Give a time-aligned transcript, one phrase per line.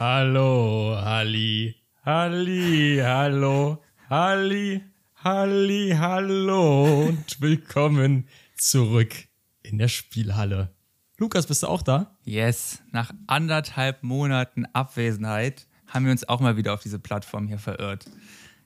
[0.00, 1.74] Hallo, Halli,
[2.04, 4.80] Halli, hallo, Halli,
[5.24, 9.12] Halli, hallo und willkommen zurück
[9.64, 10.72] in der Spielhalle.
[11.16, 12.16] Lukas, bist du auch da?
[12.22, 17.58] Yes, nach anderthalb Monaten Abwesenheit haben wir uns auch mal wieder auf diese Plattform hier
[17.58, 18.08] verirrt.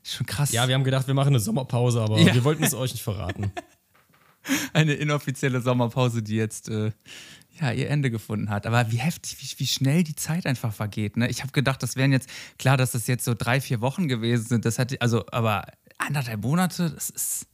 [0.03, 0.53] Schon krass.
[0.53, 2.35] Ja, wir haben gedacht, wir machen eine Sommerpause, aber ja.
[2.35, 3.53] wir wollten es euch nicht verraten.
[4.73, 6.91] Eine inoffizielle Sommerpause, die jetzt äh,
[7.61, 8.67] ja, ihr Ende gefunden hat.
[8.67, 11.17] Aber wie heftig, wie, wie schnell die Zeit einfach vergeht.
[11.17, 11.29] Ne?
[11.29, 12.29] Ich habe gedacht, das wären jetzt,
[12.59, 14.65] klar, dass das jetzt so drei, vier Wochen gewesen sind.
[14.65, 15.67] Das hat, also, aber
[15.99, 17.47] anderthalb Monate, das ist.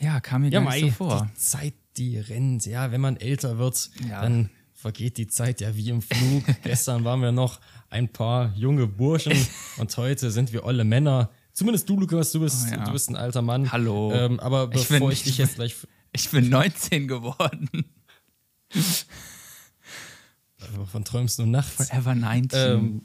[0.00, 1.30] Ja, kam mir ja, gar nicht so vor.
[1.32, 4.22] Die Zeit, die rennt, ja, wenn man älter wird, ja.
[4.22, 6.44] dann vergeht die Zeit ja wie im Flug.
[6.62, 9.36] Gestern waren wir noch ein paar junge Burschen
[9.76, 11.30] und heute sind wir olle Männer.
[11.52, 12.84] Zumindest du, Lukas, du bist, oh, ja.
[12.84, 13.70] du bist ein alter Mann.
[13.70, 14.12] Hallo.
[14.12, 15.76] Ähm, aber bevor ich, bin, ich dich jetzt gleich.
[16.12, 17.84] Ich bin 19 geworden.
[20.76, 21.88] Wovon träumst du nachts?
[21.88, 22.58] Forever 19.
[22.58, 23.02] Ähm,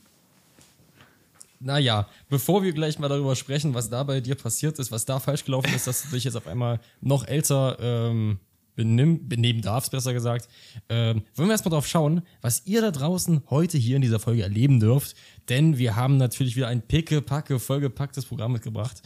[1.60, 5.20] naja, bevor wir gleich mal darüber sprechen, was da bei dir passiert ist, was da
[5.20, 8.40] falsch gelaufen ist, dass du dich jetzt auf einmal noch älter ähm,
[8.76, 10.48] benimm, benehmen darfst, besser gesagt,
[10.88, 14.44] ähm, wollen wir erstmal drauf schauen, was ihr da draußen heute hier in dieser Folge
[14.44, 15.16] erleben dürft.
[15.50, 19.02] Denn wir haben natürlich wieder ein picke-packe, vollgepacktes Programm mitgebracht.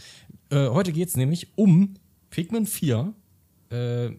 [0.50, 1.95] Äh, heute geht es nämlich um
[2.30, 3.13] Pikmin 4.
[3.69, 4.09] Äh,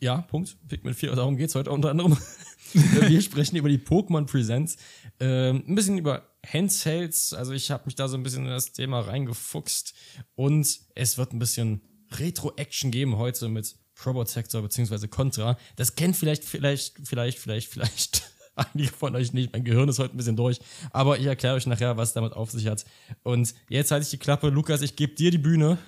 [0.00, 0.56] ja, Punkt.
[0.68, 2.16] Pikmin 4, darum geht es heute unter anderem.
[2.72, 4.76] wir sprechen über die Pokémon Presents.
[5.18, 7.32] Äh, ein bisschen über Handhelds.
[7.32, 9.94] Also ich habe mich da so ein bisschen in das Thema reingefuchst.
[10.34, 11.80] Und es wird ein bisschen
[12.12, 15.08] Retro-Action geben heute mit Probotector bzw.
[15.08, 15.58] Contra.
[15.76, 18.22] Das kennt vielleicht, vielleicht, vielleicht, vielleicht, vielleicht
[18.54, 19.52] einige von euch nicht.
[19.52, 20.58] Mein Gehirn ist heute ein bisschen durch.
[20.92, 22.84] Aber ich erkläre euch nachher, was damit auf sich hat.
[23.22, 24.50] Und jetzt halte ich die Klappe.
[24.50, 25.78] Lukas, ich gebe dir die Bühne.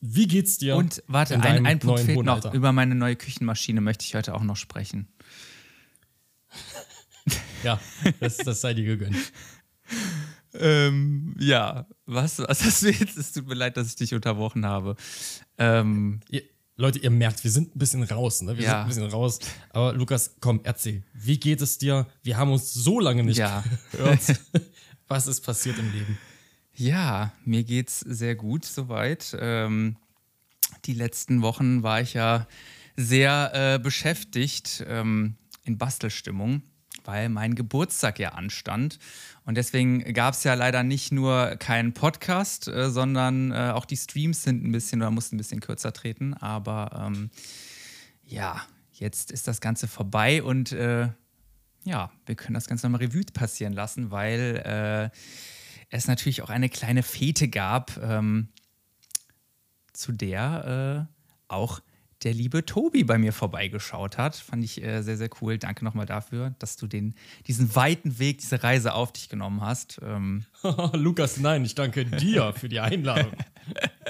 [0.00, 0.76] Wie geht's dir?
[0.76, 2.52] Und warte, ein, ein Punkt fehlt noch.
[2.52, 5.08] Über meine neue Küchenmaschine möchte ich heute auch noch sprechen.
[7.62, 7.80] ja,
[8.20, 9.16] das, das sei dir gegönnt.
[10.54, 13.16] ähm, ja, was, was hast du jetzt?
[13.16, 14.96] Es tut mir leid, dass ich dich unterbrochen habe.
[15.58, 16.42] Ähm, ihr,
[16.76, 18.56] Leute, ihr merkt, wir sind ein bisschen raus, ne?
[18.58, 18.70] Wir ja.
[18.70, 19.38] sind ein bisschen raus.
[19.70, 21.02] Aber Lukas, komm, erzähl.
[21.14, 22.06] Wie geht es dir?
[22.22, 23.64] Wir haben uns so lange nicht ja.
[23.92, 24.20] gehört.
[25.08, 26.18] was ist passiert im Leben?
[26.78, 29.34] Ja, mir geht's sehr gut soweit.
[29.40, 29.96] Ähm,
[30.84, 32.46] die letzten Wochen war ich ja
[32.96, 36.60] sehr äh, beschäftigt ähm, in Bastelstimmung,
[37.06, 38.98] weil mein Geburtstag ja anstand.
[39.46, 43.96] Und deswegen gab es ja leider nicht nur keinen Podcast, äh, sondern äh, auch die
[43.96, 46.34] Streams sind ein bisschen oder mussten ein bisschen kürzer treten.
[46.34, 47.30] Aber ähm,
[48.22, 48.60] ja,
[48.92, 51.08] jetzt ist das Ganze vorbei und äh,
[51.84, 55.16] ja, wir können das Ganze nochmal Revue passieren lassen, weil äh,
[55.90, 58.48] es natürlich auch eine kleine Fete gab, ähm,
[59.92, 61.80] zu der äh, auch
[62.22, 64.36] der liebe Tobi bei mir vorbeigeschaut hat.
[64.36, 65.58] Fand ich äh, sehr, sehr cool.
[65.58, 67.14] Danke nochmal dafür, dass du den,
[67.46, 70.00] diesen weiten Weg, diese Reise auf dich genommen hast.
[70.02, 70.44] Ähm
[70.92, 73.32] Lukas, nein, ich danke dir für die Einladung.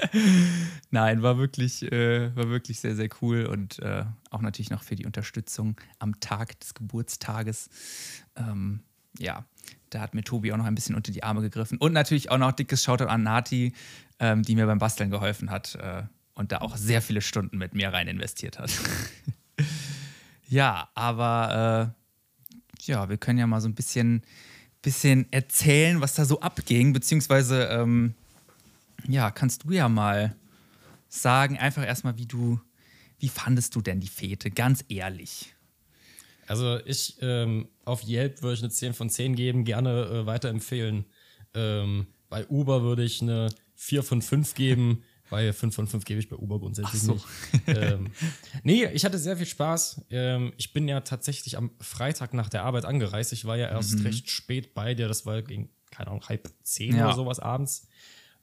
[0.91, 4.95] nein, war wirklich, äh, war wirklich sehr, sehr cool und äh, auch natürlich noch für
[4.95, 7.69] die Unterstützung am Tag des Geburtstages.
[8.35, 8.81] Ähm,
[9.19, 9.45] ja,
[9.89, 11.77] da hat mir Tobi auch noch ein bisschen unter die Arme gegriffen.
[11.77, 13.73] Und natürlich auch noch dickes Shoutout an Nati,
[14.19, 17.73] ähm, die mir beim Basteln geholfen hat äh, und da auch sehr viele Stunden mit
[17.73, 18.71] mir rein investiert hat.
[20.49, 24.23] ja, aber äh, ja, wir können ja mal so ein bisschen,
[24.81, 28.13] bisschen erzählen, was da so abging, beziehungsweise ähm,
[29.07, 30.35] ja, kannst du ja mal
[31.09, 32.59] sagen, einfach erstmal, wie du,
[33.19, 35.55] wie fandest du denn die Fete, ganz ehrlich?
[36.47, 41.05] Also ich ähm, auf Yelp würde ich eine 10 von 10 geben, gerne äh, weiterempfehlen.
[41.53, 45.03] Ähm, bei Uber würde ich eine 4 von 5 geben.
[45.29, 47.15] Bei 5 von 5 gebe ich bei Uber grundsätzlich so.
[47.15, 47.25] nicht.
[47.67, 48.11] ähm,
[48.63, 50.05] nee, ich hatte sehr viel Spaß.
[50.09, 53.33] Ähm, ich bin ja tatsächlich am Freitag nach der Arbeit angereist.
[53.33, 54.05] Ich war ja erst mhm.
[54.05, 55.09] recht spät bei dir.
[55.09, 57.07] Das war gegen, keine Ahnung, halb zehn ja.
[57.07, 57.89] oder sowas abends.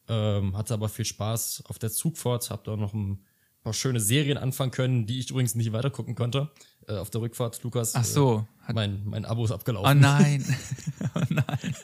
[0.09, 2.51] Ähm, hatte aber viel Spaß auf der Zugfahrt.
[2.51, 3.25] Hab da noch ein
[3.65, 6.51] paar schöne Serien anfangen können, die ich übrigens nicht weiter gucken konnte.
[6.87, 7.95] Äh, auf der Rückfahrt, Lukas.
[7.95, 8.47] Ach so.
[8.69, 9.91] Äh, mein, mein Abo ist abgelaufen.
[9.91, 10.45] Oh nein.
[11.15, 11.75] oh nein.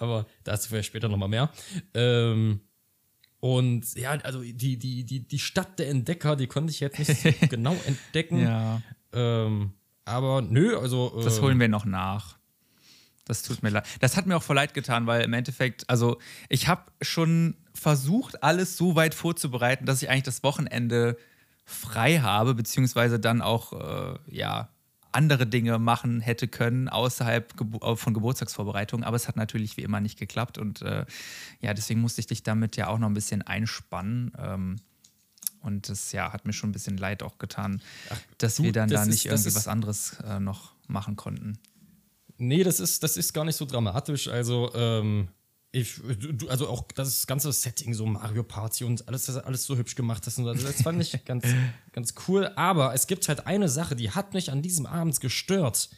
[0.00, 1.50] Aber dazu vielleicht später nochmal mehr.
[1.92, 2.60] Ähm,
[3.40, 7.20] und ja, also die, die, die, die Stadt der Entdecker, die konnte ich jetzt nicht
[7.20, 8.38] so genau entdecken.
[8.38, 8.80] Ja.
[9.12, 9.72] Ähm,
[10.06, 11.20] aber nö, also.
[11.22, 12.38] Das holen wir noch nach.
[13.24, 13.86] Das tut mir leid.
[14.00, 16.18] Das hat mir auch voll leid getan, weil im Endeffekt, also
[16.48, 21.16] ich habe schon versucht, alles so weit vorzubereiten, dass ich eigentlich das Wochenende
[21.64, 24.68] frei habe, beziehungsweise dann auch, äh, ja,
[25.14, 30.00] andere Dinge machen hätte können außerhalb Ge von Geburtstagsvorbereitungen, aber es hat natürlich wie immer
[30.00, 31.06] nicht geklappt und äh,
[31.60, 34.32] ja, deswegen musste ich dich damit ja auch noch ein bisschen einspannen.
[34.38, 34.76] Ähm,
[35.60, 37.80] und das ja, hat mir schon ein bisschen leid auch getan,
[38.10, 41.58] Ach, dass du, wir dann da nicht ist, irgendwie was anderes äh, noch machen konnten.
[42.38, 44.28] Nee, das ist, das ist gar nicht so dramatisch.
[44.28, 45.28] Also, ähm,
[45.74, 49.76] ich, du, also auch das ganze Setting, so Mario Party und alles, das alles so
[49.76, 51.44] hübsch gemacht das, das fand ich ganz,
[51.92, 52.50] ganz cool.
[52.54, 55.90] Aber es gibt halt eine Sache, die hat mich an diesem Abend gestört.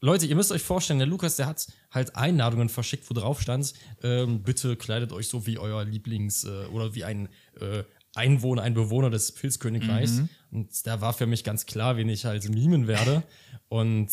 [0.00, 3.72] Leute, ihr müsst euch vorstellen, der Lukas, der hat halt Einladungen verschickt, wo drauf stand,
[4.02, 7.28] ähm, bitte kleidet euch so wie euer Lieblings- äh, oder wie ein
[7.60, 7.82] äh,
[8.14, 10.12] Einwohner, ein Bewohner des Pilzkönigreichs.
[10.12, 10.28] Mhm.
[10.50, 13.22] Und da war für mich ganz klar, wen ich halt mimen werde.
[13.68, 14.10] Und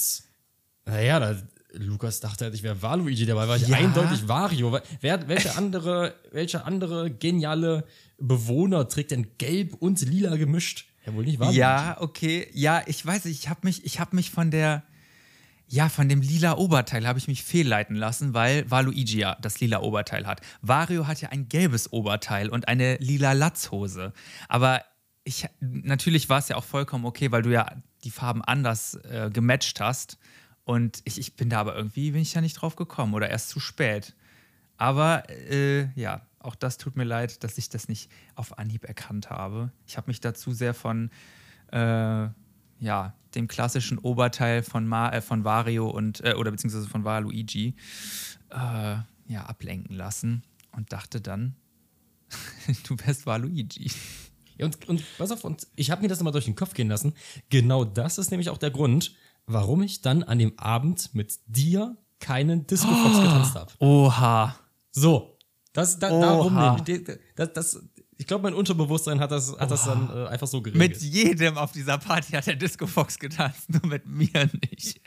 [0.85, 1.35] naja, da,
[1.74, 3.77] Lukas dachte halt, ich wäre Waluigi, dabei war ich ja.
[3.77, 4.80] eindeutig Wario.
[5.01, 7.85] Wer, welche andere, welche andere geniale
[8.18, 10.85] Bewohner trägt denn gelb und lila gemischt?
[11.06, 11.59] Ja, wohl nicht Waluigi.
[11.59, 12.47] Ja, okay.
[12.53, 14.83] Ja, ich weiß, ich habe mich, ich habe mich von der,
[15.68, 19.81] ja, von dem lila Oberteil habe ich mich fehlleiten lassen, weil Waluigi ja das lila
[19.81, 20.41] Oberteil hat.
[20.62, 24.13] Wario hat ja ein gelbes Oberteil und eine lila Latzhose.
[24.47, 24.83] Aber
[25.24, 27.68] ich, natürlich war es ja auch vollkommen okay, weil du ja
[28.03, 30.18] die Farben anders äh, gematcht hast.
[30.65, 33.50] Und ich, ich bin da aber irgendwie, bin ich ja nicht drauf gekommen oder erst
[33.50, 34.15] zu spät.
[34.77, 39.30] Aber äh, ja, auch das tut mir leid, dass ich das nicht auf Anhieb erkannt
[39.30, 39.71] habe.
[39.88, 41.10] Ich habe mich dazu sehr von
[41.71, 42.27] äh,
[42.80, 47.75] ja, dem klassischen Oberteil von, Ma äh, von Wario und äh, oder beziehungsweise von Waluigi
[48.50, 48.95] äh,
[49.27, 51.56] ja, ablenken lassen und dachte dann,
[52.88, 53.92] du wärst Waluigi.
[54.57, 56.89] Ja, und, und pass auf, und ich habe mir das immer durch den Kopf gehen
[56.89, 57.13] lassen.
[57.50, 61.98] Genau das ist nämlich auch der Grund, warum ich dann an dem Abend mit dir
[62.19, 63.72] keinen Disco Fox oh, getanzt habe.
[63.80, 64.56] Oha.
[64.92, 65.38] So.
[65.74, 66.22] Das, da, Oha.
[66.22, 66.86] darum,
[67.36, 67.84] das, das,
[68.18, 70.92] ich glaube, mein Unterbewusstsein hat das, hat das dann äh, einfach so geregelt.
[70.92, 75.01] Mit jedem auf dieser Party hat der Disco Fox getanzt, nur mit mir nicht.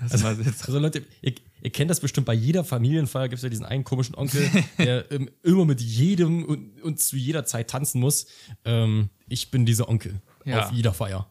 [0.00, 3.48] Das also, also Leute, ihr, ihr, kennt das bestimmt bei jeder Familienfeier, gibt es ja
[3.48, 4.48] diesen einen komischen Onkel,
[4.78, 8.26] der ähm, immer mit jedem und, und, zu jeder Zeit tanzen muss.
[8.64, 10.60] Ähm, ich bin dieser Onkel ja.
[10.60, 11.28] auf jeder Feier.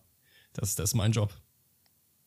[0.57, 1.33] Das, das ist mein Job.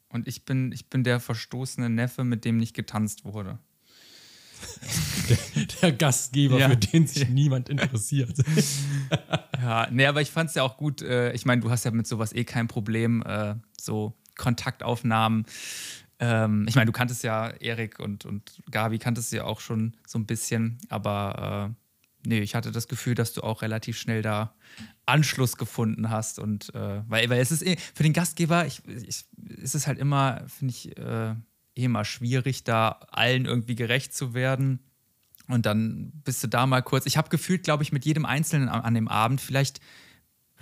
[0.09, 3.59] Und ich bin, ich bin der verstoßene Neffe, mit dem nicht getanzt wurde.
[5.29, 6.71] der, der, Gastgeber, ja.
[6.71, 8.37] für den sich niemand interessiert.
[9.61, 11.03] ja, nee, aber ich fand es ja auch gut.
[11.03, 15.47] Äh, ich meine, du hast ja mit sowas eh kein Problem, äh, so Kontaktaufnahmen.
[16.19, 20.19] Ähm, ich meine, du kanntest ja Erik und, und Gabi kanntest ja auch schon so
[20.19, 21.80] ein bisschen, aber äh,
[22.25, 24.55] nee, ich hatte das Gefühl, dass du auch relativ schnell da
[25.07, 26.39] Anschluss gefunden hast.
[26.39, 29.25] Und äh, weil, weil es ist eh, für den Gastgeber, ich, ich,
[29.59, 34.35] ist es halt immer, finde ich, äh, eh immer schwierig, da allen irgendwie gerecht zu
[34.35, 34.81] werden.
[35.49, 37.07] Und dann bist du da mal kurz.
[37.07, 39.81] Ich habe gefühlt, glaube ich, mit jedem Einzelnen an, an dem Abend vielleicht,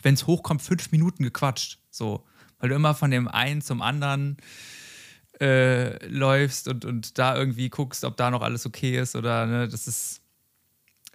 [0.03, 1.79] wenn es hochkommt, fünf Minuten gequatscht.
[1.91, 2.25] So.
[2.59, 4.39] Weil du immer von dem einen zum anderen
[5.41, 9.69] äh, läufst und, und da irgendwie guckst, ob da noch alles okay ist oder ne,
[9.69, 10.23] das ist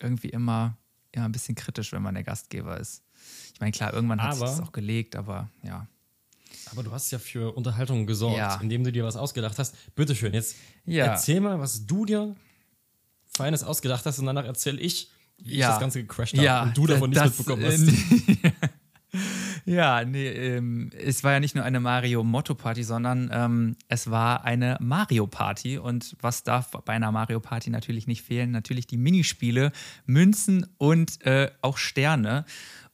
[0.03, 0.77] irgendwie immer
[1.15, 3.03] ja, ein bisschen kritisch, wenn man der Gastgeber ist.
[3.53, 5.87] Ich meine, klar, irgendwann hat aber, sich das auch gelegt, aber ja.
[6.71, 8.59] Aber du hast ja für Unterhaltung gesorgt, ja.
[8.61, 9.75] indem du dir was ausgedacht hast.
[9.95, 10.55] Bitteschön, jetzt
[10.85, 11.05] ja.
[11.05, 12.35] erzähl mal, was du dir
[13.35, 15.67] Feines ausgedacht hast und danach erzähl ich, wie ja.
[15.67, 17.81] ich das Ganze gecrashed habe ja, und du davon nichts mitbekommen hast.
[19.65, 24.77] Ja, nee, ähm, es war ja nicht nur eine Mario-Motto-Party, sondern ähm, es war eine
[24.81, 25.77] Mario-Party.
[25.77, 28.51] Und was darf bei einer Mario-Party natürlich nicht fehlen?
[28.51, 29.71] Natürlich die Minispiele,
[30.05, 32.45] Münzen und äh, auch Sterne.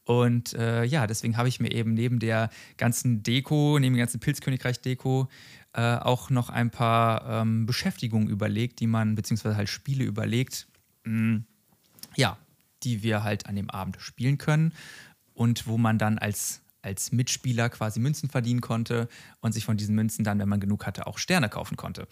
[0.06, 4.20] Und äh, ja, deswegen habe ich mir eben neben der ganzen Deko, neben dem ganzen
[4.20, 5.28] Pilzkönigreich-Deko,
[5.74, 10.68] äh, auch noch ein paar ähm, Beschäftigungen überlegt, die man, beziehungsweise halt Spiele überlegt,
[11.04, 11.46] mh, hm,
[12.16, 12.38] ja,
[12.84, 14.74] die wir halt an dem Abend spielen können
[15.40, 19.10] und wo man dann als als Mitspieler quasi Münzen verdienen konnte
[19.42, 22.08] und sich von diesen Münzen dann, wenn man genug hatte, auch Sterne kaufen konnte.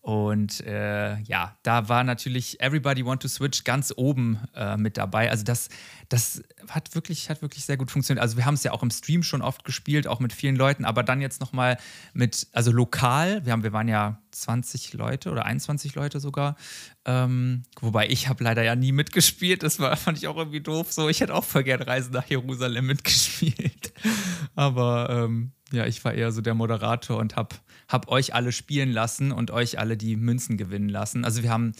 [0.00, 5.30] Und äh, ja, da war natürlich Everybody Want to Switch ganz oben äh, mit dabei.
[5.30, 5.68] Also das,
[6.08, 8.20] das hat wirklich, hat wirklich sehr gut funktioniert.
[8.20, 10.84] Also wir haben es ja auch im Stream schon oft gespielt, auch mit vielen Leuten,
[10.84, 11.78] aber dann jetzt nochmal
[12.12, 16.56] mit, also lokal, wir, haben, wir waren ja 20 Leute oder 21 Leute sogar.
[17.04, 19.62] Ähm, wobei ich habe leider ja nie mitgespielt.
[19.62, 20.92] Das war, fand ich auch irgendwie doof.
[20.92, 23.92] So, ich hätte auch voll gerne Reisen nach Jerusalem mitgespielt.
[24.54, 27.56] Aber ähm, ja, ich war eher so der Moderator und habe
[27.88, 31.24] hab euch alle spielen lassen und euch alle die Münzen gewinnen lassen.
[31.24, 31.72] Also wir haben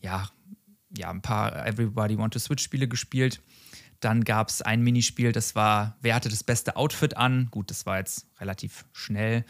[0.00, 0.28] ja,
[0.96, 3.40] ja ein paar Everybody Want to Switch Spiele gespielt.
[4.00, 7.48] Dann gab es ein Minispiel, das war, wer hatte das beste Outfit an?
[7.52, 9.44] Gut, das war jetzt relativ schnell.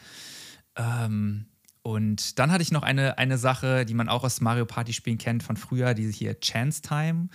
[0.76, 1.46] Ähm,
[1.82, 5.18] und dann hatte ich noch eine, eine Sache, die man auch aus Mario Party Spielen
[5.18, 7.28] kennt von früher, diese hier Chance Time.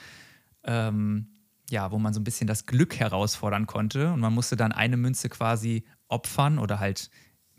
[0.63, 1.27] Ähm,
[1.69, 4.13] ja, wo man so ein bisschen das Glück herausfordern konnte.
[4.13, 7.09] Und man musste dann eine Münze quasi opfern oder halt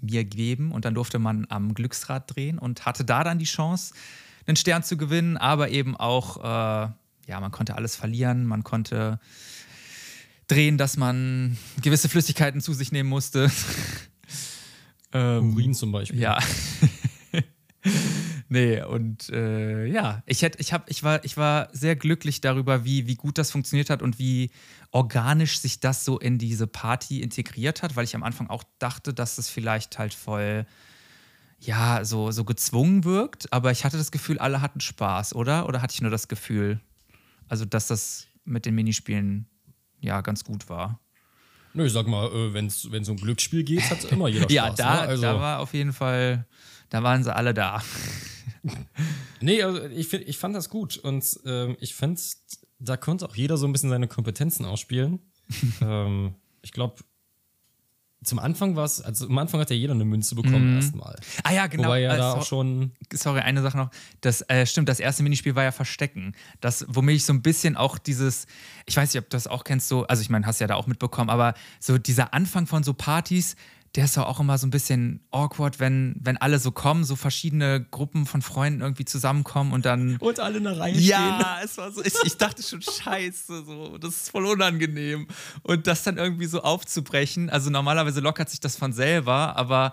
[0.00, 3.94] mir geben und dann durfte man am Glücksrad drehen und hatte da dann die Chance,
[4.46, 6.88] einen Stern zu gewinnen, aber eben auch, äh,
[7.26, 9.18] ja, man konnte alles verlieren, man konnte
[10.46, 13.50] drehen, dass man gewisse Flüssigkeiten zu sich nehmen musste.
[15.12, 16.20] Ähm, Urin zum Beispiel.
[16.20, 16.38] Ja.
[18.48, 22.84] nee, und äh, ja, ich, hätt, ich, hab, ich, war, ich war sehr glücklich darüber,
[22.84, 24.50] wie, wie gut das funktioniert hat und wie
[24.90, 29.14] organisch sich das so in diese Party integriert hat, weil ich am Anfang auch dachte,
[29.14, 30.66] dass das vielleicht halt voll,
[31.58, 33.52] ja, so, so gezwungen wirkt.
[33.52, 35.66] Aber ich hatte das Gefühl, alle hatten Spaß, oder?
[35.66, 36.80] Oder hatte ich nur das Gefühl,
[37.48, 39.46] also dass das mit den Minispielen
[40.00, 41.00] ja ganz gut war?
[41.74, 44.52] Nö, ich sag mal, äh, wenn es um Glücksspiel geht, hat immer jeder Spaß.
[44.52, 45.00] ja, da, ne?
[45.00, 46.46] also, da war auf jeden Fall,
[46.90, 47.82] da waren sie alle da.
[49.40, 52.20] Nee, also ich, find, ich fand das gut und ähm, ich fand,
[52.78, 55.20] da konnte auch jeder so ein bisschen seine Kompetenzen ausspielen.
[55.80, 56.96] ähm, ich glaube,
[58.24, 61.16] zum Anfang war es, also am Anfang hat ja jeder eine Münze bekommen erstmal.
[61.44, 61.84] Ah ja, genau.
[61.84, 63.90] Wobei ja Äh, da so- auch schon sorry, eine Sache noch.
[64.20, 66.34] Das äh, stimmt, das erste Minispiel war ja Verstecken.
[66.60, 68.46] Das, womit ich so ein bisschen auch dieses,
[68.86, 70.74] ich weiß nicht, ob du das auch kennst, so, also ich meine, hast ja da
[70.74, 73.54] auch mitbekommen, aber so dieser Anfang von so Partys,
[73.94, 77.16] der ist doch auch immer so ein bisschen awkward, wenn, wenn alle so kommen, so
[77.16, 80.16] verschiedene Gruppen von Freunden irgendwie zusammenkommen und dann.
[80.18, 83.98] und alle in der Reihe Ja, es war so, ich, ich dachte schon, scheiße, so,
[83.98, 85.26] das ist voll unangenehm.
[85.62, 89.92] Und das dann irgendwie so aufzubrechen, also normalerweise lockert sich das von selber, aber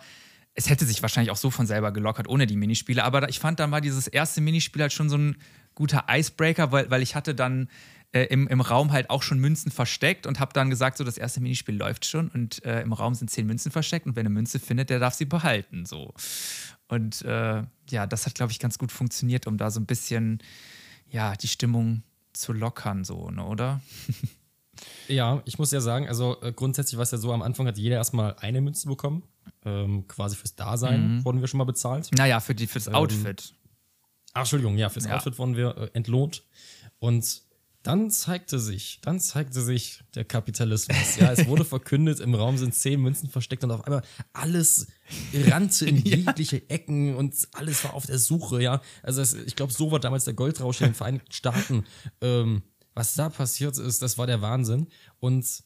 [0.55, 3.03] es hätte sich wahrscheinlich auch so von selber gelockert, ohne die Minispiele.
[3.03, 5.37] Aber ich fand dann mal dieses erste Minispiel halt schon so ein
[5.73, 7.69] guter Icebreaker, weil, weil ich hatte dann
[8.15, 11.17] äh, im, im Raum halt auch schon Münzen versteckt und habe dann gesagt, so das
[11.17, 14.29] erste Minispiel läuft schon und äh, im Raum sind zehn Münzen versteckt und wer eine
[14.29, 15.85] Münze findet, der darf sie behalten.
[15.85, 16.13] So.
[16.87, 20.41] Und äh, ja, das hat, glaube ich, ganz gut funktioniert, um da so ein bisschen
[21.09, 23.81] ja, die Stimmung zu lockern, so, ne, oder?
[25.07, 27.77] Ja, ich muss ja sagen, also äh, grundsätzlich war es ja so, am Anfang hat
[27.77, 29.23] jeder erstmal eine Münze bekommen.
[29.63, 32.09] Ähm, quasi fürs Dasein wurden wir schon mal bezahlt.
[32.17, 33.53] Naja, für die, fürs Outfit.
[34.33, 35.15] Ach, Entschuldigung, ja, fürs Ja.
[35.15, 36.43] Outfit wurden wir äh, entlohnt.
[36.99, 37.44] Und
[37.85, 41.17] dann zeigte sich, dann zeigte sich der Kapitalismus.
[41.17, 44.01] Ja, es wurde verkündet, im Raum sind zehn Münzen versteckt und auf einmal
[44.33, 44.87] alles
[45.33, 48.81] rannte in jegliche Ecken und alles war auf der Suche, ja.
[49.03, 51.85] Also es, ich glaube, so war damals der Goldrausch in den Vereinigten Staaten.
[52.21, 52.63] Ähm,
[52.95, 54.87] was da passiert ist, das war der Wahnsinn.
[55.19, 55.63] Und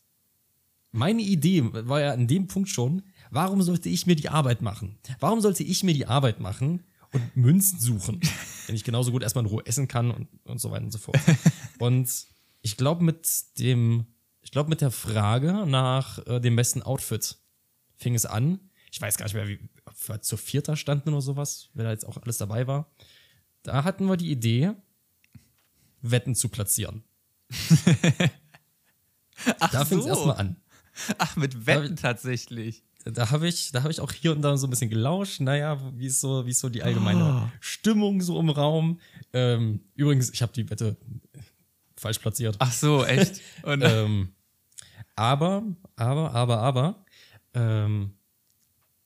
[0.92, 4.98] meine Idee war ja an dem Punkt schon, warum sollte ich mir die Arbeit machen?
[5.22, 8.20] Warum sollte ich mir die Arbeit machen und Münzen suchen,
[8.68, 11.00] wenn ich genauso gut erstmal in Ruhe essen kann und, und so weiter und so
[11.00, 11.20] fort.
[11.80, 12.10] Und
[12.62, 14.06] ich glaube mit dem,
[14.42, 17.38] ich glaube mit der Frage nach äh, dem besten Outfit
[17.96, 18.60] fing es an.
[18.92, 21.92] Ich weiß gar nicht mehr, wie ob wir zur Vierter standen oder sowas, wer da
[21.92, 22.92] jetzt auch alles dabei war.
[23.64, 24.74] Da hatten wir die Idee,
[26.02, 27.04] Wetten zu platzieren.
[29.60, 30.56] Ach Da fing es erstmal an.
[31.18, 32.84] Ach, mit Wetten tatsächlich.
[33.06, 35.40] Da habe ich, da habe ich auch hier und da so ein bisschen gelauscht.
[35.40, 39.00] Naja, wie ist so, wie ist so die allgemeine Stimmung so im Raum?
[39.34, 40.98] Ähm, übrigens, ich habe die Wette
[41.96, 42.56] falsch platziert.
[42.60, 43.42] Ach so, echt?
[43.64, 44.34] Und, Ähm,
[45.16, 45.64] aber,
[45.96, 47.06] aber, aber, aber,
[47.54, 48.14] ähm,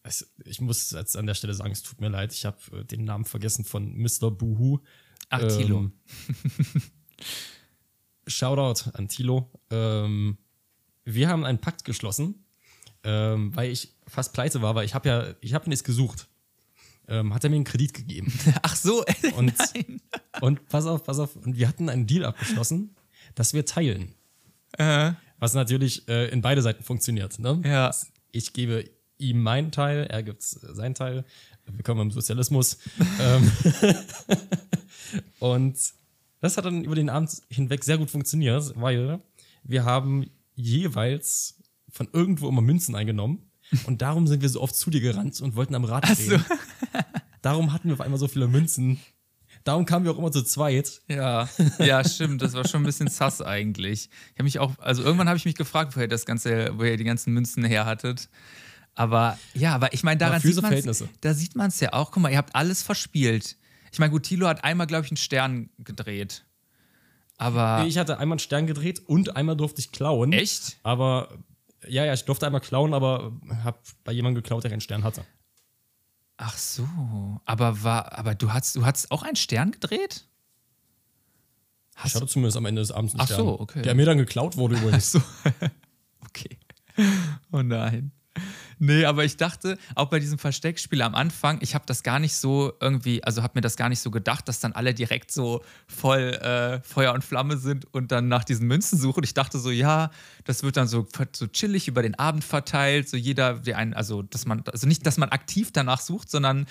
[0.03, 2.83] es, ich muss jetzt an der Stelle sagen, es tut mir leid, ich habe äh,
[2.83, 4.29] den Namen vergessen von Mr.
[4.31, 4.79] Boohoo.
[5.29, 5.79] Ach, Thilo.
[5.79, 5.93] Ähm,
[8.27, 9.49] Shoutout an Tilo.
[9.69, 10.37] Ähm,
[11.05, 12.42] wir haben einen Pakt geschlossen,
[13.03, 16.27] ähm, weil ich fast pleite war, weil ich habe ja, ich habe nichts gesucht.
[17.07, 18.31] Ähm, hat er mir einen Kredit gegeben.
[18.61, 19.03] Ach so,
[19.35, 20.01] Und, nein.
[20.39, 21.35] und pass auf, pass auf.
[21.35, 22.95] Und wir hatten einen Deal abgeschlossen,
[23.35, 24.15] dass wir teilen.
[24.77, 27.39] Äh, Was natürlich äh, in beide Seiten funktioniert.
[27.39, 27.61] Ne?
[27.65, 27.93] Ja.
[28.31, 31.25] Ich gebe ihm meinen Teil, er gibt äh, seinen Teil.
[31.65, 32.77] Willkommen im Sozialismus.
[33.19, 33.51] ähm,
[35.39, 35.77] und
[36.39, 39.19] das hat dann über den Abend hinweg sehr gut funktioniert, weil
[39.63, 41.57] wir haben jeweils
[41.93, 43.49] von irgendwo immer Münzen eingenommen.
[43.85, 46.43] Und darum sind wir so oft zu dir gerannt und wollten am Rad drehen.
[47.41, 48.99] Darum hatten wir auf einmal so viele Münzen.
[49.63, 51.01] Darum kamen wir auch immer zu zweit.
[51.07, 51.47] Ja,
[51.79, 52.41] ja, stimmt.
[52.41, 54.09] Das war schon ein bisschen sass eigentlich.
[54.31, 56.97] Ich habe mich auch, also irgendwann habe ich mich gefragt, woher das ganze, woher ihr
[56.97, 58.29] die ganzen Münzen her hattet.
[58.95, 60.81] Aber ja, aber ich meine, daran sieht so man
[61.21, 62.11] da sieht man es ja auch.
[62.11, 63.57] Guck mal, ihr habt alles verspielt.
[63.91, 66.45] Ich meine, gut, Thilo hat einmal, glaube ich, einen Stern gedreht.
[67.37, 70.33] Aber Ich hatte einmal einen Stern gedreht und einmal durfte ich klauen.
[70.33, 70.77] echt?
[70.83, 71.29] Aber
[71.87, 75.25] ja, ja, ich durfte einmal klauen, aber habe bei jemandem geklaut, der keinen Stern hatte.
[76.37, 76.87] Ach so.
[77.45, 80.27] Aber war, aber du hast, du hast auch einen Stern gedreht?
[82.05, 83.39] Ich hatte zumindest am Ende des Abends einen Ach Stern.
[83.39, 83.81] so, okay.
[83.83, 85.11] Der mir dann geklaut wurde übrigens.
[85.11, 85.21] So.
[86.25, 86.57] okay.
[87.51, 88.11] Oh nein.
[88.79, 92.35] Nee, aber ich dachte, auch bei diesem Versteckspiel am Anfang, ich habe das gar nicht
[92.35, 95.63] so irgendwie, also habe mir das gar nicht so gedacht, dass dann alle direkt so
[95.87, 99.23] voll äh, Feuer und Flamme sind und dann nach diesen Münzen suchen.
[99.23, 100.11] Ich dachte so, ja,
[100.43, 104.21] das wird dann so, so chillig über den Abend verteilt, so jeder, der einen, also
[104.21, 106.65] dass man, also nicht, dass man aktiv danach sucht, sondern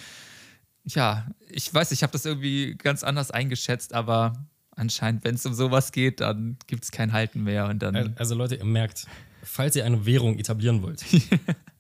[0.85, 4.33] ja, ich weiß, ich habe das irgendwie ganz anders eingeschätzt, aber
[4.77, 8.15] anscheinend, wenn es um sowas geht, dann gibt es kein Halten mehr und dann.
[8.17, 9.07] Also Leute, ihr merkt,
[9.43, 11.05] falls ihr eine Währung etablieren wollt,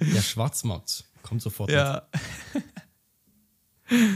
[0.00, 1.70] der Schwarzmarkt Kommt sofort.
[1.70, 2.08] Ja.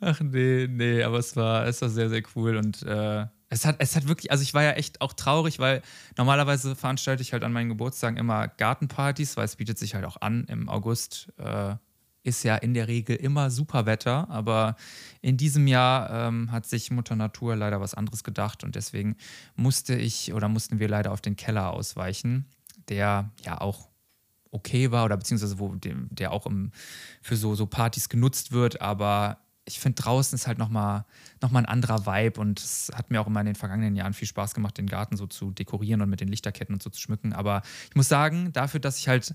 [0.00, 3.76] Ach nee, nee, aber es war, es war sehr, sehr cool und äh, es hat,
[3.78, 5.82] es hat wirklich, also ich war ja echt auch traurig, weil
[6.16, 10.20] normalerweise veranstalte ich halt an meinen Geburtstagen immer Gartenpartys, weil es bietet sich halt auch
[10.20, 10.44] an.
[10.44, 11.76] Im August äh,
[12.22, 14.76] ist ja in der Regel immer super Wetter, aber
[15.20, 19.16] in diesem Jahr ähm, hat sich Mutter Natur leider was anderes gedacht und deswegen
[19.56, 22.46] musste ich oder mussten wir leider auf den Keller ausweichen,
[22.88, 23.88] der ja auch
[24.54, 26.70] okay war oder beziehungsweise wo der auch im,
[27.20, 31.04] für so, so Partys genutzt wird, aber ich finde, draußen ist halt nochmal
[31.40, 34.12] noch mal ein anderer Vibe und es hat mir auch immer in den vergangenen Jahren
[34.12, 37.00] viel Spaß gemacht, den Garten so zu dekorieren und mit den Lichterketten und so zu
[37.00, 37.32] schmücken.
[37.32, 39.34] Aber ich muss sagen, dafür, dass ich halt,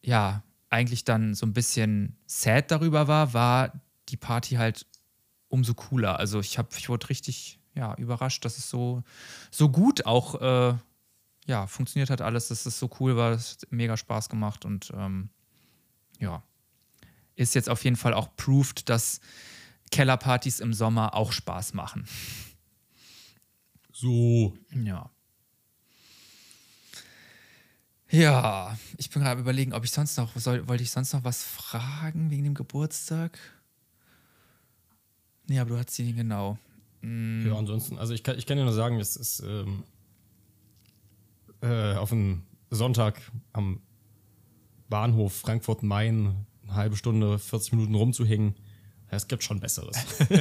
[0.00, 3.72] ja, eigentlich dann so ein bisschen sad darüber war, war
[4.08, 4.86] die Party halt
[5.48, 6.18] umso cooler.
[6.18, 9.02] Also ich, hab, ich wurde richtig ja, überrascht, dass es so,
[9.50, 10.74] so gut auch äh,
[11.48, 14.92] ja, funktioniert hat alles, dass es so cool war, es hat mega Spaß gemacht und
[14.94, 15.30] ähm,
[16.20, 16.42] ja,
[17.36, 19.20] ist jetzt auf jeden Fall auch proved, dass
[19.90, 22.06] Kellerpartys im Sommer auch Spaß machen.
[23.92, 24.54] So.
[24.84, 25.10] Ja.
[28.10, 31.42] Ja, ich bin gerade überlegen, ob ich sonst noch, soll, wollte ich sonst noch was
[31.42, 33.38] fragen wegen dem Geburtstag?
[35.46, 36.58] Nee, aber du hast sie genau.
[37.00, 37.46] Mm.
[37.46, 39.84] Ja, ansonsten, also ich kann, ich kann dir nur sagen, es ist ähm,
[41.62, 43.20] äh, auf einen Sonntag
[43.52, 43.80] am
[44.88, 48.54] Bahnhof Frankfurt-Main eine halbe Stunde, 40 Minuten rumzuhängen.
[49.10, 49.96] Es gibt schon Besseres.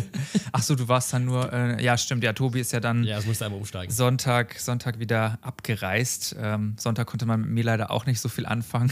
[0.52, 3.18] Ach so, du warst dann nur, äh, ja stimmt, ja, Tobi ist ja dann ja,
[3.18, 3.94] es musste einmal umsteigen.
[3.94, 6.36] Sonntag, Sonntag wieder abgereist.
[6.38, 8.92] Ähm, Sonntag konnte man mit mir leider auch nicht so viel anfangen.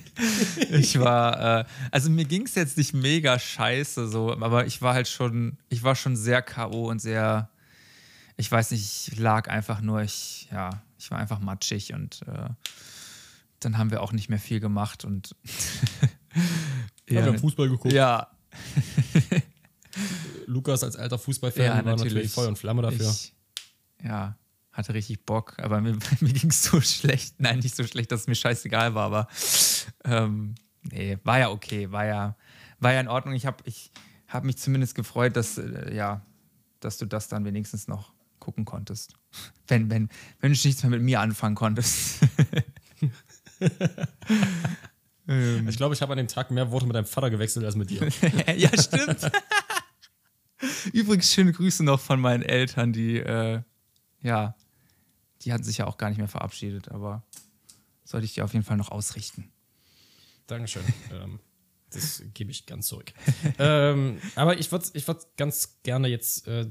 [0.72, 4.92] ich war, äh, also mir ging es jetzt nicht mega scheiße, so, aber ich war
[4.92, 6.90] halt schon, ich war schon sehr K.O.
[6.90, 7.48] und sehr,
[8.36, 12.50] ich weiß nicht, ich lag einfach nur, ich, ja, ich war einfach matschig und äh,
[13.60, 15.34] dann haben wir auch nicht mehr viel gemacht und
[17.08, 17.92] ja, wir haben Fußball geguckt.
[17.92, 18.28] Ja.
[20.46, 23.08] Lukas als alter Fußballfan ja, war natürlich, natürlich Feuer und Flamme dafür.
[23.08, 23.34] Ich,
[24.02, 24.36] ja,
[24.72, 27.34] hatte richtig Bock, aber mir, mir ging es so schlecht.
[27.38, 29.28] Nein, nicht so schlecht, dass es mir scheißegal war, aber
[30.04, 32.36] ähm, nee, war ja okay, war ja,
[32.78, 33.34] war ja in Ordnung.
[33.34, 33.90] Ich habe ich
[34.28, 36.22] hab mich zumindest gefreut, dass, äh, ja,
[36.80, 39.17] dass du das dann wenigstens noch gucken konntest.
[39.66, 40.08] Wenn, wenn,
[40.40, 42.20] wenn du nichts mehr mit mir anfangen konntest.
[45.28, 45.68] Ähm.
[45.68, 47.90] Ich glaube, ich habe an dem Tag mehr Worte mit deinem Vater gewechselt als mit
[47.90, 48.08] dir.
[48.56, 49.30] ja, stimmt.
[50.92, 53.60] Übrigens, schöne Grüße noch von meinen Eltern, die, äh,
[54.22, 54.56] ja,
[55.42, 57.22] die hatten sich ja auch gar nicht mehr verabschiedet, aber
[58.04, 59.52] sollte ich dir auf jeden Fall noch ausrichten.
[60.46, 60.82] Dankeschön.
[61.12, 61.40] ähm,
[61.90, 63.12] das gebe ich ganz zurück.
[63.58, 66.70] ähm, aber ich würde ich würd ganz gerne jetzt äh,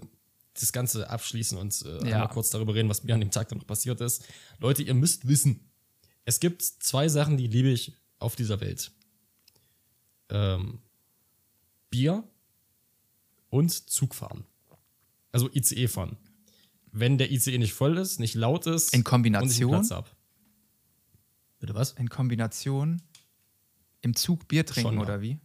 [0.60, 2.28] das Ganze abschließen und äh, ja.
[2.28, 4.26] kurz darüber reden, was mir an dem Tag dann noch passiert ist.
[4.60, 5.70] Leute, ihr müsst wissen,
[6.26, 8.92] es gibt zwei Sachen, die liebe ich auf dieser Welt.
[10.30, 10.80] Ähm,
[11.90, 12.24] Bier
[13.50, 14.46] und Zugfahren.
[15.32, 16.18] Also ICE fahren.
[16.92, 19.76] Wenn der ICE nicht voll ist, nicht laut ist, in Kombination.
[19.76, 20.16] Und Platz ab.
[21.60, 21.94] Bitte was?
[21.94, 23.02] In Kombination
[24.02, 25.02] im Zug Bier trinken Schon, ja.
[25.02, 25.40] oder wie?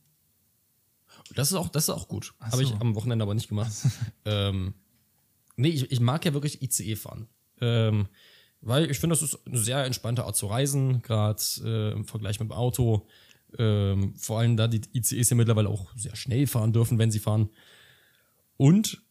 [1.35, 2.35] Das ist auch, das ist auch gut.
[2.39, 2.47] So.
[2.47, 3.73] Habe ich am Wochenende aber nicht gemacht.
[4.25, 4.75] ähm,
[5.57, 7.29] nee, ich, ich mag ja wirklich ICE fahren.
[7.61, 8.09] Ähm,
[8.61, 12.39] weil ich finde, das ist eine sehr entspannte Art zu reisen, gerade äh, im Vergleich
[12.39, 13.07] mit dem Auto.
[13.59, 17.19] Ähm, vor allem, da die ICEs ja mittlerweile auch sehr schnell fahren dürfen, wenn sie
[17.19, 17.51] fahren.
[18.57, 19.03] Und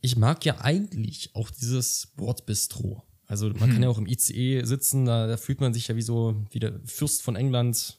[0.00, 3.02] ich mag ja eigentlich auch dieses Bordbistro.
[3.26, 3.72] Also man hm.
[3.72, 6.58] kann ja auch im ICE sitzen, da, da, fühlt man sich ja wie so wie
[6.58, 7.98] der Fürst von England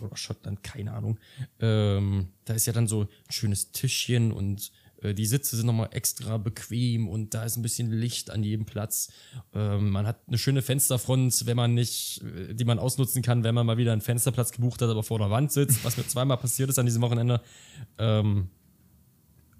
[0.00, 1.18] oder Schottland, keine Ahnung.
[1.60, 6.36] Ähm, da ist ja dann so ein schönes Tischchen und die Sitze sind nochmal extra
[6.36, 9.10] bequem und da ist ein bisschen Licht an jedem Platz.
[9.54, 13.54] Ähm, man hat eine schöne Fensterfront, wenn man nicht, äh, die man ausnutzen kann, wenn
[13.54, 16.36] man mal wieder einen Fensterplatz gebucht hat, aber vor der Wand sitzt, was mir zweimal
[16.36, 17.40] passiert ist an diesem Wochenende.
[17.98, 18.50] Ähm,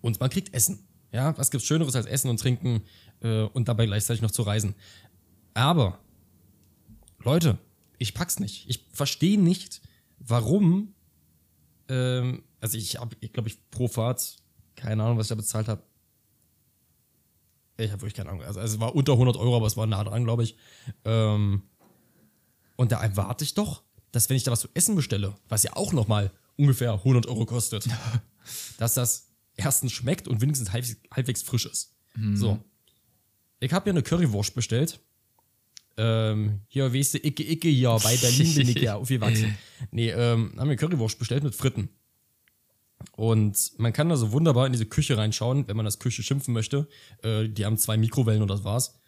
[0.01, 0.87] und man kriegt Essen.
[1.13, 2.83] Ja, was gibt's Schöneres als Essen und Trinken
[3.21, 4.75] äh, und dabei gleichzeitig noch zu reisen?
[5.55, 5.99] Aber,
[7.19, 7.59] Leute,
[7.99, 8.69] ich pack's nicht.
[8.69, 9.83] Ich verstehe nicht,
[10.19, 10.95] warum.
[11.89, 14.37] Ähm, also ich habe, ich glaube, ich pro Fahrt
[14.81, 15.83] keine Ahnung, was ich da bezahlt habe.
[17.77, 18.43] Ich habe wirklich keine Ahnung.
[18.43, 20.57] Also, also, es war unter 100 Euro, aber es war nah dran, glaube ich.
[21.05, 21.63] Ähm,
[22.77, 25.77] und da erwarte ich doch, dass wenn ich da was zu essen bestelle, was ja
[25.77, 27.89] auch nochmal ungefähr 100 Euro kostet,
[28.79, 31.95] dass das erstens schmeckt und wenigstens halb, halbwegs frisch ist.
[32.15, 32.37] Mhm.
[32.37, 32.59] So.
[33.61, 35.01] Ich habe mir eine Currywurst bestellt.
[35.97, 39.59] Ähm, hier, weißt du, Icke, Icke, hier, bei Berlin bin ich ja aufgewachsen.
[39.91, 41.91] Nee, ähm, haben mir Currywurst bestellt mit Fritten.
[43.17, 46.53] Und man kann da so wunderbar in diese Küche reinschauen, wenn man das Küche schimpfen
[46.55, 46.89] möchte.
[47.23, 49.01] Äh, die haben zwei Mikrowellen und das war's.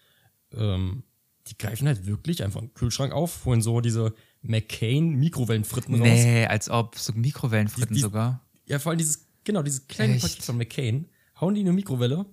[0.54, 1.02] Ähm,
[1.48, 6.02] die greifen halt wirklich einfach einen Kühlschrank auf, holen so diese McCain Mikrowellenfritten raus.
[6.08, 8.40] Nee, als ob so Mikrowellenfritten Die- die- sogar.
[8.66, 10.22] Ja, vor allem dieses, genau, dieses kleine Echt?
[10.22, 11.08] Paket von McCain,
[11.40, 12.26] hauen die in eine Mikrowelle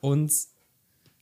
[0.00, 0.32] und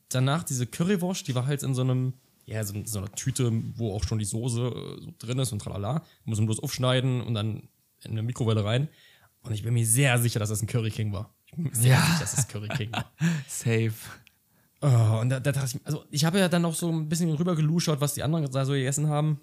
[0.09, 2.15] danach diese Currywurst, die war halt in so einem,
[2.47, 5.61] ja, so, so einer Tüte, wo auch schon die Soße äh, so drin ist und
[5.61, 6.03] tralala.
[6.25, 7.69] Muss man bloß aufschneiden und dann
[8.05, 8.89] in eine Mikrowelle rein.
[9.43, 11.35] Und ich bin mir sehr sicher, dass das ein Curry King war.
[11.47, 12.03] Ich bin mir sehr Ja.
[12.07, 13.11] sicher, dass das Curry King war.
[13.49, 13.93] Safe.
[14.81, 17.31] Oh, und da, da dachte ich, also ich habe ja dann auch so ein bisschen
[17.33, 19.41] rüber geluschert, was die anderen da so gegessen haben.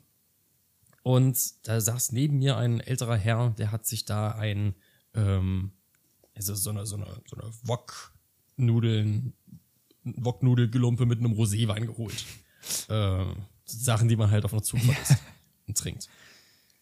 [1.03, 4.75] Und da saß neben mir ein älterer Herr, der hat sich da ein,
[5.13, 5.71] ähm,
[6.35, 9.33] also so eine, so eine, so eine Wok-Nudeln,
[10.03, 12.25] Wok-Nudelgelumpe mit einem Roséwein geholt.
[12.89, 13.25] äh,
[13.65, 15.17] Sachen, die man halt auf einer Zugfahrt isst
[15.67, 16.07] und trinkt.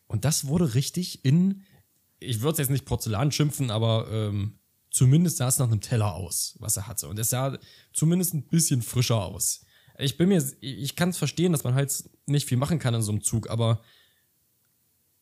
[0.08, 1.64] Und das wurde richtig in,
[2.24, 4.60] ich würde es jetzt nicht Porzellan schimpfen, aber ähm,
[4.90, 7.08] zumindest sah es nach einem Teller aus, was er hatte.
[7.08, 7.58] Und es sah
[7.94, 9.66] zumindest ein bisschen frischer aus.
[10.00, 11.92] Ich bin mir, ich kann es verstehen, dass man halt
[12.26, 13.82] nicht viel machen kann in so einem Zug, aber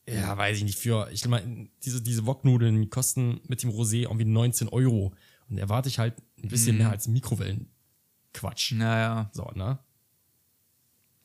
[0.07, 4.03] ja, weiß ich nicht, für, ich meine, diese, diese Woknudeln die kosten mit dem Rosé
[4.03, 5.13] irgendwie 19 Euro.
[5.49, 8.71] Und erwarte ich halt ein bisschen mehr als Mikrowellenquatsch.
[8.73, 9.29] Naja.
[9.33, 9.79] So, ne?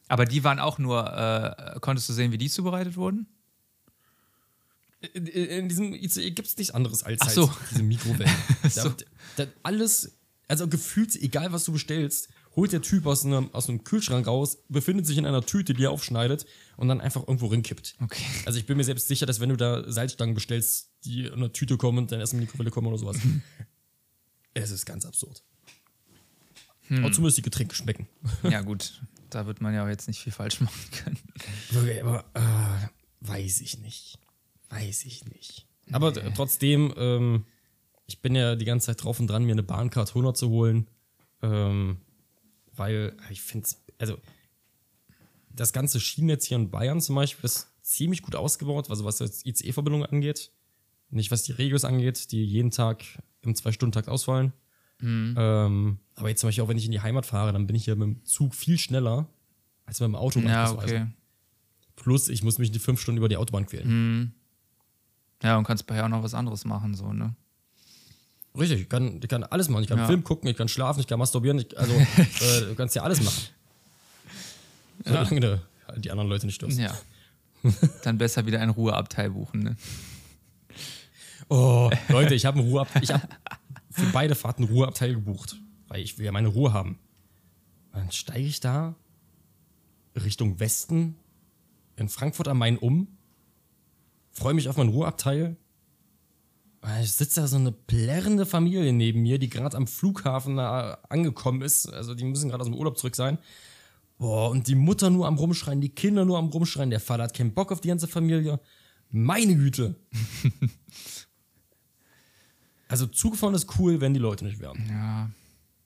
[0.09, 3.29] Aber die waren auch nur, äh, konntest du sehen, wie die zubereitet wurden?
[5.15, 7.51] In, in diesem ICE gibt es nichts anderes als halt so.
[7.71, 8.35] diese Mikrowellen.
[8.71, 8.89] so.
[8.89, 8.97] da,
[9.37, 10.13] da, alles,
[10.49, 14.59] also gefühlt, egal was du bestellst, holt der Typ aus einem, aus einem Kühlschrank raus,
[14.69, 17.97] befindet sich in einer Tüte, die er aufschneidet und dann einfach irgendwo rinkippt.
[18.03, 18.25] Okay.
[18.47, 21.53] Also ich bin mir selbst sicher, dass wenn du da Salzstangen bestellst, die in einer
[21.53, 23.19] Tüte kommen und dann erst in die Mikrowelle kommen oder sowas.
[24.55, 25.43] es ist ganz absurd.
[26.91, 28.09] Aber zumindest die Getränke schmecken.
[28.43, 29.01] Ja, gut.
[29.31, 31.19] Da wird man ja auch jetzt nicht viel falsch machen können.
[31.71, 34.19] Wirklich, aber äh, weiß ich nicht.
[34.71, 35.67] Weiß ich nicht.
[35.93, 37.45] Aber t- trotzdem, ähm,
[38.07, 40.87] ich bin ja die ganze Zeit drauf und dran, mir eine Bahncard 100 zu holen.
[41.43, 41.99] Ähm,
[42.75, 44.19] weil ich finde, also
[45.51, 49.47] das ganze Schienennetz hier in Bayern zum Beispiel ist ziemlich gut ausgebaut, also was jetzt
[49.47, 50.51] ICE-Verbindungen angeht.
[51.11, 53.05] Nicht was die Regios angeht, die jeden Tag
[53.43, 54.53] im Zwei-Stunden-Takt ausfallen.
[55.39, 57.87] Ähm, aber jetzt zum Beispiel auch, wenn ich in die Heimat fahre, dann bin ich
[57.87, 59.29] ja mit dem Zug viel schneller
[59.85, 60.41] als mit dem Auto.
[60.41, 61.07] Ja, okay.
[61.95, 64.35] Plus, ich muss mich die fünf Stunden über die Autobahn quälen.
[65.47, 67.37] Ja, und kannst bei auch noch was anderes machen, so, ne?
[68.59, 69.85] Richtig, ich kann, ich kann alles machen.
[69.85, 70.07] Ich kann Ja.
[70.07, 71.61] Film gucken, ich kann schlafen, ich kann masturbieren.
[71.61, 71.93] Ich, also,
[72.43, 73.45] äh, du kannst ja alles machen.
[75.05, 75.63] Solange du
[75.99, 76.81] die anderen Leute nicht störst.
[76.81, 76.93] Ja.
[78.03, 79.77] Dann besser wieder ein Ruheabteil buchen, ne?
[81.49, 83.29] Oh, Leute, ich habe Ruhe ich habe
[83.91, 85.55] für beide Fahrten ein Ruheabteil gebucht,
[85.87, 86.99] weil ich will ja meine Ruhe haben.
[87.93, 88.97] Dann steige ich da
[90.17, 91.15] Richtung Westen
[91.95, 93.16] in Frankfurt am Main um,
[94.37, 95.57] freue mich auf mein Ruheabteil.
[96.83, 101.63] Dann sitzt da so eine plärrende Familie neben mir, die gerade am Flughafen da angekommen
[101.63, 101.93] ist.
[101.93, 103.39] Also die müssen gerade aus dem Urlaub zurück sein.
[104.19, 107.35] Boah, und die Mutter nur am Rumschreien, die Kinder nur am Rumschreien, der Vater hat
[107.35, 108.61] keinen Bock auf die ganze Familie.
[109.11, 109.97] Meine Güte.
[112.89, 114.87] Also Zugfahren ist cool, wenn die Leute nicht wären.
[114.89, 115.31] Ja.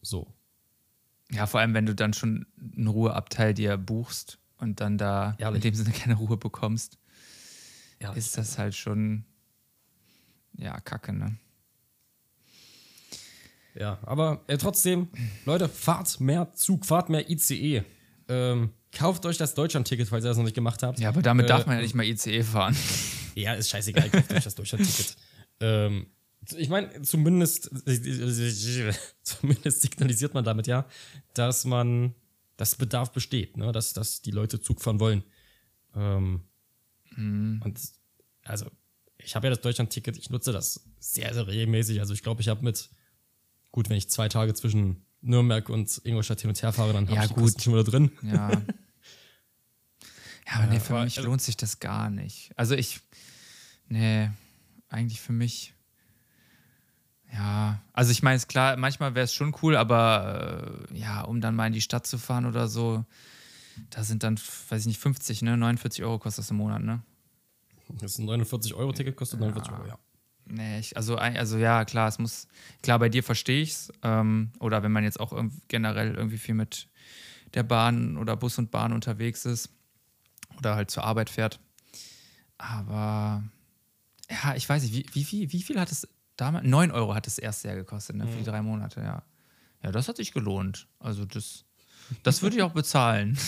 [0.02, 0.26] So.
[1.30, 5.64] Ja, vor allem, wenn du dann schon einen Ruheabteil dir buchst und dann da Ehrlich.
[5.64, 6.98] in dem Sinne keine Ruhe bekommst,
[8.02, 9.24] Ja, ist das halt schon,
[10.56, 11.36] ja, kacke, ne?
[13.74, 15.08] ja aber äh, trotzdem,
[15.44, 17.82] Leute, fahrt mehr Zug, fahrt mehr ICE.
[18.28, 20.98] Ähm, kauft euch das Deutschland-Ticket, falls ihr das noch nicht gemacht habt.
[20.98, 22.76] Ja, aber damit Äh, darf man ja nicht mal ICE fahren.
[23.36, 25.16] Ja, ist scheißegal, kauft euch das Deutschland-Ticket.
[25.60, 26.08] Ähm,
[26.56, 27.70] ich meine, zumindest,
[29.22, 30.84] zumindest signalisiert man damit ja,
[31.32, 32.14] dass man,
[32.56, 33.70] dass Bedarf besteht, ne?
[33.70, 35.22] dass, dass die Leute Zug fahren wollen.
[35.94, 36.40] Ähm,
[37.16, 37.74] Und
[38.44, 38.66] also,
[39.18, 42.00] ich habe ja das Deutschland-Ticket, ich nutze das sehr, sehr regelmäßig.
[42.00, 42.88] Also ich glaube, ich habe mit,
[43.72, 47.16] gut, wenn ich zwei Tage zwischen Nürnberg und Ingolstadt hin und her fahre, dann habe
[47.16, 47.60] Ja, ich gut.
[47.60, 48.10] Schon wieder drin.
[48.22, 48.50] Ja.
[50.46, 52.50] Ja, aber nee, für aber- mich also- lohnt sich das gar nicht.
[52.56, 53.00] Also ich,
[53.88, 54.28] nee,
[54.88, 55.74] eigentlich für mich,
[57.32, 61.40] ja, also ich meine, ist klar, manchmal wäre es schon cool, aber äh, ja, um
[61.40, 63.04] dann mal in die Stadt zu fahren oder so,
[63.90, 64.38] da sind dann,
[64.68, 67.02] weiß ich nicht, 50, ne, 49 Euro kostet das im Monat, ne?
[67.98, 69.98] Das ist ein 49-Euro-Ticket, kostet 49 Euro, ja.
[70.46, 72.48] Nee, ich, also, also ja, klar, es muss,
[72.82, 73.92] klar, bei dir verstehe ich es.
[74.02, 75.32] Ähm, oder wenn man jetzt auch
[75.68, 76.88] generell irgendwie viel mit
[77.54, 79.70] der Bahn oder Bus und Bahn unterwegs ist
[80.58, 81.60] oder halt zur Arbeit fährt.
[82.58, 83.44] Aber
[84.28, 86.66] ja, ich weiß nicht, wie, wie, viel, wie viel hat es damals?
[86.66, 89.22] 9 Euro hat es erst sehr gekostet, ne, für die drei Monate, ja.
[89.82, 90.88] Ja, das hat sich gelohnt.
[90.98, 91.64] Also das,
[92.22, 93.38] das würde ich auch bezahlen.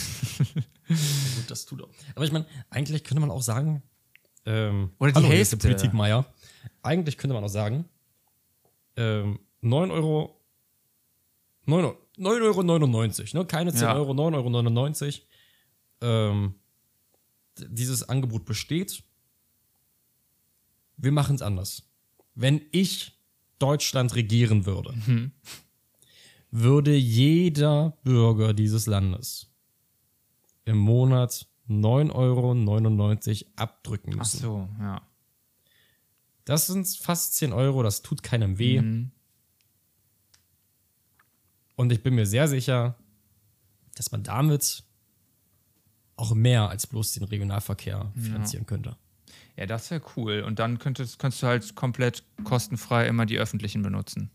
[0.88, 1.88] Gut, das tut auch.
[2.14, 3.83] Aber ich meine, eigentlich könnte man auch sagen,
[4.44, 5.57] ähm, Oder die hallo, Hälfte.
[5.57, 6.27] Politikmeier.
[6.83, 7.85] Eigentlich könnte man auch sagen,
[8.96, 10.40] ähm, 9 Euro,
[11.66, 13.44] 9, Euro- 9 Euro 99, ne?
[13.46, 13.94] Keine 10 Ja.
[13.94, 15.27] Euro, 9 Euro 99.
[16.01, 16.55] Ähm,
[17.59, 19.03] dieses Angebot besteht.
[20.96, 21.85] Wir machen es anders.
[22.35, 23.18] Wenn ich
[23.59, 24.94] Deutschland regieren würde,
[26.53, 29.51] würde jeder Bürger dieses Landes
[30.65, 34.38] im Monat 9,99 Euro abdrücken Ach müssen.
[34.38, 35.03] so, ja.
[36.45, 38.81] Das sind fast 10 Euro, das tut keinem weh.
[38.81, 39.12] Mhm.
[41.75, 42.97] Und ich bin mir sehr sicher,
[43.97, 44.85] dass man damit
[46.17, 48.97] auch mehr als bloß den Regionalverkehr finanzieren könnte.
[49.57, 50.43] Ja, das wäre cool.
[50.43, 54.31] Und dann könntest, könntest du halt komplett kostenfrei immer die öffentlichen benutzen.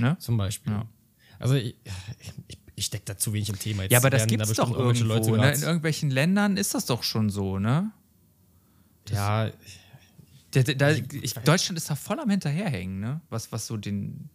[0.00, 0.16] Ne?
[0.18, 0.72] Zum Beispiel.
[0.72, 0.86] Ja.
[1.38, 1.74] Also ich,
[2.48, 3.82] ich, ich stecke da zu wenig im Thema.
[3.84, 5.36] Jetzt Ja, aber das gibt da es doch bestimmt irgendwelche irgendwo.
[5.36, 5.54] Leute ne?
[5.54, 7.92] In irgendwelchen Ländern ist das doch schon so, ne?
[9.10, 9.50] ja,
[10.52, 13.20] Da, da, ich, Deutschland ist da voll am Hinterherhängen, ne?
[13.30, 14.28] Was, was so den,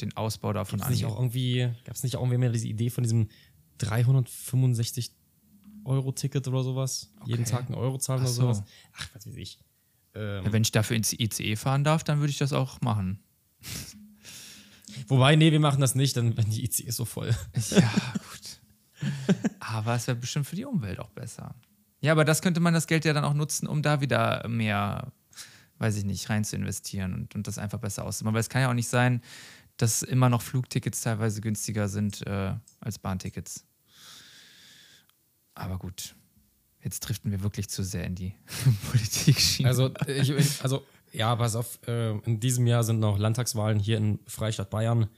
[0.00, 1.16] den Ausbau davon gab es nicht angeht.
[1.16, 3.28] auch irgendwie, gab es nicht auch irgendwie mehr diese Idee von diesem
[3.78, 5.12] 365
[5.84, 7.12] Euro Ticket oder sowas?
[7.26, 7.50] Jeden Okay.
[7.52, 8.42] Tag einen Euro zahlen Ach oder so.
[8.42, 8.62] sowas?
[8.96, 9.58] Ach, was weiß ich.
[10.14, 13.20] Ähm, Ja, wenn ich dafür ins ICE fahren darf, dann würde ich das auch machen.
[15.08, 17.34] Wobei, nee, wir machen das nicht, dann wenn die IC ist so voll.
[17.70, 18.60] Ja, gut.
[19.60, 21.54] Aber es wäre bestimmt für die Umwelt auch besser.
[22.00, 25.12] Ja, aber das könnte man das Geld ja dann auch nutzen, um da wieder mehr,
[25.78, 28.34] weiß ich nicht, rein zu investieren und, und das einfach besser auszumachen.
[28.34, 29.22] Weil es kann ja auch nicht sein,
[29.76, 33.64] dass immer noch Flugtickets teilweise günstiger sind äh, als Bahntickets.
[35.54, 36.14] Aber gut,
[36.82, 38.34] jetzt driften wir wirklich zu sehr in die
[38.90, 39.68] Politik-Schiene.
[39.68, 43.98] Also, ich, ich- also ja, pass auf, äh, in diesem Jahr sind noch Landtagswahlen hier
[43.98, 45.08] in Freistaat Bayern.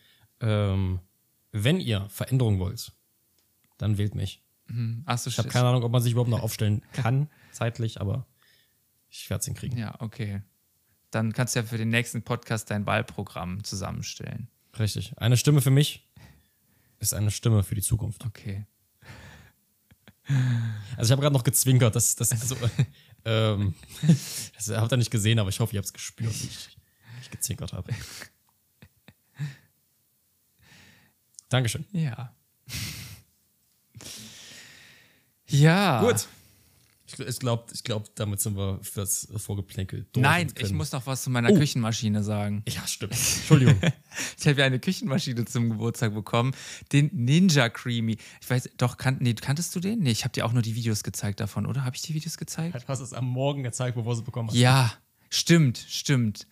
[0.41, 1.01] Ähm,
[1.53, 2.93] wenn ihr Veränderung wollt,
[3.79, 4.43] dann wählt mich.
[5.05, 8.27] Achso, Ich habe keine Ahnung, ob man sich überhaupt noch aufstellen kann, zeitlich, aber
[9.09, 9.79] ich werde es hinkriegen.
[9.79, 10.43] Ja, okay.
[11.11, 14.49] Dann kannst du ja für den nächsten Podcast dein Wahlprogramm zusammenstellen.
[14.79, 15.17] Richtig.
[15.19, 16.09] Eine Stimme für mich
[16.99, 18.25] ist eine Stimme für die Zukunft.
[18.25, 18.67] Okay.
[20.97, 22.57] Also ich habe gerade noch gezwinkert, das, das, also,
[23.25, 23.75] ähm,
[24.55, 26.77] das habt ihr nicht gesehen, aber ich hoffe, ihr habt es gespürt, wie ich,
[27.23, 27.93] ich gezwinkert habe.
[31.49, 31.85] Dankeschön.
[31.93, 32.35] Ja.
[35.47, 36.01] ja.
[36.01, 36.27] Gut.
[37.07, 40.23] Ich, ich glaube, ich glaub, damit sind wir fürs Vorgeplänkel durch.
[40.23, 41.55] Nein, ich muss noch was zu meiner Oh.
[41.59, 42.63] Küchenmaschine sagen.
[42.67, 43.13] Ja, stimmt.
[43.37, 43.79] Entschuldigung.
[44.39, 46.55] Ich habe ja eine Küchenmaschine zum Geburtstag bekommen.
[46.93, 48.17] Den Ninja Creamy.
[48.41, 49.99] Ich weiß, doch, kan nee, kanntest du den?
[49.99, 51.85] Nee, ich habe dir auch nur die Videos gezeigt davon, oder?
[51.85, 52.75] Habe ich die Videos gezeigt?
[52.75, 54.57] Du hast es am Morgen gezeigt, bevor du es bekommen hast.
[54.57, 54.93] Ja,
[55.29, 56.47] stimmt, stimmt.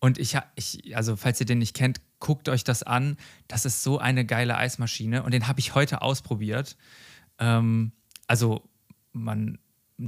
[0.00, 3.16] Und ich, ich, also falls ihr den nicht kennt, guckt euch das an.
[3.46, 6.76] Das ist so eine geile Eismaschine und den habe ich heute ausprobiert.
[7.38, 7.92] Ähm,
[8.26, 8.68] also
[9.12, 9.58] man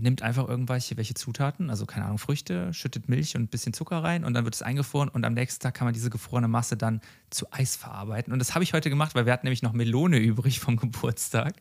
[0.00, 4.02] nimmt einfach irgendwelche welche Zutaten, also keine Ahnung, Früchte, schüttet Milch und ein bisschen Zucker
[4.02, 6.76] rein und dann wird es eingefroren und am nächsten Tag kann man diese gefrorene Masse
[6.76, 8.32] dann zu Eis verarbeiten.
[8.32, 11.54] Und das habe ich heute gemacht, weil wir hatten nämlich noch Melone übrig vom Geburtstag.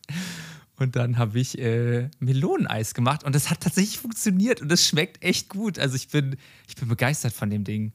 [0.76, 5.22] Und dann habe ich äh, Meloneneis gemacht und das hat tatsächlich funktioniert und das schmeckt
[5.22, 5.78] echt gut.
[5.78, 7.92] Also ich bin, ich bin begeistert von dem Ding.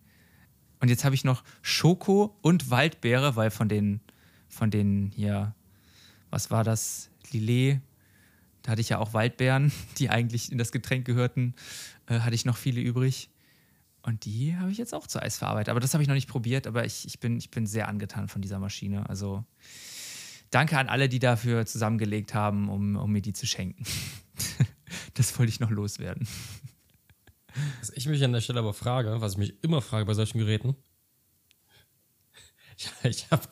[0.80, 4.00] Und jetzt habe ich noch Schoko und Waldbeere, weil von den,
[4.48, 5.54] von den hier,
[6.30, 7.10] was war das?
[7.32, 7.82] Lillet,
[8.70, 11.56] da hatte ich ja auch Waldbeeren, die eigentlich in das Getränk gehörten,
[12.06, 13.32] äh, hatte ich noch viele übrig.
[14.04, 15.70] Und die habe ich jetzt auch zu Eis verarbeitet.
[15.70, 18.28] Aber das habe ich noch nicht probiert, aber ich, ich, bin, ich bin sehr angetan
[18.28, 19.10] von dieser Maschine.
[19.10, 19.44] Also
[20.52, 23.84] danke an alle, die dafür zusammengelegt haben, um, um mir die zu schenken.
[25.16, 26.28] das wollte ich noch loswerden.
[27.80, 30.38] Was ich mich an der Stelle aber frage, was ich mich immer frage bei solchen
[30.38, 30.76] Geräten,
[32.78, 33.48] ich, ich habe,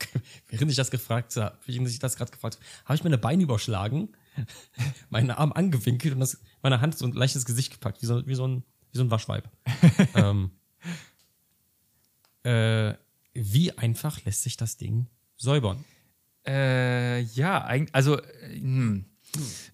[0.47, 3.43] während ich das gefragt habe, während ich das gerade gefragt habe, habe ich meine Beine
[3.43, 4.09] überschlagen,
[5.09, 8.35] meinen Arm angewinkelt und das, meine Hand so ein leichtes Gesicht gepackt, wie so, wie
[8.35, 9.49] so, ein, wie so ein Waschweib.
[10.15, 10.51] ähm,
[12.43, 12.93] äh,
[13.33, 15.83] wie einfach lässt sich das Ding säubern?
[16.45, 19.05] Äh, ja, also, äh, hm.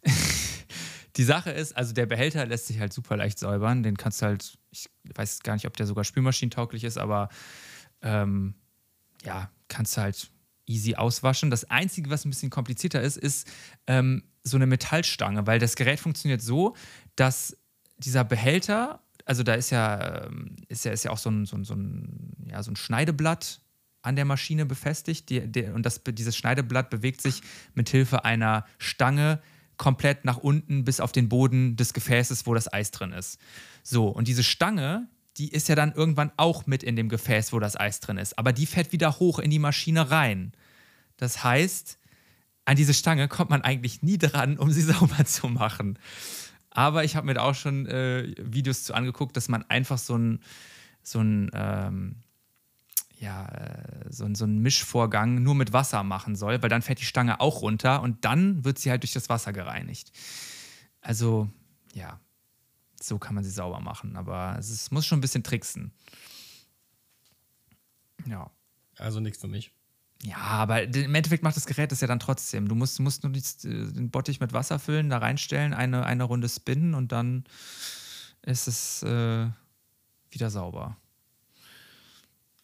[1.15, 3.83] die Sache ist, also der Behälter lässt sich halt super leicht säubern.
[3.83, 7.29] Den kannst du halt, ich weiß gar nicht, ob der sogar spülmaschinentauglich ist, aber
[8.01, 8.55] ähm,
[9.23, 10.31] ja, kannst du halt
[10.65, 11.49] easy auswaschen.
[11.49, 13.47] Das Einzige, was ein bisschen komplizierter ist, ist
[13.87, 16.75] ähm, so eine Metallstange, weil das Gerät funktioniert so,
[17.15, 17.57] dass
[17.97, 21.55] dieser Behälter, also da ist ja, ähm, ist ja, ist ja auch so ein, so
[21.57, 23.61] ein, so ein, ja, so ein Schneideblatt
[24.01, 27.41] an der Maschine befestigt die, der, und das, dieses Schneideblatt bewegt sich
[27.73, 29.41] mit Hilfe einer Stange
[29.77, 33.39] komplett nach unten bis auf den Boden des Gefäßes, wo das Eis drin ist.
[33.81, 37.59] So, und diese Stange, die ist ja dann irgendwann auch mit in dem Gefäß, wo
[37.59, 38.37] das Eis drin ist.
[38.37, 40.53] Aber die fährt wieder hoch in die Maschine rein.
[41.17, 41.97] Das heißt,
[42.65, 45.97] an diese Stange kommt man eigentlich nie dran, um sie sauber zu machen.
[46.69, 50.17] Aber ich habe mir da auch schon äh, Videos zu angeguckt, dass man einfach so
[50.17, 50.39] ein,
[51.03, 52.15] so ein, ähm,
[53.19, 56.99] ja, äh, so, ein- so ein Mischvorgang nur mit Wasser machen soll, weil dann fährt
[56.99, 60.11] die Stange auch runter und dann wird sie halt durch das Wasser gereinigt.
[61.01, 61.49] Also,
[61.93, 62.19] ja,
[63.03, 65.91] so kann man sie sauber machen, aber es ist, muss schon ein bisschen tricksen.
[68.25, 68.51] Ja.
[68.97, 69.71] Also nichts für mich.
[70.23, 72.69] Ja, aber im Endeffekt macht das Gerät das ja dann trotzdem.
[72.69, 76.93] Du musst, musst nur den Bottich mit Wasser füllen, da reinstellen, eine, eine Runde spinnen
[76.93, 77.43] und dann
[78.41, 79.49] ist es äh,
[80.31, 80.97] wieder sauber.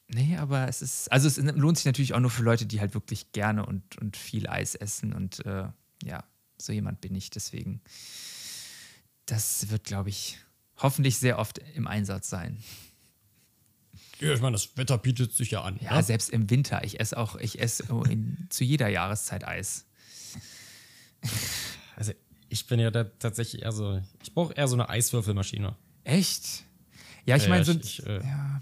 [0.07, 2.93] Nee, aber es ist, also es lohnt sich natürlich auch nur für Leute, die halt
[2.93, 5.67] wirklich gerne und, und viel Eis essen und äh,
[6.03, 6.23] ja,
[6.57, 7.29] so jemand bin ich.
[7.29, 7.81] Deswegen,
[9.31, 10.37] das wird, glaube ich,
[10.77, 12.57] hoffentlich sehr oft im Einsatz sein.
[14.19, 15.79] Ja, ich meine, das Wetter bietet sich ja an.
[15.81, 16.03] Ja, ne?
[16.03, 16.83] selbst im Winter.
[16.83, 19.85] Ich esse auch, ich esse in, zu jeder Jahreszeit Eis.
[21.95, 22.11] Also
[22.49, 25.75] ich bin ja da tatsächlich eher so, ich brauche eher so eine Eiswürfelmaschine.
[26.03, 26.63] Echt?
[27.25, 28.61] Ja, ich meine, so ein, ich, äh, ja.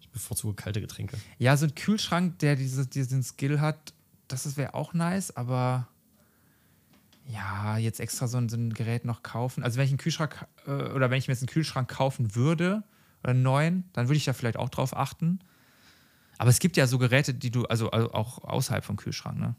[0.00, 1.16] ich bevorzuge kalte Getränke.
[1.38, 3.94] Ja, so ein Kühlschrank, der diese, diesen Skill hat,
[4.28, 5.88] das wäre auch nice, aber
[7.26, 9.62] ja, jetzt extra so ein, so ein, Gerät noch kaufen.
[9.62, 12.84] Also wenn ich einen Kühlschrank äh, oder wenn ich mir jetzt einen Kühlschrank kaufen würde
[13.22, 15.40] oder einen neuen, dann würde ich da vielleicht auch drauf achten.
[16.38, 19.56] Aber es gibt ja so Geräte, die du, also, also auch außerhalb vom Kühlschrank, ne?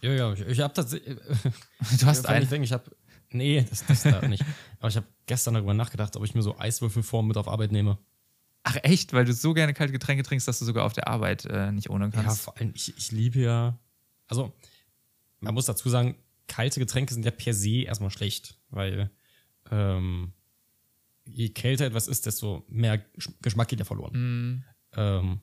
[0.00, 1.16] Ja, ja, ich, ich habe tatsächlich.
[2.00, 2.44] du hast einen.
[2.44, 2.84] Ich, denke, ich habe.
[3.30, 4.44] Nee, das, das da nicht.
[4.78, 7.98] Aber ich habe gestern darüber nachgedacht, ob ich mir so Eiswürfelform mit auf Arbeit nehme.
[8.62, 9.12] Ach echt?
[9.12, 11.90] Weil du so gerne kalte Getränke trinkst, dass du sogar auf der Arbeit äh, nicht
[11.90, 12.26] ohne kannst.
[12.26, 13.78] Ja, vor allem, ich, ich liebe ja.
[14.28, 14.52] Also,
[15.40, 16.16] man muss dazu sagen,
[16.48, 19.10] kalte Getränke sind ja per se erstmal schlecht, weil
[19.70, 20.32] ähm,
[21.24, 23.04] je kälter etwas ist, desto mehr
[23.40, 24.12] Geschmack geht ja verloren.
[24.14, 24.64] Mm.
[24.94, 25.40] Ähm,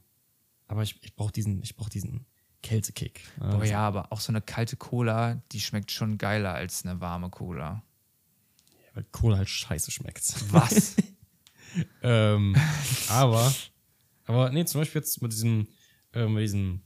[0.67, 2.25] aber ich, ich brauche diesen, ich brauch diesen
[2.63, 3.21] Kältekick.
[3.37, 6.99] Boah, also, ja, aber auch so eine kalte Cola, die schmeckt schon geiler als eine
[6.99, 7.83] warme Cola.
[8.67, 10.51] Ja, weil Cola halt scheiße schmeckt.
[10.51, 10.95] Was?
[12.01, 12.55] ähm,
[13.09, 13.53] aber,
[14.25, 15.67] aber nee, zum Beispiel jetzt mit diesem,
[16.13, 16.81] äh, mit diesem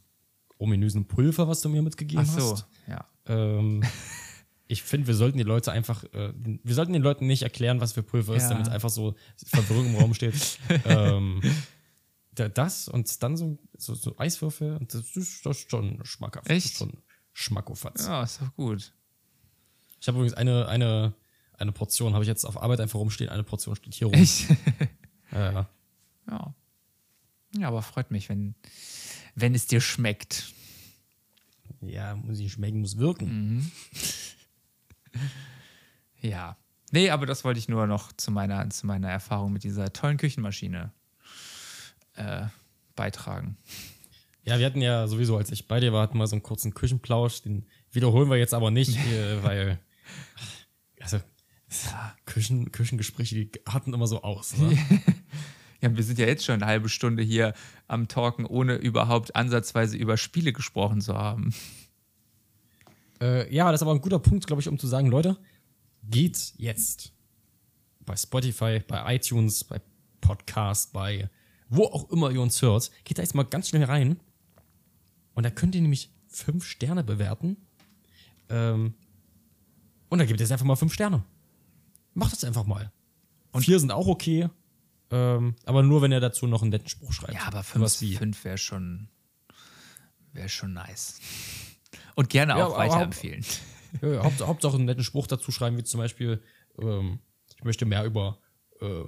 [0.58, 2.68] ominösen Pulver, was du mir mitgegeben Ach so, hast.
[2.88, 3.06] ja.
[3.30, 3.84] Ähm,
[4.68, 7.94] ich finde, wir sollten die Leute einfach, äh, wir sollten den Leuten nicht erklären, was
[7.94, 8.38] für Pulver ja.
[8.38, 9.16] ist, damit einfach so
[9.46, 10.60] Verwirrung im Raum steht.
[10.86, 11.42] ähm,
[12.36, 16.50] das und dann so, so, so, Eiswürfel und das ist, das ist schon schmackhaft.
[16.50, 16.78] Echt?
[16.78, 16.94] schon
[17.34, 18.06] Schmackofatz.
[18.06, 18.94] Ja, ist doch gut.
[20.00, 21.14] Ich habe übrigens eine, eine,
[21.54, 24.14] eine Portion, habe ich jetzt auf Arbeit einfach rumstehen, eine Portion steht hier rum.
[24.14, 24.50] Echt?
[25.32, 25.70] ja, ja.
[26.30, 26.56] Ja.
[27.58, 28.56] Ja, aber freut mich, wenn,
[29.36, 30.54] wenn es dir schmeckt.
[31.82, 33.72] Ja, muss ich schmecken, muss wirken.
[35.14, 35.22] Mhm.
[36.22, 36.58] ja.
[36.92, 40.18] Nee, aber das wollte ich nur noch zu meiner, zu meiner Erfahrung mit dieser tollen
[40.18, 40.92] Küchenmaschine
[42.16, 42.48] äh,
[42.96, 43.58] beitragen.
[44.44, 46.74] Ja, wir hatten ja sowieso, als ich bei dir war, hatten wir so einen kurzen
[46.74, 47.44] Küchenplausch.
[47.44, 49.80] Den wiederholen wir jetzt aber nicht, äh, weil
[51.00, 51.20] also.
[52.26, 54.58] Küchen, Küchengespräche, die hatten immer so aus.
[54.58, 54.76] Ne?
[55.82, 57.54] ja, wir sind ja jetzt schon eine halbe Stunde hier
[57.88, 61.54] am Talken, ohne überhaupt ansatzweise über Spiele gesprochen zu haben.
[63.22, 65.38] Äh, ja, das ist aber ein guter Punkt, glaube ich, um zu sagen, Leute,
[66.04, 67.14] geht jetzt
[68.06, 69.82] bei Spotify, bei iTunes, bei
[70.22, 71.30] Podcast, bei
[71.70, 74.20] wo auch immer ihr uns hört, geht da jetzt mal ganz schnell rein.
[75.34, 77.58] Und da könnt ihr nämlich fünf Sterne bewerten.
[78.50, 78.96] Ähm,
[80.10, 81.24] und da gebt ihr jetzt einfach mal fünf Sterne.
[82.16, 82.92] Macht das einfach mal.
[83.52, 84.50] Und vier sind auch okay.
[85.12, 87.34] Ähm, aber nur, wenn ihr dazu noch einen netten Spruch schreibt.
[87.34, 89.10] Ja, aber fünf, fünf wäre schon,
[90.34, 91.20] wär schon nice.
[92.16, 93.46] Und gerne auch ja, weiterempfehlen.
[94.02, 96.42] Ja, ja, Hauptsache einen netten Spruch dazu schreiben, wie zum Beispiel,
[96.80, 97.20] ähm,
[97.56, 98.38] ich möchte mehr über
[98.82, 99.04] äh,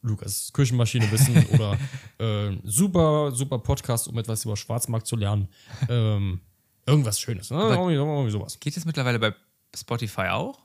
[0.00, 1.78] Lukas Küchenmaschine wissen oder
[2.18, 5.48] äh, super, super Podcast, um etwas über Schwarzmarkt zu lernen.
[5.88, 6.40] Ähm,
[6.86, 7.50] irgendwas Schönes.
[7.50, 7.58] Ne?
[7.58, 8.58] Irgendwie, irgendwie sowas.
[8.60, 9.34] Geht das mittlerweile bei
[9.76, 10.63] Spotify auch?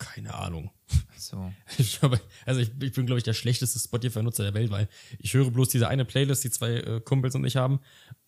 [0.00, 0.70] Keine Ahnung.
[1.16, 1.52] So.
[1.78, 5.34] Ich habe, also ich, ich bin, glaube ich, der schlechteste Spotify-Nutzer der Welt, weil ich
[5.34, 7.80] höre bloß diese eine Playlist, die zwei äh, Kumpels und ich haben,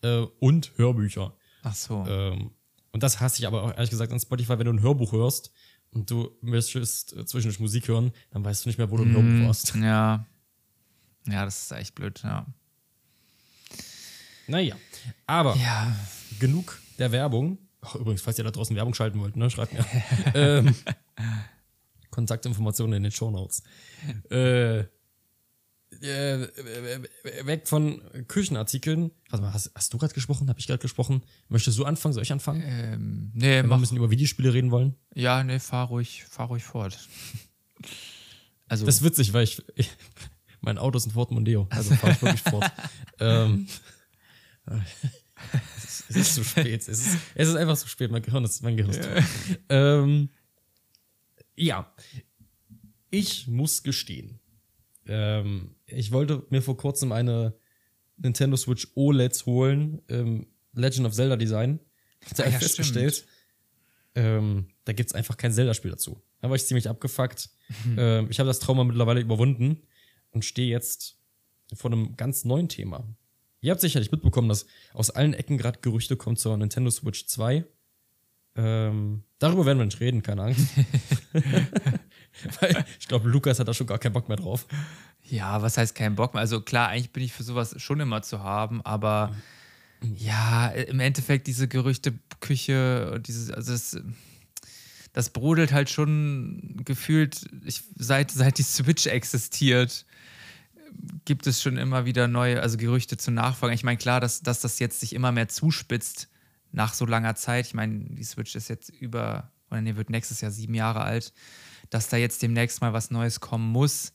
[0.03, 1.35] äh, und Hörbücher.
[1.63, 2.05] Ach so.
[2.07, 2.51] Ähm,
[2.91, 5.51] und das hasse ich aber auch ehrlich gesagt an Spotify, wenn du ein Hörbuch hörst
[5.89, 9.13] und du möchtest äh, zwischendurch Musik hören, dann weißt du nicht mehr, wo du mm,
[9.13, 9.75] Hörbuch warst.
[9.81, 10.25] Ja.
[11.25, 12.45] Ja, das ist echt blöd, ja.
[14.47, 14.75] Naja.
[15.25, 15.95] Aber ja.
[16.39, 17.57] genug der Werbung.
[17.81, 19.85] Ach, übrigens, falls ihr da draußen Werbung schalten wollt, ne, schreibt mir.
[20.35, 20.75] ähm,
[22.13, 23.63] Kontaktinformationen in den Show Notes.
[24.29, 24.85] Äh,
[26.01, 26.47] äh,
[27.43, 29.11] weg von Küchenartikeln.
[29.29, 30.49] Warte mal, hast, hast du gerade gesprochen?
[30.49, 31.23] Habe ich gerade gesprochen?
[31.49, 32.13] Möchtest du anfangen?
[32.13, 32.63] Soll ich anfangen?
[32.65, 34.95] Ähm, nee, Wenn wir ein bisschen über Videospiele reden wollen?
[35.13, 36.97] Ja, nee, fahr ruhig, fahr ruhig fort.
[38.65, 39.89] Also, das ist witzig, weil ich, ich
[40.61, 42.71] mein Auto ist ein Ford Mondeo, also fahre ich wirklich fort.
[43.19, 43.67] ähm,
[44.65, 46.81] es, ist, es ist zu spät.
[46.81, 48.09] Es ist, es ist einfach zu spät.
[48.09, 49.23] Mein Gehirn ist, mein Gehirn ist tot.
[49.69, 50.29] Ähm,
[51.55, 51.93] ja,
[53.09, 54.39] ich muss gestehen,
[55.05, 57.53] ähm, ich wollte mir vor kurzem eine
[58.17, 61.79] Nintendo Switch OLED holen, ähm, Legend of Zelda Design.
[62.35, 63.25] Da ja, festgestellt.
[64.15, 66.21] Ähm, da gibt es einfach kein Zelda-Spiel dazu.
[66.39, 67.49] Da war ich ziemlich abgefuckt.
[67.97, 69.81] Ähm, ich habe das Trauma mittlerweile überwunden
[70.29, 71.17] und stehe jetzt
[71.73, 73.07] vor einem ganz neuen Thema.
[73.61, 77.65] Ihr habt sicherlich mitbekommen, dass aus allen Ecken gerade Gerüchte kommen zur Nintendo Switch 2.
[78.55, 80.67] Ähm, darüber werden wir nicht reden, keine Angst.
[82.59, 84.65] Weil ich glaube, Lukas hat da schon gar keinen Bock mehr drauf.
[85.23, 86.41] Ja, was heißt keinen Bock mehr?
[86.41, 89.35] Also klar, eigentlich bin ich für sowas schon immer zu haben, aber
[90.01, 93.97] ja, im Endeffekt diese Gerüchteküche und dieses, also das,
[95.13, 100.05] das brodelt halt schon gefühlt, ich, seit, seit die Switch existiert,
[101.25, 103.75] gibt es schon immer wieder neue, also Gerüchte zu Nachfolgen.
[103.75, 106.27] Ich meine, klar, dass, dass das jetzt sich immer mehr zuspitzt
[106.73, 107.67] nach so langer Zeit.
[107.67, 111.33] Ich meine, die Switch ist jetzt über, oder nee, wird nächstes Jahr sieben Jahre alt.
[111.89, 114.13] Dass da jetzt demnächst mal was Neues kommen muss,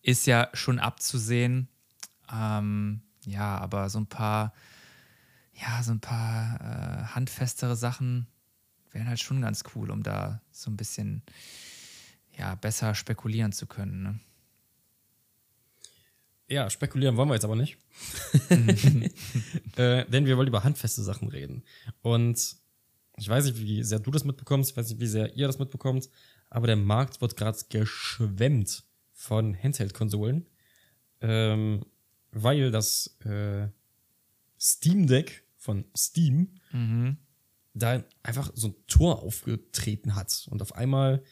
[0.00, 1.68] ist ja schon abzusehen.
[2.32, 4.54] Ähm, ja, aber so ein paar,
[5.52, 8.28] ja, so ein paar äh, handfestere Sachen
[8.92, 11.22] wären halt schon ganz cool, um da so ein bisschen,
[12.36, 14.02] ja, besser spekulieren zu können.
[14.02, 14.20] Ne?
[16.48, 17.76] Ja, spekulieren wollen wir jetzt aber nicht.
[19.76, 21.62] äh, denn wir wollen über handfeste Sachen reden.
[22.00, 22.56] Und
[23.16, 25.58] ich weiß nicht, wie sehr du das mitbekommst, ich weiß nicht, wie sehr ihr das
[25.58, 26.08] mitbekommt,
[26.50, 30.46] aber der Markt wird gerade geschwemmt von Handheld-Konsolen,
[31.20, 31.84] ähm,
[32.30, 33.68] weil das äh,
[34.58, 37.16] Steam Deck von Steam Mhm.
[37.74, 40.46] da einfach so ein Tor aufgetreten hat.
[40.50, 41.22] Und auf einmal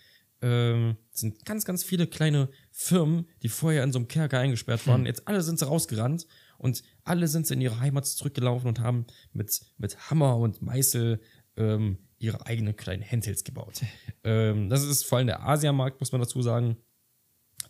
[0.43, 5.07] ähm, sind ganz, ganz viele kleine Firmen, die vorher in so einem Kerker eingesperrt waren,
[5.07, 6.27] jetzt alle sind sie rausgerannt
[6.59, 11.21] und alle sind sie in ihre Heimat zurückgelaufen und haben mit, mit Hammer und Meißel
[11.57, 13.83] ähm, ihre eigenen kleinen Handhelds gebaut.
[14.25, 16.77] ähm, das ist vor allem der Asiamarkt, muss man dazu sagen.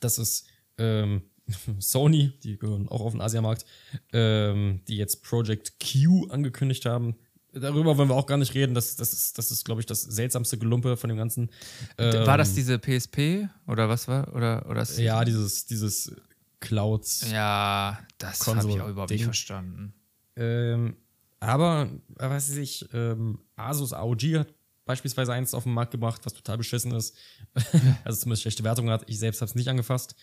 [0.00, 0.46] Das ist
[0.78, 1.30] ähm,
[1.78, 3.64] Sony, die gehören auch auf den Asiamarkt,
[4.12, 7.16] ähm, die jetzt Project Q angekündigt haben.
[7.60, 8.74] Darüber wollen wir auch gar nicht reden.
[8.74, 11.50] Das, das ist, das ist glaube ich, das seltsamste Gelumpe von dem Ganzen.
[11.96, 14.34] War das Ähm, diese PSP oder was war?
[14.34, 16.12] Oder, oder das- Ja, dieses, dieses
[16.60, 17.30] Clouds.
[17.30, 19.18] Ja, das habe ich auch überhaupt Ding.
[19.18, 19.94] nicht verstanden.
[20.36, 20.96] Ähm,
[21.40, 24.54] aber, weiß ich nicht, ähm, Asus AOG hat
[24.84, 27.16] beispielsweise eins auf den Markt gebracht, was total beschissen ist.
[28.04, 29.04] also zumindest schlechte Wertungen hat.
[29.08, 30.14] Ich selbst habe es nicht angefasst.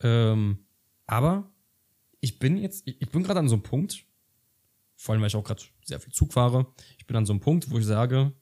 [0.00, 0.58] Ähm,
[1.06, 1.50] aber
[2.20, 4.04] ich bin jetzt, ich, ich bin gerade an so einem Punkt,
[5.00, 6.66] vor allem weil ich auch gerade sehr viel Zug fahre,
[6.98, 8.34] ich bin an so einem Punkt, wo ich sage,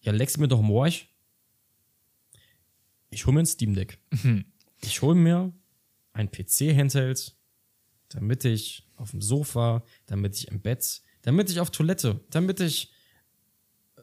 [0.00, 1.14] ja, leck's mir doch morch.
[3.10, 3.98] Ich hole mir ein Steam Deck.
[4.82, 5.54] Ich hole mir
[6.12, 7.34] ein PC-Handheld,
[8.08, 12.92] damit ich auf dem Sofa, damit ich im Bett, damit ich auf Toilette, damit ich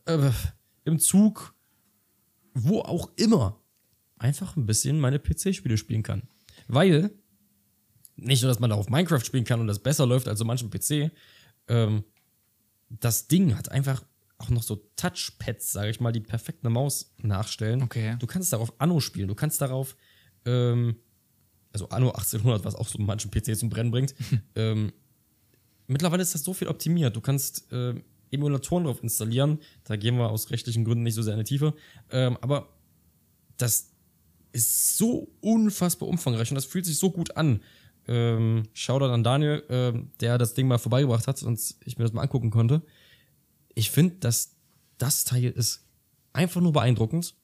[0.06, 0.32] äh,
[0.84, 1.56] im Zug,
[2.54, 3.62] wo auch immer,
[4.18, 6.28] einfach ein bisschen meine PC-Spiele spielen kann.
[6.68, 7.12] Weil,
[8.16, 10.70] nicht nur, dass man darauf Minecraft spielen kann und das besser läuft als so manchem
[10.70, 11.12] PC,
[11.68, 12.04] ähm,
[12.90, 14.04] das Ding hat einfach
[14.38, 17.82] auch noch so Touchpads, sage ich mal, die perfekt eine Maus nachstellen.
[17.82, 18.18] Okay.
[18.20, 19.96] Du kannst darauf Anno spielen, du kannst darauf,
[20.46, 20.98] ähm,
[21.72, 24.14] also Anno 1800, was auch so manchen PC zum Brennen bringt.
[24.56, 24.92] ähm,
[25.88, 27.16] mittlerweile ist das so viel optimiert.
[27.16, 27.96] Du kannst äh,
[28.32, 29.60] Emulatoren drauf installieren.
[29.86, 31.74] Da gehen wir aus rechtlichen Gründen nicht so sehr in die Tiefe.
[32.10, 32.70] Ähm, aber
[33.58, 33.92] das
[34.52, 37.62] ist so unfassbar umfangreich und das fühlt sich so gut an.
[38.08, 42.14] Ähm, Shoutout an Daniel, ähm, der das Ding mal vorbeigebracht hat und ich mir das
[42.14, 42.82] mal angucken konnte.
[43.76, 44.56] Ich finde, dass
[44.98, 45.86] das Teil ist
[46.34, 47.36] einfach nur beeindruckend.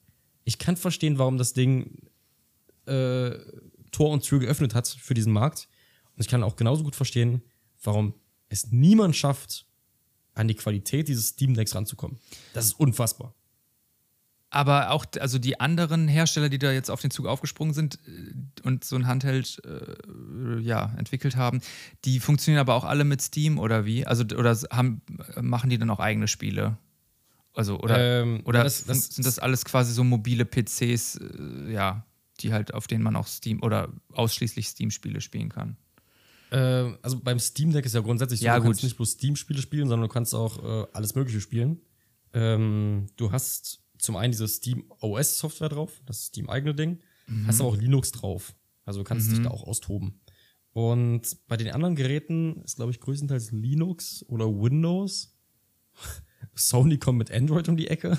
[0.44, 2.08] Ich kann verstehen, warum das Ding
[2.86, 3.30] äh,
[3.90, 5.68] Tor und Tür geöffnet hat für diesen Markt.
[6.16, 7.42] Und ich kann auch genauso gut verstehen,
[7.82, 8.14] warum
[8.48, 9.66] es niemand schafft,
[10.34, 12.18] an die Qualität dieses Steam Decks ranzukommen.
[12.54, 13.34] Das ist unfassbar.
[14.52, 18.34] Aber auch, also die anderen Hersteller, die da jetzt auf den Zug aufgesprungen sind äh,
[18.66, 21.60] und so ein Handheld äh, ja, entwickelt haben,
[22.04, 24.04] die funktionieren aber auch alle mit Steam oder wie?
[24.06, 25.02] Also oder haben,
[25.40, 26.76] machen die dann auch eigene Spiele?
[27.54, 32.04] Also oder, Ähm, oder das- das- sind das alles quasi so mobile PCs, äh, ja,
[32.40, 35.76] die halt auf denen man auch Steam oder ausschließlich Steam-Spiele spielen kann?
[36.50, 38.84] Äh, also beim Steam Deck ist ja grundsätzlich so, Ja, du kannst gut.
[38.84, 41.80] nicht bloß Steam-Spiele spielen, sondern du kannst auch äh, alles Mögliche spielen.
[42.32, 47.00] Ähm, du hast zum einen diese Steam OS-Software drauf, das Steam eigene Ding,
[47.46, 48.54] hast aber auch Linux drauf.
[48.84, 50.20] Also du kannst dich da auch austoben.
[50.72, 55.36] Und bei den anderen Geräten ist, glaube ich, größtenteils Linux oder Windows.
[56.54, 58.18] Sony kommt mit Android um die Ecke.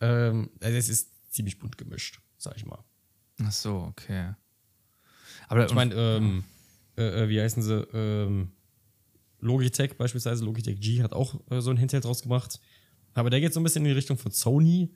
[0.00, 2.82] Ähm, also es ist ziemlich bunt gemischt, sag ich mal.
[3.42, 4.34] Ach so, okay.
[5.48, 6.44] Aber Ich meine, ähm,
[6.96, 7.80] äh, äh, wie heißen sie?
[7.92, 8.52] Ähm,
[9.40, 12.60] Logitech beispielsweise, Logitech G hat auch äh, so ein Handheld rausgebracht.
[13.14, 14.90] Aber der geht so ein bisschen in die Richtung von Sony.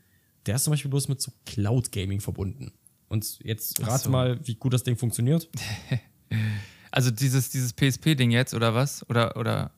[0.46, 2.72] Der ist zum Beispiel bloß mit so Cloud Gaming verbunden.
[3.08, 4.10] Und jetzt rate so.
[4.10, 5.48] mal, wie gut das Ding funktioniert.
[6.90, 9.08] also dieses, dieses PSP-Ding jetzt oder was?
[9.08, 9.72] Oder, oder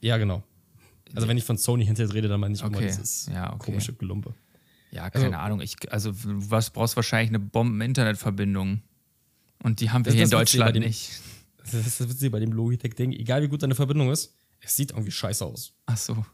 [0.00, 0.42] Ja, genau.
[1.14, 2.86] Also wenn ich von Sony Handheld rede, dann meine ich immer Okay.
[2.88, 3.66] dieses Ja, okay.
[3.66, 4.34] komische Gelumpe.
[4.90, 5.60] Ja, keine Ahnung.
[5.60, 8.82] Ich, also was brauchst wahrscheinlich eine Bomben-Internetverbindung.
[9.62, 11.20] Und die haben wir hier in Deutschland dem- nicht.
[11.58, 13.12] Das ist das Witzige bei dem Logitech-Ding.
[13.12, 15.72] Egal wie gut deine Verbindung ist, es sieht irgendwie scheiße aus.
[15.86, 16.24] Ach so.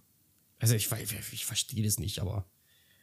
[0.63, 2.47] Also ich, ich, ich verstehe das nicht, aber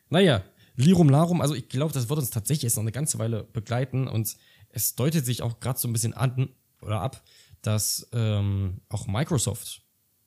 [0.09, 0.43] naja,
[0.77, 4.07] Lirum Larum, also ich glaube, das wird uns tatsächlich jetzt noch eine ganze Weile begleiten
[4.07, 4.37] und
[4.69, 7.21] es deutet sich auch gerade so ein bisschen an oder ab,
[7.61, 9.81] dass ähm, auch Microsoft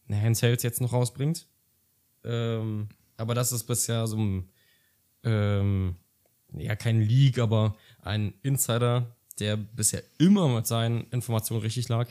[0.08, 1.46] eine Handheld jetzt noch rausbringt.
[2.22, 4.50] Ähm, aber das ist bisher so ein,
[5.24, 5.96] ähm,
[6.52, 12.10] ja, kein Leak, aber ein Insider, der bisher immer mit seinen Informationen richtig lag,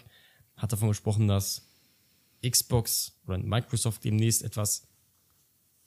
[0.57, 1.67] hat davon gesprochen, dass
[2.43, 4.87] Xbox oder Microsoft demnächst etwas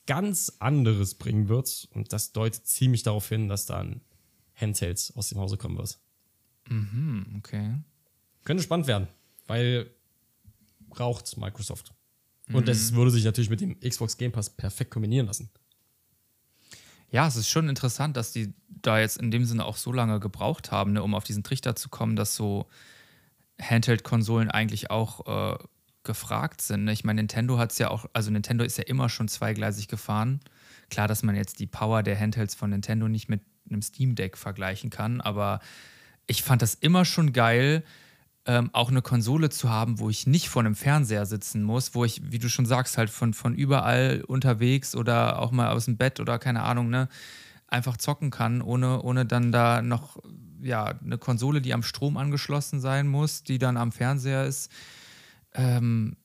[0.05, 1.87] ganz anderes bringen wird.
[1.93, 4.01] Und das deutet ziemlich darauf hin, dass dann
[4.53, 5.99] Handhelds aus dem Hause kommen wird.
[6.67, 7.75] Hm, okay.
[8.43, 9.07] Könnte spannend werden,
[9.47, 9.89] weil
[10.89, 11.93] braucht Microsoft.
[12.51, 15.49] Und das würde sich natürlich mit dem Xbox Game Pass perfekt kombinieren lassen.
[17.09, 20.19] Ja, es ist schon interessant, dass die da jetzt in dem Sinne auch so lange
[20.19, 22.67] gebraucht haben, ne, um auf diesen Trichter zu kommen, dass so
[23.61, 25.57] Handheld-Konsolen eigentlich auch äh,
[26.05, 26.85] gefragt sind.
[26.85, 26.93] Ne?
[26.93, 30.39] Ich meine, Nintendo hat es ja auch, also Nintendo ist ja immer schon zweigleisig gefahren.
[30.89, 34.37] Klar, dass man jetzt die Power der Handhelds von Nintendo nicht mit einem Steam Deck
[34.37, 35.59] vergleichen kann, aber
[36.27, 37.83] ich fand das immer schon geil,
[38.45, 42.05] ähm, auch eine Konsole zu haben, wo ich nicht vor einem Fernseher sitzen muss, wo
[42.05, 45.97] ich, wie du schon sagst, halt von, von überall unterwegs oder auch mal aus dem
[45.97, 47.09] Bett oder keine Ahnung, ne,
[47.67, 50.17] einfach zocken kann, ohne, ohne dann da noch
[50.61, 54.71] ja, eine Konsole, die am Strom angeschlossen sein muss, die dann am Fernseher ist.
[55.55, 56.15] Ähm,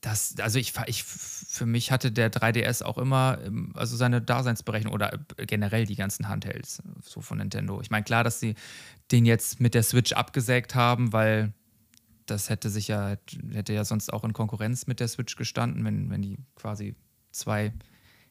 [0.00, 4.92] das, also ich, ich, für mich hatte der 3DS auch immer, ähm, also seine Daseinsberechnung
[4.92, 7.80] oder generell die ganzen Handhelds so von Nintendo.
[7.80, 8.54] Ich meine, klar, dass sie
[9.10, 11.52] den jetzt mit der Switch abgesägt haben, weil
[12.26, 13.16] das hätte sich ja,
[13.52, 16.94] hätte ja sonst auch in Konkurrenz mit der Switch gestanden, wenn, wenn die quasi
[17.32, 17.72] zwei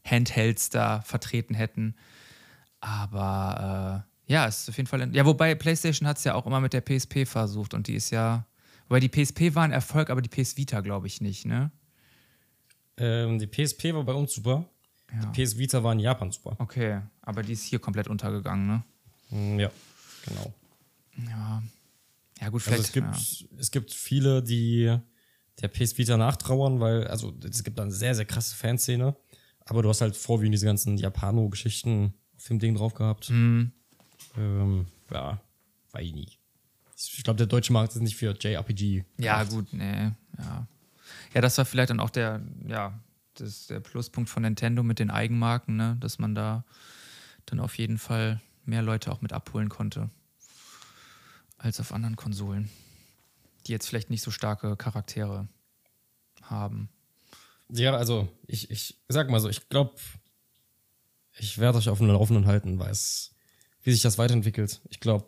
[0.05, 1.95] Handhelds da vertreten hätten.
[2.79, 5.13] Aber äh, ja, es ist auf jeden Fall.
[5.13, 8.11] Ja, wobei PlayStation hat es ja auch immer mit der PSP versucht und die ist
[8.11, 8.45] ja.
[8.87, 11.71] Wobei die PSP war ein Erfolg, aber die PS Vita glaube ich nicht, ne?
[12.97, 14.65] Ähm, die PSP war bei uns super.
[15.13, 15.25] Ja.
[15.31, 16.55] Die PS Vita war in Japan super.
[16.59, 18.83] Okay, aber die ist hier komplett untergegangen, ne?
[19.29, 19.71] Mm, Ja,
[20.25, 20.53] genau.
[21.29, 21.63] Ja.
[22.41, 22.85] Ja, gut, Also vielleicht.
[22.85, 23.59] es gibt, ja.
[23.59, 24.95] es gibt viele, die
[25.61, 29.15] der PS Vita nachtrauern, weil, also es gibt da eine sehr, sehr krasse Fanszene.
[29.65, 33.29] Aber du hast halt vorwiegend diese ganzen Japano-Geschichten auf dem Ding drauf gehabt.
[33.31, 33.71] Mhm.
[34.37, 35.41] Ähm, ja,
[35.91, 36.39] weiß ich nicht.
[36.97, 39.03] Ich glaube, der deutsche Markt ist nicht für JRPG.
[39.17, 39.49] Ja, gemacht.
[39.51, 40.67] gut, nee, ja.
[41.33, 42.99] Ja, das war vielleicht dann auch der, ja,
[43.35, 45.97] das, der Pluspunkt von Nintendo mit den Eigenmarken, ne?
[45.99, 46.65] dass man da
[47.45, 50.09] dann auf jeden Fall mehr Leute auch mit abholen konnte
[51.57, 52.69] als auf anderen Konsolen,
[53.65, 55.47] die jetzt vielleicht nicht so starke Charaktere
[56.41, 56.89] haben.
[57.69, 59.95] Ja, also ich, ich sag mal so, ich glaube,
[61.37, 63.35] ich werde euch auf dem Laufenden halten, weil es,
[63.83, 64.81] wie sich das weiterentwickelt.
[64.89, 65.27] Ich glaube,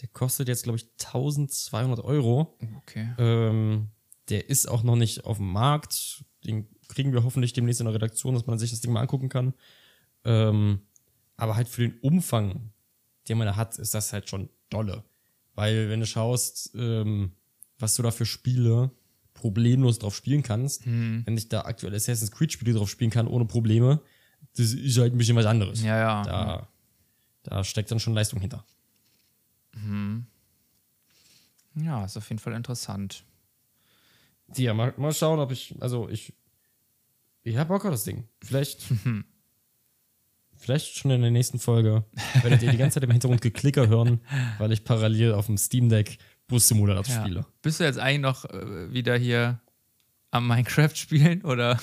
[0.00, 2.56] der kostet jetzt, glaube ich, 1200 Euro.
[2.78, 3.08] Okay.
[3.18, 3.88] Ähm,
[4.28, 6.24] der ist auch noch nicht auf dem Markt.
[6.44, 9.28] Den kriegen wir hoffentlich demnächst in der Redaktion, dass man sich das Ding mal angucken
[9.28, 9.54] kann.
[10.24, 10.82] Ähm,
[11.36, 12.70] aber halt für den Umfang,
[13.28, 15.02] den man da hat, ist das halt schon dolle.
[15.58, 17.32] Weil, wenn du schaust, ähm,
[17.80, 18.92] was du da für Spiele
[19.34, 23.44] problemlos drauf spielen kannst, wenn ich da aktuell Assassin's Creed Spiele drauf spielen kann, ohne
[23.44, 24.00] Probleme,
[24.56, 25.82] das ist halt ein bisschen was anderes.
[25.82, 26.22] Ja, ja.
[26.22, 26.68] Da,
[27.42, 28.64] da steckt dann schon Leistung hinter.
[31.74, 33.24] Ja, ist auf jeden Fall interessant.
[34.54, 36.34] Ja, mal, mal schauen, ob ich, also ich,
[37.42, 38.28] ich hab Bock auf das Ding.
[38.44, 38.86] Vielleicht,
[40.58, 42.04] vielleicht schon in der nächsten Folge
[42.42, 44.20] werdet ihr die ganze Zeit im Hintergrund Geklicker hören,
[44.58, 47.22] weil ich parallel auf dem Steam Deck Bus Simulator Ja.
[47.22, 47.46] spiele.
[47.62, 49.60] Bist du jetzt eigentlich noch äh, wieder hier
[50.30, 51.78] am Minecraft spielen oder,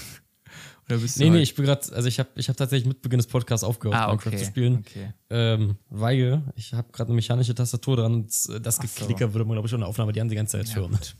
[0.88, 3.02] oder bist du Nee, nee, ich bin gerade, also ich habe ich hab tatsächlich mit
[3.02, 4.38] Beginn des Podcasts aufgehört, ah, Minecraft okay.
[4.38, 4.84] zu spielen.
[4.88, 5.14] Okay.
[5.30, 9.06] Ähm, weil ich habe gerade eine mechanische Tastatur dran und äh, das Ach so.
[9.06, 10.92] Geklicker würde man, glaube ich, schon in der Aufnahme die ganze Zeit Ja, hören.
[10.92, 11.16] gut.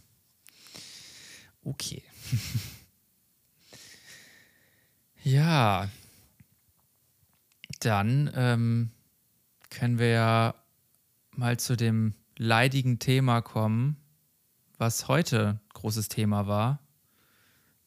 [1.64, 2.04] Okay.
[5.24, 5.90] ja.
[7.86, 8.92] Dann ähm,
[9.70, 10.56] können wir ja
[11.32, 13.98] mal zu dem leidigen Thema kommen,
[14.78, 16.80] was heute großes Thema war.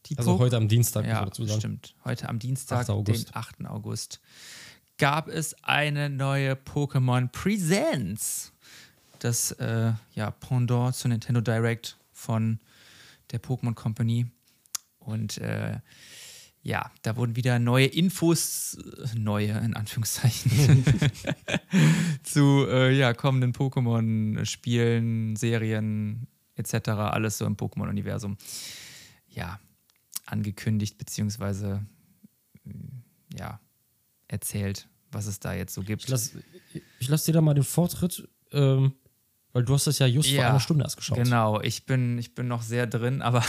[0.06, 1.60] Die also Pok heute am Dienstag, ja, dazu sagen.
[1.60, 1.94] stimmt.
[2.04, 3.06] Heute am Dienstag, 8.
[3.06, 3.66] den 8.
[3.66, 4.20] August,
[4.96, 8.52] gab es eine neue Pokémon Presents.
[9.18, 12.60] Das äh, ja, Pendant zu Nintendo Direct von
[13.32, 14.26] der Pokémon Company.
[15.00, 15.80] Und äh,
[16.62, 20.84] ja, da wurden wieder neue Infos, äh, neue in Anführungszeichen,
[22.22, 26.88] zu äh, ja, kommenden Pokémon-Spielen, Serien etc.
[26.88, 28.36] Alles so im Pokémon-Universum.
[29.28, 29.60] Ja,
[30.26, 31.86] angekündigt, beziehungsweise
[33.36, 33.60] ja,
[34.26, 36.04] erzählt, was es da jetzt so gibt.
[36.04, 36.42] Ich lasse
[37.00, 38.28] lass dir da mal den Vortritt.
[38.52, 38.92] Ähm,
[39.52, 41.18] weil du hast das ja just ja, vor einer Stunde erst geschaut.
[41.18, 43.42] Genau, ich bin, ich bin noch sehr drin, aber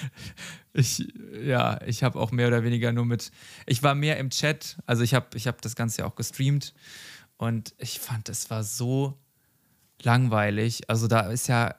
[0.72, 1.06] ich,
[1.42, 3.30] ja, ich habe auch mehr oder weniger nur mit.
[3.66, 6.74] Ich war mehr im Chat, also ich habe ich hab das Ganze ja auch gestreamt
[7.36, 9.18] und ich fand, es war so
[10.02, 10.88] langweilig.
[10.88, 11.74] Also da ist ja.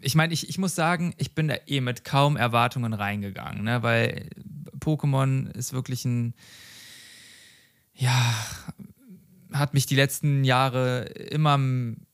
[0.00, 3.82] Ich meine, ich, ich muss sagen, ich bin da eh mit kaum Erwartungen reingegangen, ne?
[3.82, 4.30] weil
[4.78, 6.34] Pokémon ist wirklich ein.
[7.94, 8.32] Ja,
[9.52, 11.58] hat mich die letzten Jahre immer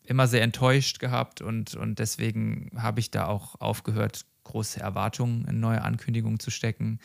[0.05, 5.61] immer sehr enttäuscht gehabt und, und deswegen habe ich da auch aufgehört, große Erwartungen in
[5.61, 7.01] neue Ankündigungen zu stecken.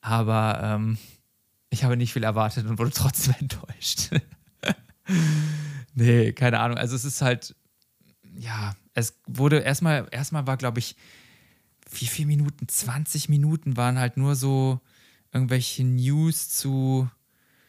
[0.00, 0.98] Aber ähm,
[1.70, 4.10] ich habe nicht viel erwartet und wurde trotzdem enttäuscht.
[5.94, 6.78] nee, keine Ahnung.
[6.78, 7.56] Also es ist halt,
[8.36, 10.96] ja, es wurde erstmal, erstmal war, glaube ich,
[11.90, 12.68] wie viele Minuten?
[12.68, 14.80] 20 Minuten waren halt nur so
[15.32, 17.08] irgendwelche News zu,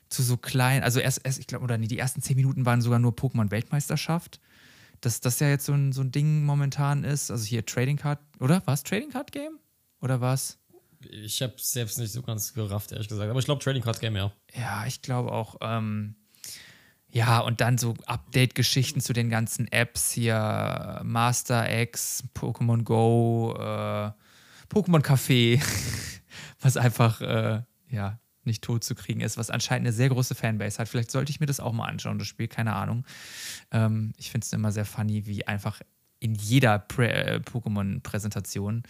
[0.09, 2.81] zu so klein, also erst, erst ich glaube, oder nee, die ersten 10 Minuten waren
[2.81, 4.39] sogar nur Pokémon-Weltmeisterschaft
[5.05, 7.29] dass das ja jetzt so ein, so ein Ding momentan ist.
[7.29, 8.65] Also hier Trading Card, oder?
[8.65, 9.59] War es Trading Card Game?
[10.01, 10.57] Oder was?
[11.09, 13.29] Ich habe selbst nicht so ganz gerafft, ehrlich gesagt.
[13.29, 14.31] Aber ich glaube Trading Card Game, ja.
[14.53, 15.55] Ja, ich glaube auch.
[15.61, 16.15] Ähm,
[17.09, 24.11] ja, und dann so Update-Geschichten zu den ganzen Apps hier: Master X, Pokémon Go, äh,
[24.73, 25.61] Pokémon Café,
[26.61, 30.77] was einfach, äh, ja, nicht tot zu kriegen ist, was anscheinend eine sehr große Fanbase
[30.79, 30.89] hat.
[30.89, 33.05] Vielleicht sollte ich mir das auch mal anschauen, das Spiel, keine Ahnung.
[33.71, 35.81] Ähm, ich finde es immer sehr funny, wie einfach
[36.19, 38.83] in jeder äh, Pokémon-Präsentation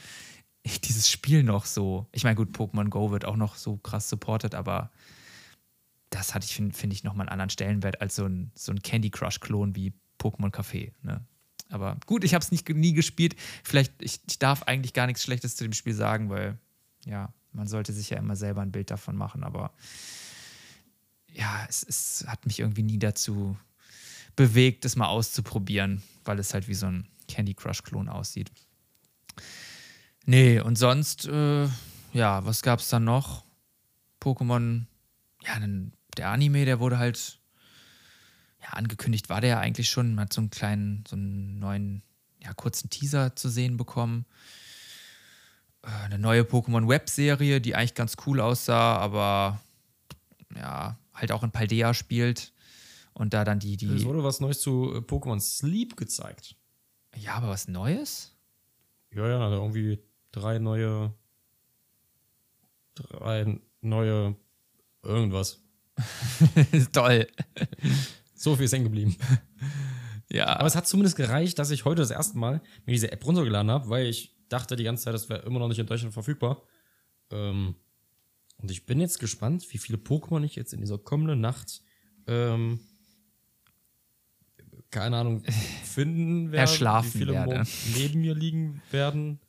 [0.83, 2.07] dieses Spiel noch so.
[2.11, 4.91] Ich meine, gut, Pokémon Go wird auch noch so krass supported, aber
[6.09, 8.81] das hatte ich, finde find ich, nochmal einen anderen Stellenwert als so ein, so ein
[8.81, 10.91] Candy Crush-Klon wie Pokémon Café.
[11.01, 11.25] Ne?
[11.69, 13.35] Aber gut, ich habe es nie gespielt.
[13.63, 16.59] Vielleicht, ich, ich darf eigentlich gar nichts Schlechtes zu dem Spiel sagen, weil,
[17.05, 19.71] ja, man sollte sich ja immer selber ein Bild davon machen, aber
[21.31, 23.57] ja, es, es hat mich irgendwie nie dazu
[24.35, 28.51] bewegt, es mal auszuprobieren, weil es halt wie so ein Candy Crush-Klon aussieht.
[30.25, 31.67] Nee, und sonst, äh,
[32.13, 33.43] ja, was gab es dann noch?
[34.21, 34.85] Pokémon,
[35.41, 35.59] ja,
[36.17, 37.39] der Anime, der wurde halt,
[38.61, 40.15] ja, angekündigt war der ja eigentlich schon.
[40.15, 42.03] Man hat so einen kleinen, so einen neuen,
[42.41, 44.25] ja, kurzen Teaser zu sehen bekommen.
[45.83, 49.59] Äh, eine neue Pokémon-Webserie, die eigentlich ganz cool aussah, aber
[50.55, 52.53] ja, halt auch in Paldea spielt.
[53.13, 53.77] Und da dann die.
[53.77, 56.55] die es wurde was Neues zu äh, Pokémon Sleep gezeigt.
[57.15, 58.35] Ja, aber was Neues?
[59.13, 59.99] Ja, ja, da irgendwie
[60.31, 61.13] drei neue.
[62.95, 64.35] Drei neue.
[65.03, 65.61] Irgendwas.
[66.93, 67.27] Toll.
[68.33, 69.15] So viel ist hängen geblieben.
[70.31, 70.47] Ja.
[70.57, 73.69] Aber es hat zumindest gereicht, dass ich heute das erste Mal mir diese App runtergeladen
[73.69, 76.61] habe, weil ich dachte die ganze Zeit, das wäre immer noch nicht in Deutschland verfügbar.
[77.31, 77.75] Ähm,
[78.57, 81.81] und ich bin jetzt gespannt, wie viele Pokémon ich jetzt in dieser kommenden Nacht,
[82.27, 82.79] ähm,
[84.91, 85.43] keine Ahnung,
[85.83, 86.71] finden werde.
[86.71, 87.63] Erschlafen wie viele werde.
[87.95, 89.39] neben mir liegen werden.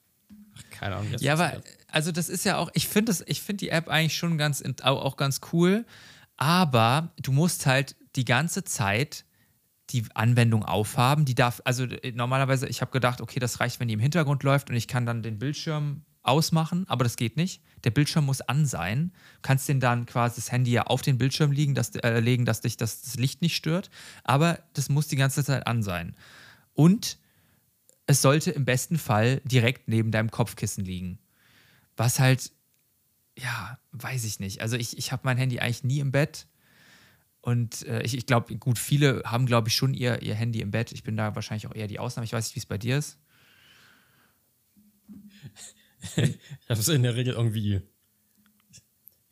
[0.56, 1.12] Ach, keine Ahnung.
[1.20, 4.64] Ja, aber also das ist ja auch, ich finde find die App eigentlich schon ganz,
[4.82, 5.84] auch ganz cool,
[6.36, 9.23] aber du musst halt die ganze Zeit
[9.90, 11.24] die Anwendung aufhaben.
[11.24, 14.42] Die darf, also äh, normalerweise, ich habe gedacht, okay, das reicht, wenn die im Hintergrund
[14.42, 17.62] läuft und ich kann dann den Bildschirm ausmachen, aber das geht nicht.
[17.84, 19.12] Der Bildschirm muss an sein.
[19.34, 22.46] Du kannst den dann quasi das Handy ja auf den Bildschirm liegen, dass, äh, legen,
[22.46, 23.90] dass dich das, das Licht nicht stört,
[24.24, 26.16] aber das muss die ganze Zeit an sein.
[26.72, 27.18] Und
[28.06, 31.18] es sollte im besten Fall direkt neben deinem Kopfkissen liegen.
[31.96, 32.52] Was halt,
[33.38, 34.62] ja, weiß ich nicht.
[34.62, 36.46] Also ich, ich habe mein Handy eigentlich nie im Bett
[37.44, 40.70] und äh, ich, ich glaube, gut, viele haben, glaube ich, schon ihr, ihr Handy im
[40.70, 40.92] Bett.
[40.92, 42.24] Ich bin da wahrscheinlich auch eher die Ausnahme.
[42.24, 43.18] Ich weiß nicht, wie es bei dir ist.
[46.16, 47.82] ich habe es in der Regel irgendwie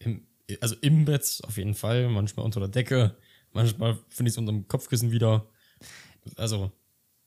[0.01, 0.27] im,
[0.61, 3.17] also im Bett auf jeden Fall, manchmal unter der Decke,
[3.53, 5.47] manchmal finde ich es unter dem Kopfkissen wieder.
[6.37, 6.71] Also.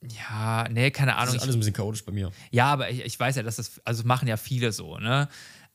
[0.07, 1.33] Ja, nee, keine Ahnung.
[1.33, 2.31] Das ist alles ein bisschen chaotisch bei mir.
[2.51, 5.29] Ja, aber ich, ich weiß ja, dass das, also machen ja viele so, ne?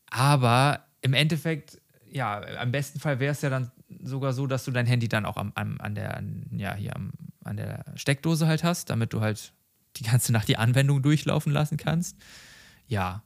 [0.06, 1.80] Aber im Endeffekt
[2.10, 3.70] ja, am besten Fall wäre es ja dann
[4.02, 6.22] sogar so, dass du dein Handy dann auch am, am, an der,
[6.52, 7.12] ja, hier am,
[7.44, 9.52] an der Steckdose halt hast, damit du halt
[9.96, 12.16] die ganze Nacht die Anwendung durchlaufen lassen kannst.
[12.86, 13.22] Ja.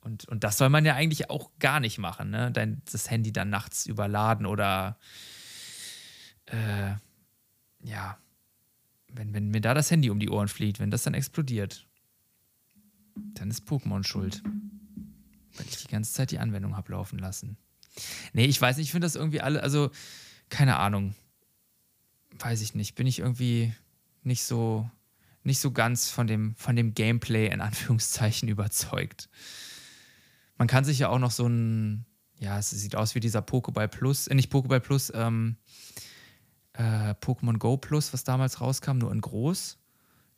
[0.00, 2.52] Und, und das soll man ja eigentlich auch gar nicht machen, ne?
[2.52, 4.98] Dein, das Handy dann nachts überladen oder
[6.46, 6.94] äh,
[7.82, 8.16] ja,
[9.12, 11.86] wenn, wenn mir da das Handy um die Ohren fliegt, wenn das dann explodiert,
[13.34, 14.42] dann ist Pokémon schuld.
[15.56, 17.56] Weil ich die ganze Zeit die Anwendung habe laufen lassen.
[18.32, 19.90] Nee, ich weiß nicht, ich finde das irgendwie alle, also
[20.48, 21.14] keine Ahnung.
[22.38, 22.94] Weiß ich nicht.
[22.94, 23.72] Bin ich irgendwie
[24.22, 24.88] nicht so,
[25.42, 29.28] nicht so ganz von dem, von dem Gameplay in Anführungszeichen überzeugt.
[30.58, 32.06] Man kann sich ja auch noch so ein,
[32.38, 35.56] ja, es sieht aus wie dieser Pokéball Plus, äh, nicht Pokéball Plus, ähm,
[36.74, 39.78] äh, Pokémon Go Plus, was damals rauskam, nur in groß.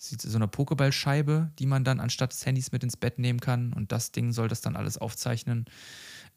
[0.01, 3.73] Sieht so eine Pokéballscheibe, die man dann anstatt des Handys mit ins Bett nehmen kann.
[3.73, 5.67] Und das Ding soll das dann alles aufzeichnen.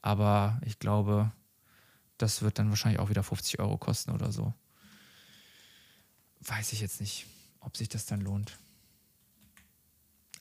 [0.01, 1.32] Aber ich glaube,
[2.18, 4.53] das wird dann wahrscheinlich auch wieder 50 Euro kosten oder so.
[6.41, 7.28] Weiß ich jetzt nicht,
[7.59, 8.57] ob sich das dann lohnt.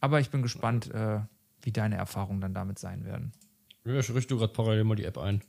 [0.01, 1.21] Aber ich bin gespannt, äh,
[1.61, 3.33] wie deine Erfahrungen dann damit sein werden.
[3.85, 5.43] Ja, ich richte gerade parallel mal die App ein.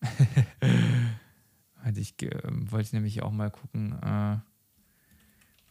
[1.94, 4.38] ich äh, wollte nämlich auch mal gucken, äh,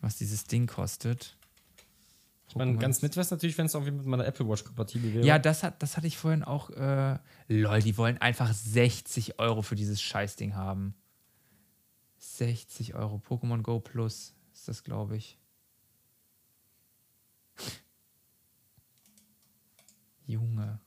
[0.01, 1.36] was dieses Ding kostet.
[2.59, 5.13] Ich meine, ganz nett wäre es natürlich, wenn es irgendwie mit meiner Apple Watch kompatibel
[5.13, 5.25] wäre.
[5.25, 6.69] Ja, das, hat, das hatte ich vorhin auch.
[6.71, 10.95] Äh, lol, die wollen einfach 60 Euro für dieses Scheißding haben.
[12.17, 13.21] 60 Euro.
[13.27, 15.37] Pokémon Go Plus ist das, glaube ich.
[20.25, 20.79] Junge.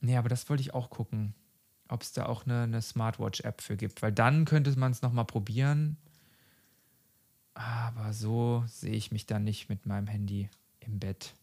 [0.00, 1.34] Nee, aber das wollte ich auch gucken,
[1.88, 5.24] ob es da auch eine, eine Smartwatch-App für gibt, weil dann könnte man es nochmal
[5.24, 5.96] probieren.
[7.54, 10.48] Aber so sehe ich mich dann nicht mit meinem Handy
[10.80, 11.34] im Bett.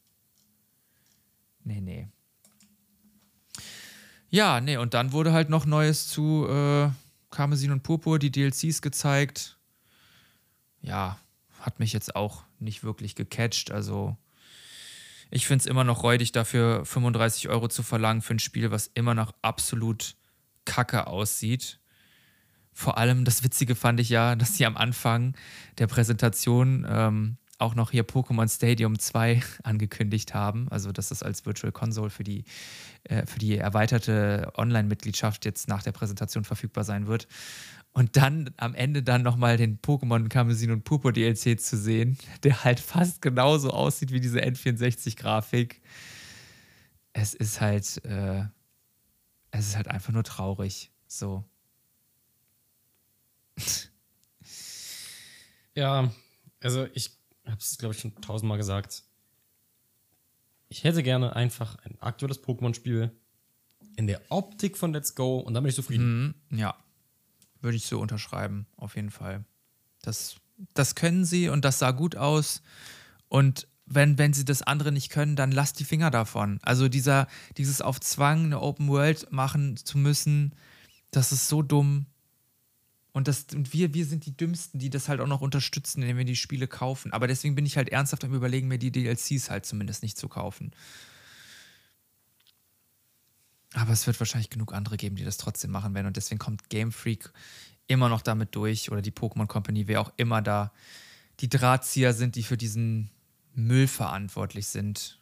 [1.63, 2.07] Nee, nee.
[4.29, 6.89] Ja, nee, und dann wurde halt noch Neues zu äh,
[7.31, 9.57] Karmesin und Purpur, die DLCs gezeigt.
[10.81, 11.19] Ja,
[11.59, 13.71] hat mich jetzt auch nicht wirklich gecatcht.
[13.71, 14.17] Also,
[15.31, 18.89] ich finde es immer noch räudig, dafür 35 Euro zu verlangen für ein Spiel, was
[18.93, 20.15] immer noch absolut
[20.65, 21.79] kacke aussieht.
[22.79, 25.35] Vor allem das Witzige fand ich ja, dass sie am Anfang
[25.79, 30.69] der Präsentation ähm, auch noch hier Pokémon Stadium 2 angekündigt haben.
[30.69, 32.45] Also, dass das als Virtual Console für die,
[33.03, 37.27] äh, für die erweiterte Online-Mitgliedschaft jetzt nach der Präsentation verfügbar sein wird.
[37.91, 42.63] Und dann am Ende dann nochmal den Pokémon Kamezin und Purpur DLC zu sehen, der
[42.63, 45.81] halt fast genauso aussieht wie diese N64-Grafik.
[47.11, 48.45] Es ist halt, äh,
[49.51, 50.93] es ist halt einfach nur traurig.
[51.07, 51.43] So.
[55.75, 56.11] Ja,
[56.61, 57.11] also ich
[57.45, 59.03] habe es, glaube ich, schon tausendmal gesagt.
[60.67, 63.11] Ich hätte gerne einfach ein aktuelles Pokémon-Spiel
[63.95, 66.35] in der Optik von Let's Go und dann bin ich zufrieden.
[66.49, 66.75] Mhm, ja,
[67.61, 69.43] würde ich so unterschreiben, auf jeden Fall.
[70.01, 70.37] Das,
[70.73, 72.61] das können sie und das sah gut aus.
[73.27, 76.59] Und wenn, wenn sie das andere nicht können, dann lasst die Finger davon.
[76.61, 80.55] Also dieser, dieses auf Zwang eine Open World machen zu müssen,
[81.11, 82.05] das ist so dumm.
[83.11, 86.17] Und, das, und wir, wir sind die Dümmsten, die das halt auch noch unterstützen, indem
[86.17, 87.11] wir die Spiele kaufen.
[87.11, 90.27] Aber deswegen bin ich halt ernsthaft am Überlegen, mir die DLCs halt zumindest nicht zu
[90.27, 90.71] kaufen.
[93.73, 96.07] Aber es wird wahrscheinlich genug andere geben, die das trotzdem machen werden.
[96.07, 97.31] Und deswegen kommt Game Freak
[97.87, 100.71] immer noch damit durch oder die Pokémon Company, wer auch immer da
[101.39, 103.09] die Drahtzieher sind, die für diesen
[103.53, 105.19] Müll verantwortlich sind.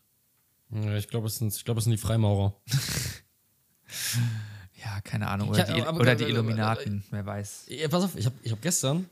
[0.69, 2.59] Ja, ich glaube, es, glaub, es sind die Freimaurer.
[4.83, 5.49] Ja, keine Ahnung.
[5.49, 7.65] Oder, ja, die, aber, oder die Illuminaten, wer weiß.
[7.69, 9.09] Ja, pass auf, ich habe ich hab gestern.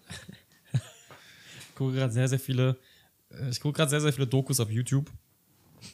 [0.73, 2.77] ich gucke gerade sehr, sehr viele.
[3.31, 5.11] Äh, ich gucke gerade sehr, sehr viele Dokus auf YouTube,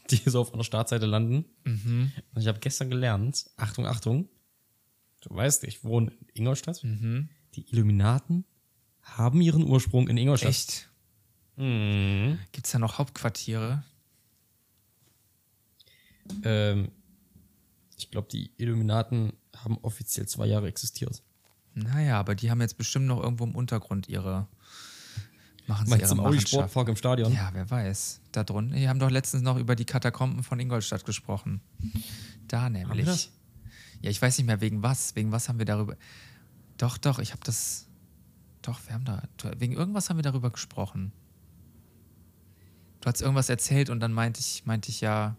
[0.10, 1.46] die so auf einer Startseite landen.
[1.64, 2.12] Mhm.
[2.34, 4.28] Und ich habe gestern gelernt, Achtung, Achtung,
[5.22, 6.84] du weißt, ich wohne in Ingolstadt.
[6.84, 7.30] Mhm.
[7.56, 8.46] Die Illuminaten
[9.02, 10.50] haben ihren Ursprung in Ingolstadt.
[10.50, 10.90] Echt?
[11.56, 12.40] Mhm.
[12.52, 13.84] Gibt es da noch Hauptquartiere?
[16.44, 16.92] Ähm,
[17.98, 21.22] ich glaube, die Illuminaten haben offiziell zwei Jahre existiert.
[21.74, 24.48] Naja, aber die haben jetzt bestimmt noch irgendwo im Untergrund ihre.
[25.68, 27.32] Machen sie Meinst ihre Audi Sportpark im Stadion?
[27.34, 28.22] Ja, wer weiß.
[28.32, 28.76] Da drunten.
[28.76, 31.62] Die haben doch letztens noch über die Katakomben von Ingolstadt gesprochen.
[32.48, 33.32] Da nämlich.
[34.02, 35.16] Ja, ich weiß nicht mehr wegen was.
[35.16, 35.96] Wegen was haben wir darüber.
[36.78, 37.88] Doch, doch, ich habe das.
[38.62, 39.24] Doch, wir haben da.
[39.58, 41.14] Wegen irgendwas haben wir darüber gesprochen.
[43.00, 45.36] Du hast irgendwas erzählt und dann meinte ich, meinte ich ja,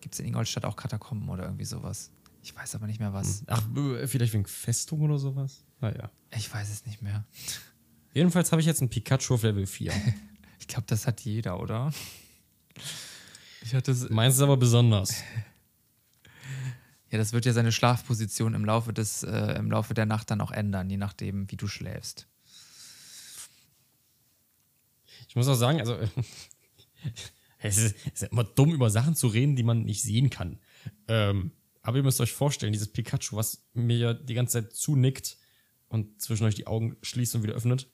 [0.00, 2.12] gibt es in Ingolstadt auch Katakomben oder irgendwie sowas.
[2.42, 3.40] Ich weiß aber nicht mehr was.
[3.40, 3.46] Hm.
[3.48, 3.62] Ach,
[4.06, 5.64] vielleicht wegen Festung oder sowas?
[5.80, 6.10] Naja.
[6.36, 7.26] Ich weiß es nicht mehr.
[8.14, 9.92] Jedenfalls habe ich jetzt einen Pikachu auf Level 4.
[10.58, 11.92] ich glaube, das hat jeder, oder?
[13.62, 15.22] Ich hatte Meins ist aber besonders.
[17.10, 20.40] Ja, das wird ja seine Schlafposition im Laufe, des, äh, im Laufe der Nacht dann
[20.40, 22.28] auch ändern, je nachdem, wie du schläfst.
[25.28, 25.96] Ich muss auch sagen, also
[27.58, 30.58] es ist, es ist immer dumm, über Sachen zu reden, die man nicht sehen kann.
[31.08, 31.52] Ähm,
[31.90, 35.36] aber ihr müsst euch vorstellen, dieses Pikachu, was mir die ganze Zeit zunickt
[35.88, 37.88] und zwischendurch die Augen schließt und wieder öffnet,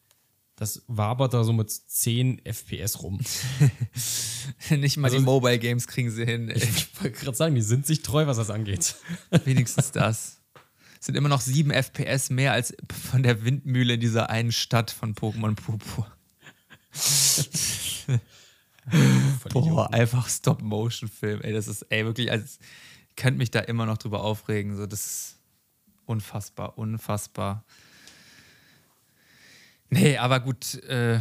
[0.54, 3.20] das wabert da so mit 10 FPS rum.
[4.70, 6.50] Nicht mal Also- die Mobile Games kriegen sie hin.
[6.50, 6.62] ey.
[6.62, 8.94] Ich wollte gerade sagen, die sind sich treu, was das angeht.
[9.44, 10.40] Wenigstens das.
[11.00, 12.74] Es sind immer noch 7 FPS mehr als
[13.10, 16.06] von der Windmühle in dieser einen Stadt von Pokémon Purpur.
[19.52, 21.40] Boah, einfach Stop-Motion-Film.
[21.42, 22.58] Ey, das ist, ey, wirklich, ich
[23.16, 24.76] könnte mich da immer noch drüber aufregen.
[24.76, 25.38] So, das ist
[26.04, 27.64] unfassbar, unfassbar.
[29.88, 31.20] Nee, aber gut, äh,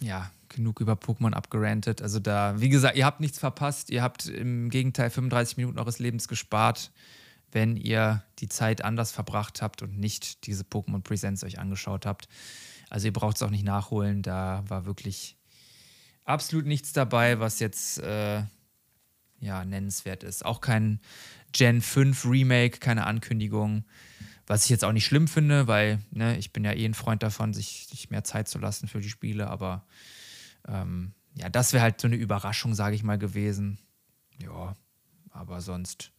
[0.00, 2.02] ja, genug über Pokémon abgerantet.
[2.02, 3.90] Also da, wie gesagt, ihr habt nichts verpasst.
[3.90, 6.90] Ihr habt im Gegenteil 35 Minuten eures Lebens gespart,
[7.52, 12.28] wenn ihr die Zeit anders verbracht habt und nicht diese Pokémon Presents euch angeschaut habt.
[12.90, 14.22] Also ihr braucht es auch nicht nachholen.
[14.22, 15.36] Da war wirklich
[16.24, 18.42] absolut nichts dabei, was jetzt äh,
[19.44, 20.44] ja, nennenswert ist.
[20.44, 21.00] Auch kein
[21.52, 23.84] Gen 5 Remake, keine Ankündigung.
[24.46, 27.22] Was ich jetzt auch nicht schlimm finde, weil ne, ich bin ja eh ein Freund
[27.22, 29.48] davon, sich, sich mehr Zeit zu lassen für die Spiele.
[29.48, 29.86] Aber
[30.68, 33.78] ähm, ja, das wäre halt so eine Überraschung, sage ich mal, gewesen.
[34.42, 34.74] Ja,
[35.30, 36.12] aber sonst.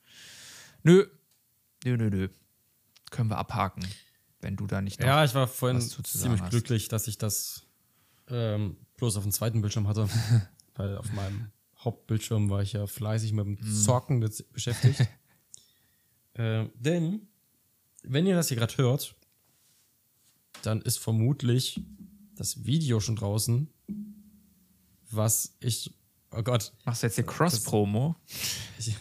[0.84, 1.06] Nö.
[1.84, 2.30] Nö, nö, nö.
[3.12, 3.86] Können wir abhaken,
[4.42, 5.04] wenn du da nicht.
[5.04, 6.50] Ja, ich war vorhin ziemlich hast.
[6.50, 7.68] glücklich, dass ich das
[8.28, 10.10] ähm, bloß auf dem zweiten Bildschirm hatte.
[10.76, 11.52] weil auf meinem
[11.86, 13.56] Hauptbildschirm war ich ja fleißig mit Mhm.
[13.58, 15.08] dem Zocken bez- beschäftigt.
[16.36, 17.28] ähm, denn,
[18.04, 19.16] wenn ihr das hier gerade hört,
[20.64, 21.82] dann ist vermutlich
[22.36, 23.70] das Video schon draußen,
[25.12, 25.94] was ich.
[26.32, 28.16] Oh Gott, Machst du jetzt hier Cross-Promo?
[28.80, 28.96] ich,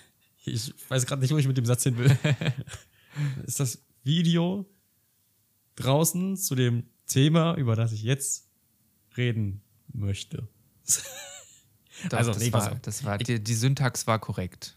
[0.44, 2.16] ich weiß gerade nicht, wo ich mit dem Satz hin will.
[3.46, 4.66] ist das Video
[5.76, 8.48] draußen zu dem Thema, über das ich jetzt
[9.16, 9.62] reden
[9.92, 10.46] möchte?
[12.10, 14.76] Doch, Also, das, nee, war, das war, die, die Syntax war korrekt.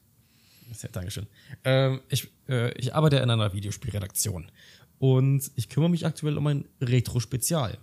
[0.81, 1.27] Ja, Dankeschön.
[1.63, 4.51] Ähm, ich, äh, ich arbeite in einer Videospielredaktion
[4.99, 7.77] und ich kümmere mich aktuell um ein Retro-Spezial.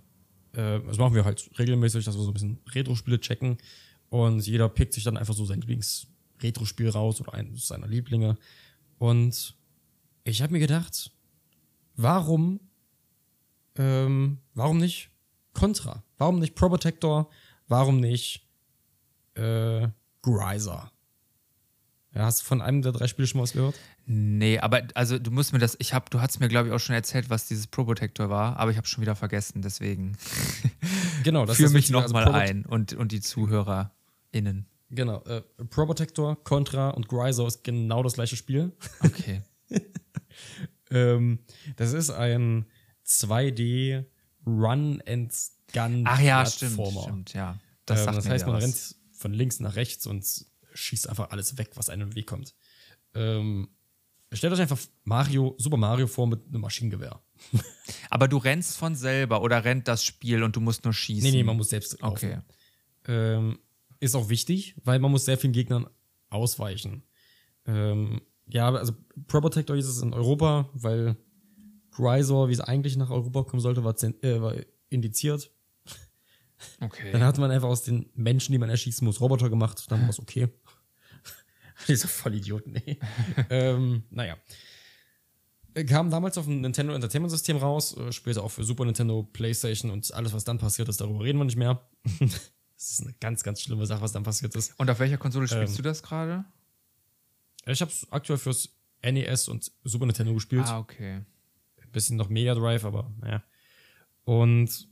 [0.53, 3.59] Äh, das machen wir halt regelmäßig, dass wir so ein bisschen Retro-Spiele checken
[4.11, 8.37] und jeder pickt sich dann einfach so sein Lieblings-Retro-Spiel raus oder eines seiner Lieblinge.
[8.99, 9.55] Und
[10.25, 11.11] ich habe mir gedacht,
[11.97, 12.61] warum,
[13.77, 15.11] ähm, warum nicht
[15.53, 16.03] Contra?
[16.19, 17.31] Warum nicht Pro Protector?
[17.67, 18.44] Warum nicht
[19.35, 19.89] äh,
[20.23, 20.91] Gryzer?
[22.15, 23.75] Ja, hast du von einem der drei Spiele schon mal was gehört?
[24.07, 26.79] Nee, aber also du musst mir das, ich hab, du hast mir glaube ich auch
[26.79, 30.17] schon erzählt, was dieses Pro Protector war, aber ich habe schon wieder vergessen, deswegen
[31.25, 31.95] Genau, das führe ist mich.
[31.95, 34.67] Also nochmal Pro- ein und, und die ZuhörerInnen.
[34.91, 38.71] Genau, äh, Pro Protector, Contra und Gryzer ist genau das gleiche Spiel.
[39.01, 39.43] Okay.
[40.91, 41.41] ähm,
[41.77, 42.67] das ist ein
[43.07, 44.05] 2D
[44.47, 45.33] Run and
[45.73, 47.59] Gun Ach ja, stimmt, stimmt, ja.
[47.87, 48.63] Das, ähm, sagt das mir heißt, man was.
[48.63, 50.23] rennt von links nach rechts und
[50.75, 52.55] schießt einfach alles weg, was einem in den Weg kommt.
[53.15, 53.71] Ähm,
[54.31, 57.23] stellt euch einfach Mario, Super Mario vor mit einem Maschinengewehr.
[58.11, 61.31] Aber du rennst von selber oder rennt das Spiel und du musst nur schießen?
[61.31, 62.15] Nee, nee, man muss selbst laufen.
[62.27, 62.39] Okay.
[63.07, 63.59] Ähm,
[63.99, 65.89] ist auch wichtig, weil man muss sehr vielen Gegnern
[66.29, 67.03] ausweichen.
[67.65, 68.93] Ähm, ja, also
[69.27, 71.17] Pro Protector hieß es in Europa, weil
[71.93, 74.55] Gryzor, wie es eigentlich nach Europa kommen sollte, war, äh, war
[74.91, 75.51] indiziert.
[76.81, 77.13] Okay.
[77.13, 79.85] Dann hat man einfach aus den Menschen, die man erschießen muss, Roboter gemacht.
[79.91, 80.49] Dann war es okay.
[81.89, 82.99] Dieser Vollidioten, nee.
[83.51, 84.37] ähm, naja.
[85.75, 89.23] Äh, Kam damals auf dem Nintendo Entertainment System raus, äh, später auch für Super Nintendo,
[89.23, 91.87] PlayStation und alles, was dann passiert ist, darüber reden wir nicht mehr.
[92.21, 94.79] das ist eine ganz, ganz schlimme Sache, was dann passiert ist.
[94.79, 96.45] Und auf welcher Konsole spielst Ähm, du das gerade?
[97.67, 98.69] Ich habe es aktuell fürs
[99.03, 100.67] NES und Super Nintendo gespielt.
[100.67, 101.23] Ah, okay.
[101.93, 103.43] bisschen noch Mega Drive, aber naja.
[104.25, 104.89] Und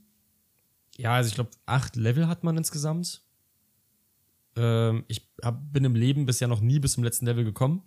[0.97, 3.23] ja, also ich glaube, acht Level hat man insgesamt.
[4.55, 7.83] Ähm, ich hab, bin im Leben bisher noch nie bis zum letzten Level gekommen.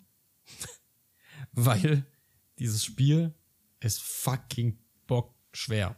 [1.52, 2.04] Weil
[2.59, 3.32] dieses Spiel
[3.80, 5.96] ist fucking bock schwer.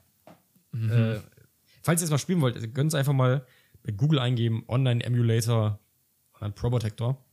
[0.74, 1.20] Äh,
[1.82, 3.46] falls ihr es mal spielen wollt, könnt ihr einfach mal
[3.82, 5.80] bei Google eingeben, Online Emulator
[6.34, 7.24] und dann Pro Protector.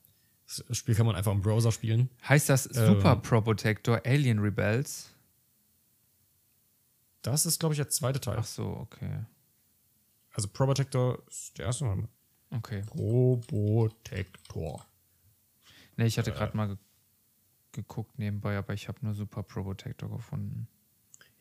[0.46, 2.10] Das Spiel kann man einfach im Browser spielen.
[2.28, 2.88] Heißt das Ähm.
[2.88, 5.12] Super Pro Protector Alien Rebels?
[7.22, 8.38] Das ist, glaube ich, der zweite Teil.
[8.40, 9.26] Ach so, okay.
[10.36, 12.10] Also Pro Protector ist der erste Name.
[12.50, 12.84] Okay.
[12.88, 14.86] Probotector.
[15.98, 16.78] Nee, ich hatte gerade mal ge
[17.72, 20.70] geguckt nebenbei, aber ich habe nur Super Pro Protector gefunden.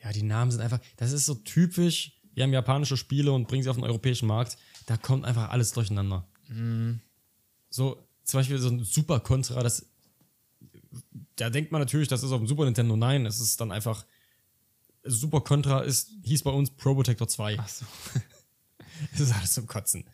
[0.03, 2.21] Ja, die Namen sind einfach, das ist so typisch.
[2.33, 4.57] Wir haben japanische Spiele und bringen sie auf den europäischen Markt.
[4.87, 6.27] Da kommt einfach alles durcheinander.
[7.71, 9.87] So, zum Beispiel so ein Super Contra, das
[11.37, 12.97] da denkt man natürlich, das ist auf dem Super Nintendo.
[12.97, 14.07] Nein, es ist dann einfach.
[15.07, 17.59] Super Contra ist, hieß bei uns Pro Protector 2.
[17.59, 17.85] Ach so.
[19.13, 20.05] Das ist alles zum Kotzen.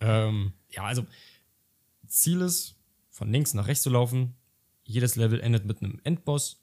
[0.00, 1.06] Ähm, ja, also
[2.06, 2.76] Ziel ist,
[3.10, 4.34] von links nach rechts zu laufen.
[4.84, 6.62] Jedes Level endet mit einem Endboss.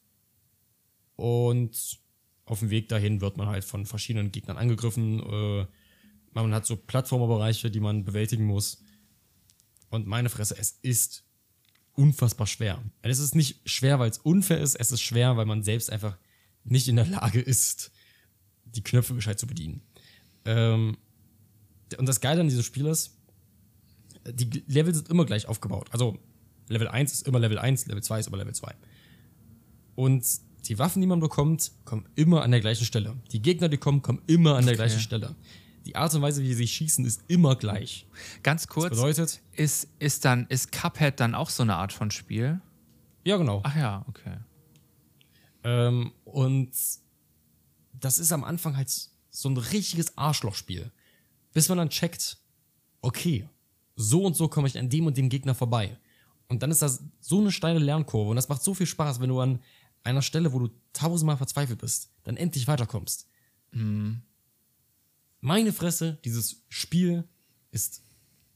[1.16, 1.99] Und
[2.45, 5.20] auf dem Weg dahin wird man halt von verschiedenen Gegnern angegriffen.
[5.20, 5.68] Äh,
[6.34, 8.84] man hat so Plattformerbereiche, die man bewältigen muss.
[9.89, 11.24] Und meine Fresse, es ist
[11.93, 12.82] unfassbar schwer.
[13.01, 16.18] Es ist nicht schwer, weil es unfair ist, es ist schwer, weil man selbst einfach
[16.64, 17.91] nicht in der Lage ist,
[18.66, 19.82] die Knöpfe gescheit zu bedienen.
[20.45, 20.97] Ähm,
[21.98, 23.16] und das Geile an diesem Spiel ist,
[24.32, 25.88] die Level sind immer gleich aufgebaut.
[25.92, 26.18] Also
[26.68, 28.76] Level 1 ist immer Level 1, Level 2 ist immer Level 2.
[29.96, 30.24] Und
[30.68, 33.16] die Waffen, die man bekommt, kommen immer an der gleichen Stelle.
[33.32, 34.84] Die Gegner, die kommen, kommen immer an der Okay.
[34.84, 35.36] gleichen Stelle.
[35.86, 38.06] Die Art und Weise, wie sie schießen, ist immer gleich.
[38.44, 42.12] Ganz kurz, Das bedeutet, ist, ist dann, ist Cuphead dann auch so eine Art von
[42.12, 42.62] Spiel?
[43.26, 43.62] ja genau.
[43.64, 44.38] Ach ja, okay.
[45.64, 46.72] Ähm, und
[48.00, 48.90] das ist am Anfang halt
[49.30, 50.92] so ein richtiges Arschlochspiel.
[51.54, 52.38] Bis man dann checkt,
[53.02, 53.47] okay,
[53.95, 55.97] so und so komme ich an dem und dem Gegner vorbei.
[56.47, 59.30] Und dann ist das so eine steile Lernkurve und das macht so viel Spaß, wenn
[59.30, 59.60] du an
[60.04, 63.28] einer Stelle, wo du tausendmal verzweifelt bist, dann endlich weiterkommst.
[65.41, 67.28] Meine Fresse, dieses Spiel
[67.72, 68.04] ist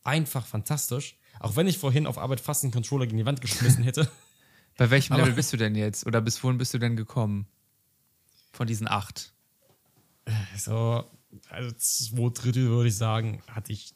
[0.03, 1.17] einfach fantastisch.
[1.39, 4.09] Auch wenn ich vorhin auf Arbeit fast einen Controller gegen die Wand geschmissen hätte.
[4.77, 6.05] Bei welchem Level bist du denn jetzt?
[6.07, 7.47] Oder bis wohin bist du denn gekommen?
[8.53, 9.33] Von diesen acht.
[10.57, 11.03] So,
[11.49, 13.93] also zwei Drittel würde ich sagen, hatte ich.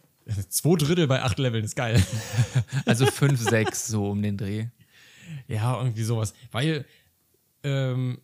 [0.50, 2.04] Zwei Drittel bei acht Leveln ist geil.
[2.86, 4.68] Also fünf, sechs, so um den Dreh.
[5.48, 6.34] ja, irgendwie sowas.
[6.52, 6.86] Weil
[7.64, 8.20] ähm,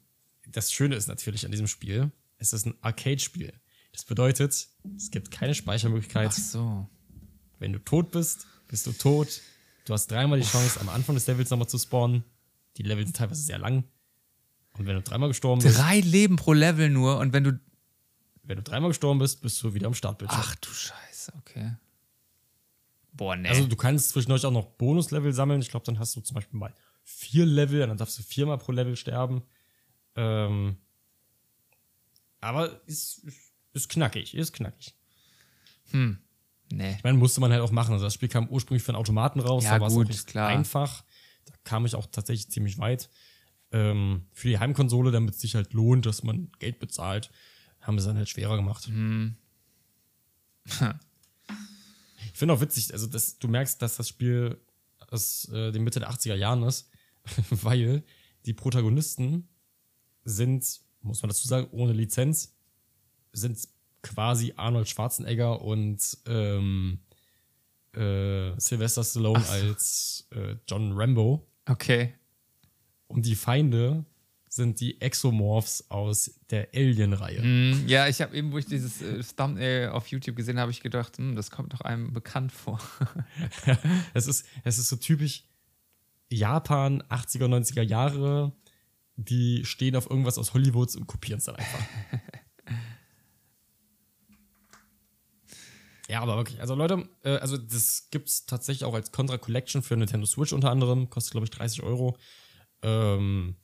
[0.52, 3.54] das Schöne ist natürlich an diesem Spiel, es ist ein Arcade-Spiel.
[3.94, 6.30] Das bedeutet, es gibt keine Speichermöglichkeit.
[6.30, 6.90] Ach so.
[7.60, 9.42] Wenn du tot bist, bist du tot.
[9.86, 12.24] Du hast dreimal die Chance, am Anfang des Levels nochmal zu spawnen.
[12.78, 13.84] Die Level sind teilweise sehr lang.
[14.78, 17.60] Und wenn du dreimal gestorben bist, Drei Leben pro Level nur und wenn du.
[18.44, 20.42] Wenn du dreimal gestorben bist, bist du wieder am Startbildschirm.
[20.44, 21.76] Ach du Scheiße, okay.
[23.14, 23.48] Boah, nee.
[23.50, 25.62] Also du kannst zwischendurch auch noch Bonuslevel sammeln.
[25.62, 26.74] Ich glaube, dann hast du zum Beispiel mal
[27.04, 29.44] vier Level und dann darfst du viermal pro Level sterben.
[30.16, 30.78] Ähm,
[32.42, 33.38] aber ist, ist,
[33.74, 34.94] ist knackig, ist knackig.
[35.94, 36.96] nee.
[36.98, 37.94] Ich meine, musste man halt auch machen.
[37.94, 40.50] Also das Spiel kam ursprünglich für einen Automaten raus, Ja, da war es nicht klar.
[40.50, 41.04] einfach.
[41.46, 43.10] Da kam ich auch tatsächlich ziemlich weit.
[43.72, 47.32] Ähm, für die Heimkonsole, damit es sich halt lohnt, dass man Geld bezahlt,
[47.84, 48.88] haben sie es dann halt schwerer gemacht.
[48.88, 49.36] Hm.
[52.32, 54.60] Ich finde auch witzig, also das, du merkst, dass das Spiel
[55.12, 56.90] aus äh, den Mitte der 80er Jahren ist,
[57.52, 58.04] weil
[58.48, 59.48] die Protagonisten
[60.26, 62.56] sind, muss man dazu sagen, ohne Lizenz,
[63.34, 63.60] sind
[64.02, 67.00] quasi Arnold Schwarzenegger und ähm,
[67.94, 71.48] äh, Sylvester Stallone als äh, John Rambo.
[71.66, 72.16] Okay.
[73.08, 74.06] Und die Feinde
[74.56, 77.42] sind die Exomorphs aus der Alien-Reihe.
[77.42, 80.82] Hm, ja, ich habe eben, wo ich dieses äh, Thumbnail auf YouTube gesehen habe, ich
[80.82, 82.80] gedacht, hm, das kommt doch einem bekannt vor.
[84.14, 85.46] Es ist, es ist so typisch
[86.30, 88.54] Japan, 80er, 90er Jahre.
[89.16, 91.80] Die stehen auf irgendwas aus Hollywoods und kopieren es dann einfach.
[96.10, 96.62] ja, aber wirklich.
[96.62, 100.70] Also Leute, äh, also das gibt's tatsächlich auch als Contra Collection für Nintendo Switch unter
[100.70, 101.10] anderem.
[101.10, 102.18] Kostet, glaube ich, 30 Euro.
[102.82, 103.56] Ähm,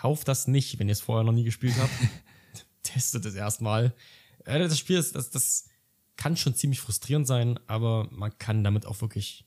[0.00, 1.92] kauft das nicht, wenn ihr es vorher noch nie gespielt habt.
[2.82, 3.94] Testet es erstmal.
[4.44, 5.68] Das Spiel ist, das, das
[6.16, 9.46] kann schon ziemlich frustrierend sein, aber man kann damit auch wirklich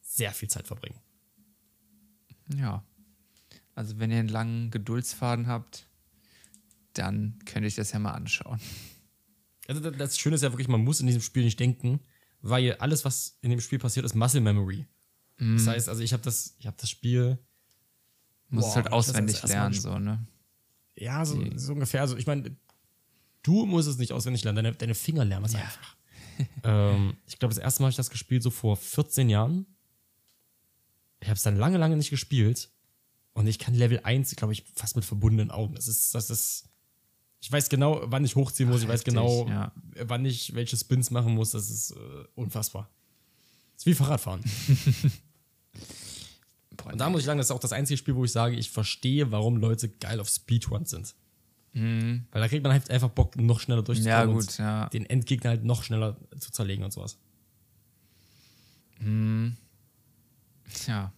[0.00, 0.98] sehr viel Zeit verbringen.
[2.56, 2.84] Ja.
[3.76, 5.88] Also, wenn ihr einen langen Geduldsfaden habt,
[6.94, 8.60] dann könnt ihr euch das ja mal anschauen.
[9.66, 12.00] Also das- Schöne ist ja wirklich, man muss in diesem Spiel nicht denken,
[12.40, 14.86] weil alles, was in dem Spiel passiert, ist Muscle Memory.
[15.38, 17.38] Das heißt, also ich habe das, ich habe das Spiel,
[18.54, 20.24] Du musst Boah, es halt auswendig lernen, so, ne?
[20.96, 22.02] ja, so, so ungefähr.
[22.02, 22.56] Also ich meine,
[23.42, 25.96] du musst es nicht auswendig lernen, deine, deine Finger lernen es einfach.
[26.62, 29.66] ähm, ich glaube, das erste Mal habe ich das gespielt so vor 14 Jahren.
[31.20, 32.70] Ich habe es dann lange, lange nicht gespielt.
[33.32, 35.74] Und ich kann Level 1, glaube ich, fast mit verbundenen Augen.
[35.74, 36.68] Das ist, das ist.
[37.40, 38.82] Ich weiß genau, wann ich hochziehen muss.
[38.82, 39.72] ich weiß heftig, genau, ja.
[40.00, 41.50] wann ich welche Spins machen muss.
[41.50, 42.88] Das ist äh, unfassbar.
[43.72, 44.42] Das ist wie Fahrradfahren.
[46.76, 48.56] Boah, Und da muss ich sagen, das ist auch das einzige Spiel, wo ich sage,
[48.56, 51.14] ich verstehe, warum Leute geil auf Speedruns sind.
[51.76, 54.30] Weil da kriegt man halt einfach Bock, noch schneller durchzukommen Mhm.
[54.30, 54.88] Ja, gut, und ja.
[54.90, 57.18] den Endgegner halt noch schneller zu zerlegen und sowas.
[60.72, 61.12] Tja.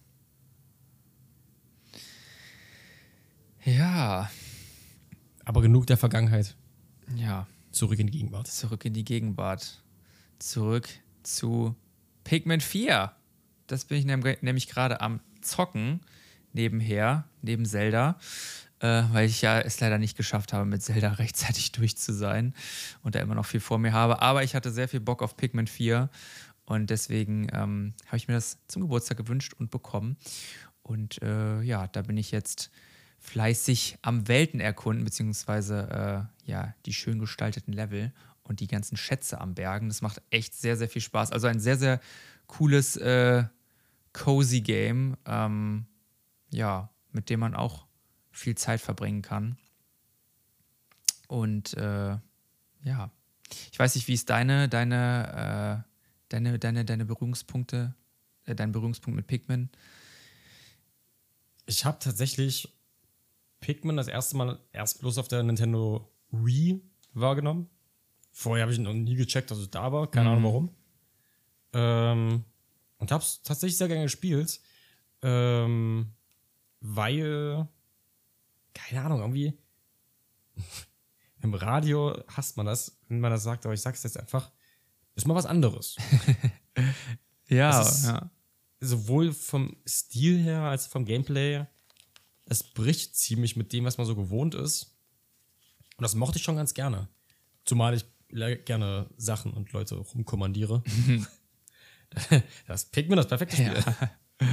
[3.63, 4.29] Ja,
[5.45, 6.55] Aber genug der Vergangenheit.
[7.15, 7.47] ja.
[7.71, 8.47] Zurück in die Gegenwart.
[8.47, 9.83] Zurück in die Gegenwart.
[10.39, 10.89] Zurück
[11.21, 11.75] zu
[12.23, 13.11] Pikmin 4.
[13.67, 14.05] Das bin ich
[14.41, 16.01] nämlich gerade am Zocken.
[16.53, 18.17] nebenher, neben Zelda,
[18.79, 22.53] äh, weil ich ja es leider nicht geschafft habe, mit Zelda rechtzeitig durch zu sein
[23.03, 24.21] und da immer noch viel vor mir habe.
[24.21, 26.09] Aber ich hatte sehr viel Bock auf Pikmin 4
[26.65, 30.17] und deswegen ähm, habe ich mir das zum Geburtstag gewünscht und bekommen.
[30.81, 32.71] Und äh, ja, da bin ich jetzt
[33.19, 38.11] fleißig am Welten erkunden, beziehungsweise äh, ja, die schön gestalteten Level
[38.43, 39.87] und die ganzen Schätze am Bergen.
[39.87, 41.31] Das macht echt sehr, sehr viel Spaß.
[41.31, 41.99] Also ein sehr, sehr
[42.47, 43.43] cooles, äh,
[44.13, 45.85] cozy Game, ähm,
[46.51, 47.85] ja, mit dem man auch
[48.31, 49.57] viel Zeit verbringen kann.
[51.27, 52.17] Und äh,
[52.83, 53.11] ja,
[53.71, 55.91] ich weiß nicht, wie ist deine, deine, äh,
[56.29, 57.95] deine, deine, deine Berührungspunkte,
[58.45, 59.69] äh, dein Berührungspunkt mit Pikmin?
[61.65, 62.73] Ich habe tatsächlich
[63.59, 66.81] Pikmin das erste Mal erst bloß auf der Nintendo Wii
[67.13, 67.69] wahrgenommen.
[68.31, 70.09] Vorher habe ich noch nie gecheckt, dass es da war.
[70.09, 70.35] Keine mhm.
[70.35, 70.75] Ahnung warum.
[71.73, 72.45] Ähm,
[72.97, 74.59] und habe es tatsächlich sehr gerne gespielt.
[75.21, 76.13] Ähm,
[76.79, 77.67] weil,
[78.73, 79.57] keine Ahnung, irgendwie
[81.41, 84.51] im Radio hasst man das, wenn man das sagt, aber ich sag's jetzt einfach,
[85.15, 85.97] ist mal was anderes.
[87.49, 88.31] ja, ja.
[88.79, 91.65] Sowohl vom Stil her als vom Gameplay.
[92.45, 94.95] Es bricht ziemlich mit dem, was man so gewohnt ist.
[95.97, 97.09] Und das mochte ich schon ganz gerne.
[97.65, 100.83] Zumal ich gerne Sachen und Leute rumkommandiere.
[102.67, 103.83] das Pikmin das perfekte Spiel.
[103.85, 104.47] Ja.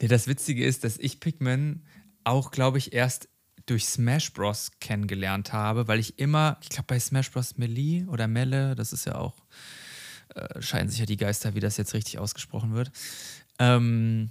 [0.00, 1.84] Nee, das Witzige ist, dass ich Pikmin
[2.24, 3.28] auch, glaube ich, erst
[3.66, 4.70] durch Smash Bros.
[4.80, 7.58] kennengelernt habe, weil ich immer, ich glaube bei Smash Bros.
[7.58, 9.36] Melee oder Melle, das ist ja auch,
[10.34, 12.90] äh, scheinen sich ja die Geister, wie das jetzt richtig ausgesprochen wird.
[13.58, 14.30] Ähm,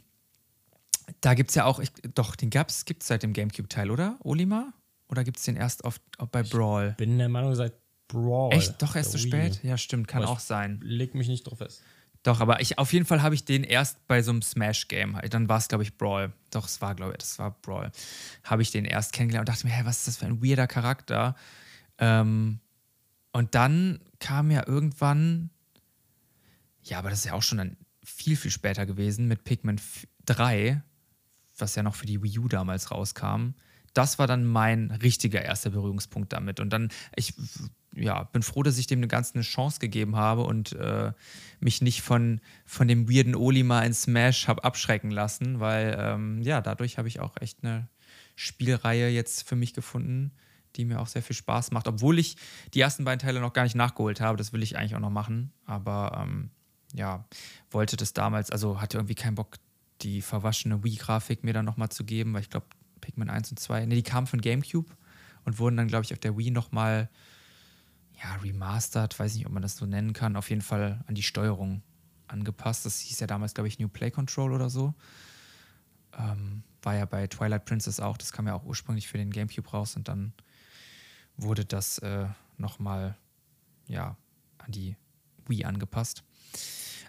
[1.22, 4.18] da gibt es ja auch, ich, doch, den gibt es seit dem Gamecube-Teil, oder?
[4.24, 4.74] Olimar?
[5.10, 6.90] Oder gibt es den erst auf, auf bei Brawl?
[6.92, 7.74] Ich bin der Meinung, seit
[8.08, 8.54] Brawl.
[8.54, 8.82] Echt?
[8.82, 9.62] Doch erst so spät?
[9.64, 10.80] Ja, stimmt, kann auch sein.
[10.84, 11.82] Leg mich nicht drauf fest.
[12.28, 15.48] Doch, aber ich, auf jeden Fall habe ich den erst bei so einem Smash-Game, dann
[15.48, 16.34] war es, glaube ich, Brawl.
[16.52, 17.90] Doch, es war, glaube ich, das war Brawl.
[18.44, 20.68] Habe ich den erst kennengelernt und dachte mir, hä, was ist das für ein weirder
[20.68, 21.38] Charakter?
[22.00, 22.60] Ähm,
[23.32, 25.52] und dann kam ja irgendwann,
[26.84, 29.80] ja, aber das ist ja auch schon dann viel, viel später gewesen, mit Pikmin
[30.26, 30.82] 3,
[31.58, 33.52] was ja noch für die Wii U damals rauskam.
[33.94, 36.60] Das war dann mein richtiger erster Berührungspunkt damit.
[36.60, 37.36] Und dann, ich
[37.98, 41.12] ja, bin froh, dass ich dem eine ganze Chance gegeben habe und äh,
[41.60, 46.62] mich nicht von, von dem weirden Olimar in Smash habe abschrecken lassen, weil ähm, ja,
[46.62, 47.88] dadurch habe ich auch echt eine
[48.36, 50.32] Spielreihe jetzt für mich gefunden,
[50.76, 52.38] die mir auch sehr viel Spaß macht, obwohl ich
[52.74, 54.38] die ersten beiden Teile noch gar nicht nachgeholt habe.
[54.38, 56.52] Das will ich eigentlich auch noch machen, aber ähm,
[56.94, 57.26] ja,
[57.72, 59.58] wollte das damals, also hatte irgendwie keinen Bock,
[60.02, 62.68] die verwaschene Wii-Grafik mir dann nochmal zu geben, weil ich glaube,
[63.02, 64.92] Pikmin 1 und 2, ne, die kamen von GameCube
[65.46, 67.10] und wurden dann, glaube ich, auf der Wii nochmal
[68.22, 71.24] ja, remastered, weiß nicht, ob man das so nennen kann, auf jeden Fall an die
[71.24, 71.84] Steuerung
[72.28, 72.86] angepasst.
[72.86, 74.94] Das hieß ja damals, glaube ich, New Play Control oder so.
[76.18, 79.70] Ähm, war ja bei Twilight Princess auch, das kam ja auch ursprünglich für den GameCube
[79.70, 80.34] raus und dann
[81.36, 83.18] wurde das äh, nochmal
[83.88, 84.18] ja,
[84.58, 84.96] an die
[85.46, 86.24] Wii angepasst.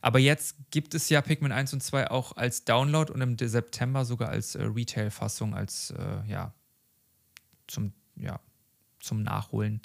[0.00, 4.04] Aber jetzt gibt es ja Pikmin 1 und 2 auch als Download und im September
[4.04, 6.52] sogar als äh, Retail-Fassung, als äh, ja,
[7.66, 8.40] zum, ja,
[9.00, 9.80] zum Nachholen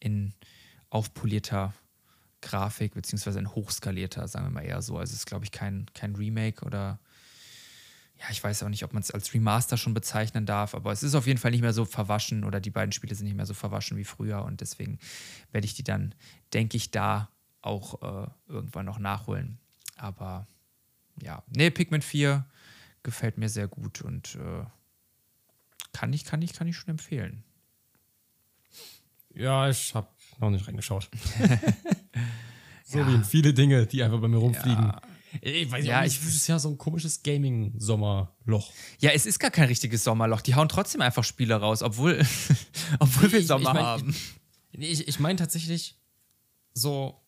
[0.00, 0.34] in
[0.94, 1.74] aufpolierter
[2.40, 4.96] Grafik, beziehungsweise in hochskalierter, sagen wir mal eher so.
[4.96, 7.00] Also es ist, glaube ich, kein, kein Remake oder
[8.20, 11.02] ja, ich weiß auch nicht, ob man es als Remaster schon bezeichnen darf, aber es
[11.02, 13.46] ist auf jeden Fall nicht mehr so verwaschen oder die beiden Spiele sind nicht mehr
[13.46, 15.00] so verwaschen wie früher und deswegen
[15.50, 16.14] werde ich die dann,
[16.52, 17.28] denke ich, da
[17.60, 19.58] auch äh, irgendwann noch nachholen.
[19.96, 20.46] Aber
[21.20, 22.46] ja, nee, Pikmin 4
[23.02, 24.64] gefällt mir sehr gut und äh,
[25.92, 27.42] kann ich, kann ich, kann ich schon empfehlen.
[29.34, 30.08] Ja, ich habe
[30.40, 31.08] noch nicht reingeschaut.
[32.84, 33.08] so ja.
[33.08, 34.84] wie viele Dinge, die einfach bei mir rumfliegen.
[34.84, 35.02] Ja.
[35.40, 38.72] Ich weiß ja, nicht, es ist ja so ein komisches Gaming-Sommerloch.
[39.00, 40.40] Ja, es ist gar kein richtiges Sommerloch.
[40.40, 42.24] Die hauen trotzdem einfach Spiele raus, obwohl,
[43.00, 44.16] obwohl wir Sommer ich mein, haben.
[44.72, 45.96] Ich, ich meine tatsächlich
[46.72, 47.20] so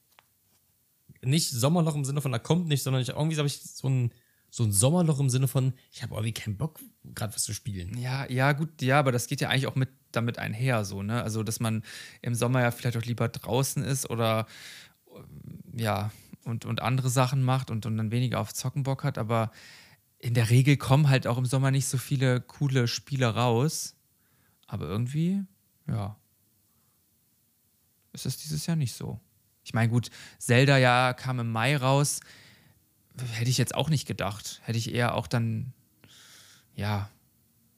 [1.22, 4.12] nicht Sommerloch im Sinne von, da kommt nicht, sondern ich, irgendwie habe ich so ein,
[4.56, 6.80] so ein Sommerloch im Sinne von, ich habe irgendwie keinen Bock,
[7.14, 7.98] gerade was zu spielen.
[7.98, 11.22] Ja, ja, gut, ja, aber das geht ja eigentlich auch mit damit einher, so, ne?
[11.22, 11.82] Also, dass man
[12.22, 14.46] im Sommer ja vielleicht auch lieber draußen ist oder
[15.08, 16.10] äh, ja,
[16.44, 19.50] und, und andere Sachen macht und, und dann weniger auf Zocken Bock hat, aber
[20.18, 23.94] in der Regel kommen halt auch im Sommer nicht so viele coole Spiele raus.
[24.66, 25.44] Aber irgendwie,
[25.86, 26.16] ja,
[28.14, 29.20] ist es dieses Jahr nicht so.
[29.64, 30.08] Ich meine, gut,
[30.38, 32.20] Zelda ja kam im Mai raus.
[33.32, 34.60] Hätte ich jetzt auch nicht gedacht.
[34.64, 35.72] Hätte ich eher auch dann,
[36.74, 37.10] ja,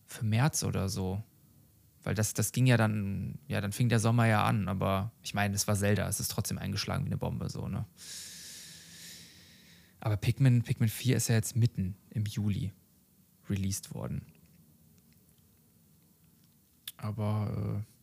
[0.07, 1.23] für März oder so.
[2.03, 5.35] Weil das, das ging ja dann, ja, dann fing der Sommer ja an, aber ich
[5.35, 7.85] meine, es war Zelda, es ist trotzdem eingeschlagen wie eine Bombe, so, ne?
[10.01, 12.73] Aber Pikmin, Pikmin 4 ist ja jetzt mitten im Juli
[13.51, 14.23] released worden.
[16.97, 17.98] Aber äh,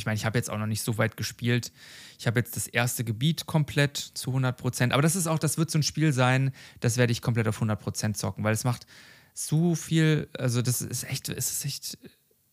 [0.00, 1.72] ich meine, ich habe jetzt auch noch nicht so weit gespielt.
[2.18, 4.92] Ich habe jetzt das erste Gebiet komplett zu 100 Prozent.
[4.94, 7.56] Aber das ist auch, das wird so ein Spiel sein, das werde ich komplett auf
[7.56, 8.86] 100 Prozent zocken, weil es macht
[9.34, 11.98] so viel, also das ist echt, es ist echt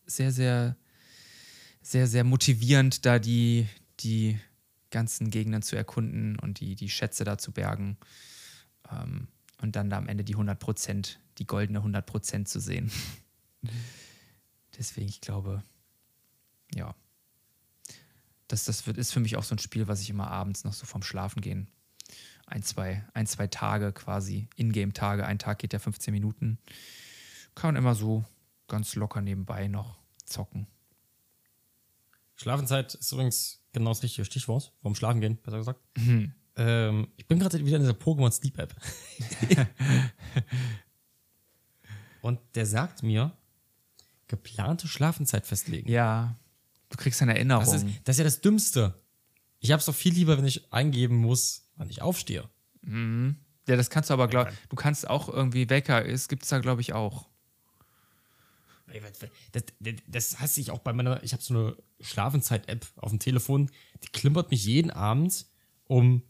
[0.06, 0.76] sehr, sehr,
[1.80, 3.66] sehr, sehr motivierend, da die,
[4.00, 4.38] die
[4.90, 7.96] ganzen Gegenden zu erkunden und die, die Schätze da zu bergen.
[8.92, 9.28] Ähm,
[9.60, 12.92] und dann da am Ende die 100 Prozent, die goldene 100 Prozent zu sehen.
[14.78, 15.62] Deswegen, ich glaube,
[16.74, 16.94] ja.
[18.48, 20.72] Das, das wird, ist für mich auch so ein Spiel, was ich immer abends noch
[20.72, 21.70] so vorm Schlafen gehen.
[22.46, 25.26] Ein, zwei, ein, zwei Tage quasi, Ingame-Tage.
[25.26, 26.58] Ein Tag geht ja 15 Minuten.
[27.54, 28.24] Kann man immer so
[28.66, 30.66] ganz locker nebenbei noch zocken.
[32.36, 34.72] Schlafenzeit ist übrigens genau das richtige Stichwort.
[34.80, 35.80] Vorm Schlafen gehen, besser gesagt.
[35.96, 36.32] Mhm.
[36.56, 38.74] Ähm, ich bin gerade wieder in dieser Pokémon Sleep App.
[42.22, 43.32] Und der sagt mir,
[44.26, 45.88] geplante Schlafenzeit festlegen.
[45.88, 46.36] Ja,
[46.88, 47.64] du kriegst eine Erinnerung.
[47.64, 48.94] Das ist, das ist ja das Dümmste.
[49.60, 52.48] Ich habe es doch viel lieber, wenn ich eingeben muss, wann ich aufstehe.
[52.82, 53.36] Mhm.
[53.66, 56.58] Ja, das kannst du aber, glaub, du kannst auch irgendwie Wecker, es gibt es da,
[56.58, 57.28] glaube ich, auch.
[59.52, 63.18] Das, das, das hasse ich auch bei meiner, ich habe so eine Schlafenzeit-App auf dem
[63.18, 63.70] Telefon,
[64.02, 65.46] die klimpert mich jeden Abend
[65.84, 66.22] um.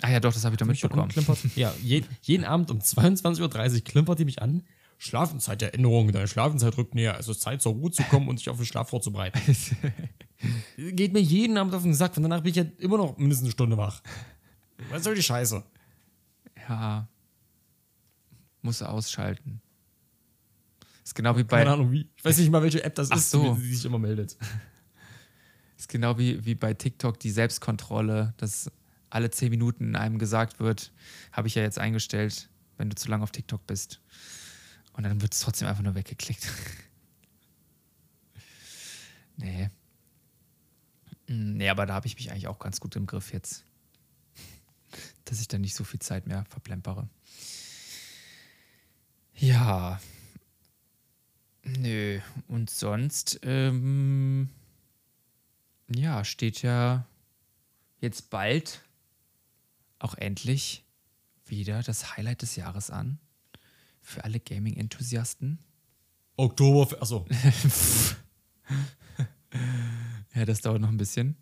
[0.00, 1.10] Ah ja, doch, das habe ich doch mitbekommen.
[1.56, 4.62] ja, je, jeden Abend um 22.30 Uhr klimpert die mich an.
[5.02, 7.14] Schlafenzeiterinnerung, deine Schlafenzeit rückt näher.
[7.14, 9.40] Also Zeit zur Ruhe zu kommen und sich auf den Schlaf vorzubereiten.
[10.76, 13.46] Geht mir jeden Abend auf den Sack, von danach bin ich ja immer noch mindestens
[13.46, 14.02] eine Stunde wach.
[14.90, 15.64] Was soll die Scheiße?
[16.68, 17.08] Ja.
[18.60, 19.62] Muss ausschalten.
[21.02, 21.60] Ist genau wie bei.
[21.60, 22.06] Keine Ahnung wie.
[22.14, 23.54] Ich weiß nicht mal, welche App das Ach ist, so.
[23.54, 24.36] die sich immer meldet.
[25.78, 28.70] Ist genau wie, wie bei TikTok die Selbstkontrolle, dass
[29.08, 30.92] alle zehn Minuten einem gesagt wird,
[31.32, 34.02] habe ich ja jetzt eingestellt, wenn du zu lange auf TikTok bist.
[35.00, 36.46] Und dann wird es trotzdem einfach nur weggeklickt.
[39.38, 39.70] nee.
[41.26, 43.64] Hm, nee, aber da habe ich mich eigentlich auch ganz gut im Griff jetzt.
[45.24, 47.08] Dass ich da nicht so viel Zeit mehr verplempere.
[49.36, 49.98] Ja,
[51.62, 54.50] Nö, und sonst, ähm,
[55.88, 57.06] ja, steht ja
[58.00, 58.82] jetzt bald
[59.98, 60.84] auch endlich
[61.46, 63.18] wieder das Highlight des Jahres an.
[64.00, 65.58] Für alle Gaming-Enthusiasten.
[66.36, 67.26] Oktober, achso.
[70.34, 71.36] ja, das dauert noch ein bisschen.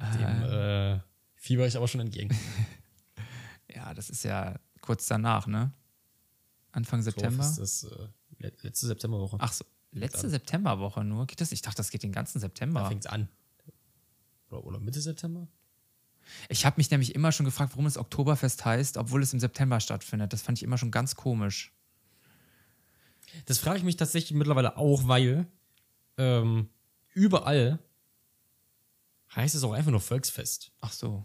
[0.00, 1.00] Dem äh, äh
[1.34, 2.36] fieber ich aber schon entgegen.
[3.74, 5.72] ja, das ist ja kurz danach, ne?
[6.72, 7.42] Anfang September.
[7.42, 8.08] So ist das, äh
[8.62, 9.36] Letzte Septemberwoche.
[9.38, 11.26] Ach so, letzte Septemberwoche nur?
[11.26, 11.52] Geht das?
[11.52, 12.80] Ich dachte, das geht den ganzen September.
[12.80, 13.28] Da fängt an.
[14.48, 15.46] Oder, oder Mitte September?
[16.48, 19.80] Ich habe mich nämlich immer schon gefragt, warum es Oktoberfest heißt, obwohl es im September
[19.80, 20.32] stattfindet.
[20.32, 21.72] Das fand ich immer schon ganz komisch.
[23.46, 25.46] Das frage ich mich tatsächlich mittlerweile auch, weil
[26.18, 26.68] ähm,
[27.14, 27.78] überall
[29.34, 30.72] heißt es auch einfach nur Volksfest.
[30.80, 31.24] Ach so.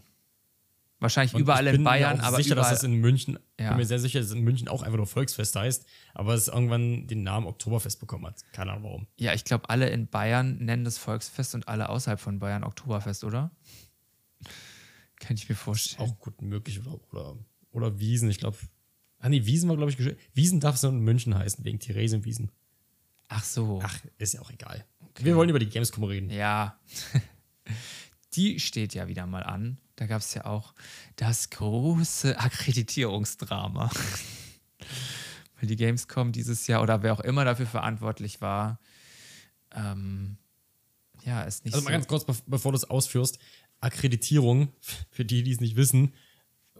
[0.98, 3.68] Wahrscheinlich und überall in Bayern, aber sicher, überall, dass das in München, ja.
[3.68, 5.84] bin mir sehr sicher, dass es in München auch einfach nur Volksfest heißt,
[6.14, 8.42] aber es irgendwann den Namen Oktoberfest bekommen hat.
[8.52, 9.06] Keine Ahnung warum.
[9.18, 13.24] Ja, ich glaube, alle in Bayern nennen das Volksfest und alle außerhalb von Bayern Oktoberfest,
[13.24, 13.50] oder?
[15.18, 16.08] Kann ich mir vorstellen.
[16.08, 17.36] Auch gut möglich oder, oder,
[17.72, 18.56] oder Wiesen, ich glaube.
[19.18, 22.50] Ah nee, Wiesen war, glaube ich, Wiesen darf es in München heißen, wegen Theresienwiesen.
[23.28, 23.80] Ach so.
[23.82, 24.84] Ach, ist ja auch egal.
[25.00, 25.24] Okay.
[25.24, 26.30] Wir wollen über die Gamescom reden.
[26.30, 26.78] Ja.
[28.34, 29.78] die steht ja wieder mal an.
[29.96, 30.74] Da gab es ja auch
[31.16, 33.90] das große Akkreditierungsdrama.
[35.58, 38.78] Weil die Gamescom dieses Jahr oder wer auch immer dafür verantwortlich war,
[39.74, 40.36] ähm,
[41.24, 43.38] ja, ist nicht Also mal so ganz kurz, bevor du es ausführst,
[43.80, 44.72] Akkreditierung,
[45.10, 46.14] für die, die es nicht wissen,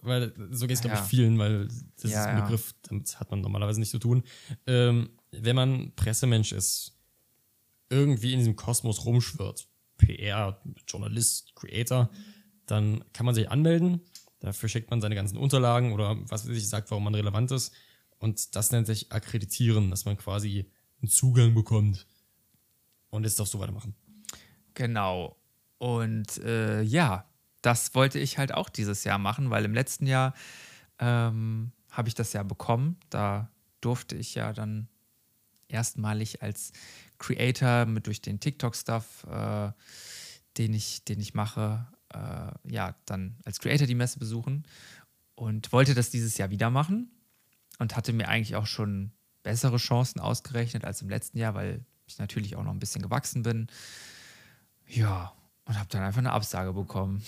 [0.03, 1.03] weil so geht es, glaube ja.
[1.03, 1.69] ich, vielen, weil
[2.01, 4.23] das ja, ist ein Begriff, damit hat man normalerweise nicht zu tun.
[4.67, 6.97] Ähm, wenn man Pressemensch ist,
[7.91, 9.69] irgendwie in diesem Kosmos rumschwirrt,
[9.99, 12.11] PR, Journalist, Creator,
[12.67, 14.01] dann kann man sich anmelden.
[14.41, 17.73] Dafür schickt man seine ganzen Unterlagen oder was weiß ich, sagt, warum man relevant ist.
[18.19, 20.71] Und das nennt sich Akkreditieren, dass man quasi
[21.01, 22.07] einen Zugang bekommt.
[23.11, 23.95] Und jetzt darfst du weitermachen.
[24.75, 25.37] Genau.
[25.79, 27.27] Und äh, ja,
[27.63, 30.35] das wollte ich halt auch dieses Jahr machen, weil im letzten Jahr
[30.99, 32.99] ähm, habe ich das ja bekommen.
[33.11, 33.51] Da
[33.81, 34.89] durfte ich ja dann
[35.69, 36.73] erstmalig als
[37.19, 39.73] Creator mit durch den TikTok-Stuff, äh,
[40.57, 44.65] den, ich, den ich mache, äh, ja, dann als Creator die Messe besuchen
[45.35, 47.11] und wollte das dieses Jahr wieder machen
[47.79, 49.13] und hatte mir eigentlich auch schon
[49.43, 53.43] bessere Chancen ausgerechnet als im letzten Jahr, weil ich natürlich auch noch ein bisschen gewachsen
[53.43, 53.67] bin.
[54.87, 55.33] Ja,
[55.67, 57.23] und habe dann einfach eine Absage bekommen.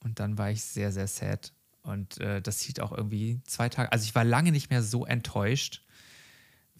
[0.00, 1.52] Und dann war ich sehr, sehr sad.
[1.82, 3.90] Und äh, das hielt auch irgendwie zwei Tage.
[3.90, 5.82] Also ich war lange nicht mehr so enttäuscht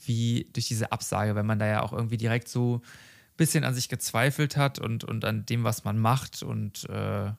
[0.05, 3.75] wie durch diese Absage, wenn man da ja auch irgendwie direkt so ein bisschen an
[3.75, 7.33] sich gezweifelt hat und, und an dem, was man macht und äh,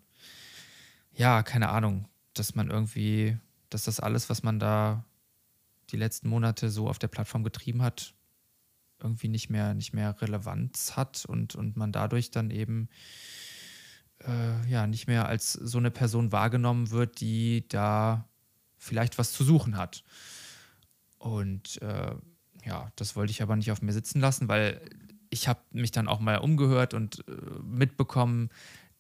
[1.16, 3.38] ja, keine Ahnung, dass man irgendwie,
[3.70, 5.04] dass das alles, was man da
[5.92, 8.14] die letzten Monate so auf der Plattform getrieben hat,
[9.04, 12.90] irgendwie nicht mehr, nicht mehr Relevanz hat und, und man dadurch dann eben
[14.26, 18.28] äh, ja nicht mehr als so eine Person wahrgenommen wird, die da
[18.78, 20.04] vielleicht was zu suchen hat.
[21.18, 22.16] Und äh,
[22.66, 24.82] ja, das wollte ich aber nicht auf mir sitzen lassen, weil
[25.30, 27.32] ich habe mich dann auch mal umgehört und äh,
[27.64, 28.50] mitbekommen,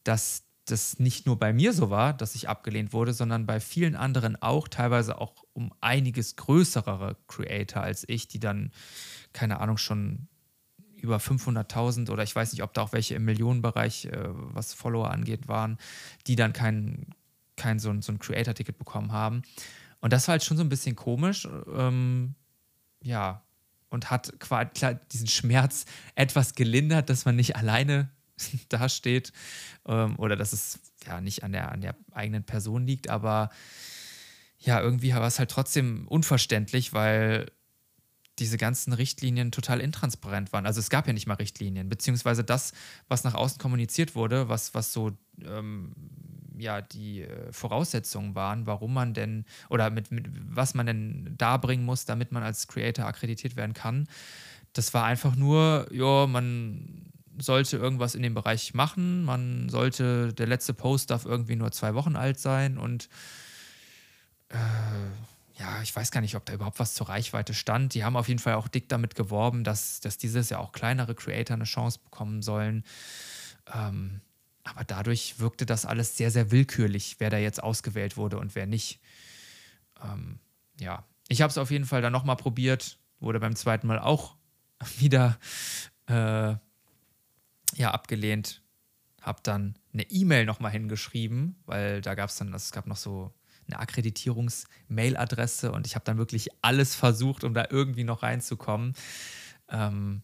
[0.03, 3.95] dass das nicht nur bei mir so war, dass ich abgelehnt wurde, sondern bei vielen
[3.95, 8.71] anderen auch, teilweise auch um einiges größere Creator als ich, die dann,
[9.33, 10.27] keine Ahnung, schon
[10.95, 15.11] über 500.000 oder ich weiß nicht, ob da auch welche im Millionenbereich, äh, was Follower
[15.11, 15.77] angeht, waren,
[16.27, 17.07] die dann kein,
[17.57, 19.41] kein so ein, so ein Creator-Ticket bekommen haben.
[19.99, 21.47] Und das war halt schon so ein bisschen komisch.
[21.75, 22.35] Ähm,
[23.03, 23.43] ja,
[23.89, 25.85] und hat quasi diesen Schmerz
[26.15, 28.09] etwas gelindert, dass man nicht alleine
[28.69, 29.31] dasteht
[29.85, 33.49] ähm, oder dass es ja nicht an der, an der eigenen Person liegt, aber
[34.59, 37.51] ja, irgendwie war es halt trotzdem unverständlich, weil
[38.39, 40.65] diese ganzen Richtlinien total intransparent waren.
[40.65, 42.73] Also es gab ja nicht mal Richtlinien, beziehungsweise das,
[43.07, 45.11] was nach außen kommuniziert wurde, was, was so
[45.43, 45.93] ähm,
[46.57, 51.85] ja die äh, Voraussetzungen waren, warum man denn oder mit, mit was man denn darbringen
[51.85, 54.07] muss, damit man als Creator akkreditiert werden kann.
[54.73, 59.23] Das war einfach nur, ja, man sollte irgendwas in dem Bereich machen.
[59.23, 63.09] Man sollte, der letzte Post darf irgendwie nur zwei Wochen alt sein und
[64.49, 64.57] äh,
[65.59, 67.93] ja, ich weiß gar nicht, ob da überhaupt was zur Reichweite stand.
[67.93, 71.15] Die haben auf jeden Fall auch dick damit geworben, dass, dass dieses Jahr auch kleinere
[71.15, 72.83] Creator eine Chance bekommen sollen.
[73.73, 74.21] Ähm,
[74.63, 78.65] aber dadurch wirkte das alles sehr, sehr willkürlich, wer da jetzt ausgewählt wurde und wer
[78.65, 78.99] nicht.
[80.03, 80.39] Ähm,
[80.79, 84.35] ja, ich habe es auf jeden Fall dann nochmal probiert, wurde beim zweiten Mal auch
[84.97, 85.37] wieder
[86.07, 86.55] äh,
[87.75, 88.61] ja, abgelehnt.
[89.21, 93.33] Habe dann eine E-Mail nochmal hingeschrieben, weil da gab es dann, es gab noch so
[93.67, 98.93] eine Akkreditierungs-Mail-Adresse und ich habe dann wirklich alles versucht, um da irgendwie noch reinzukommen.
[99.69, 100.21] Ähm,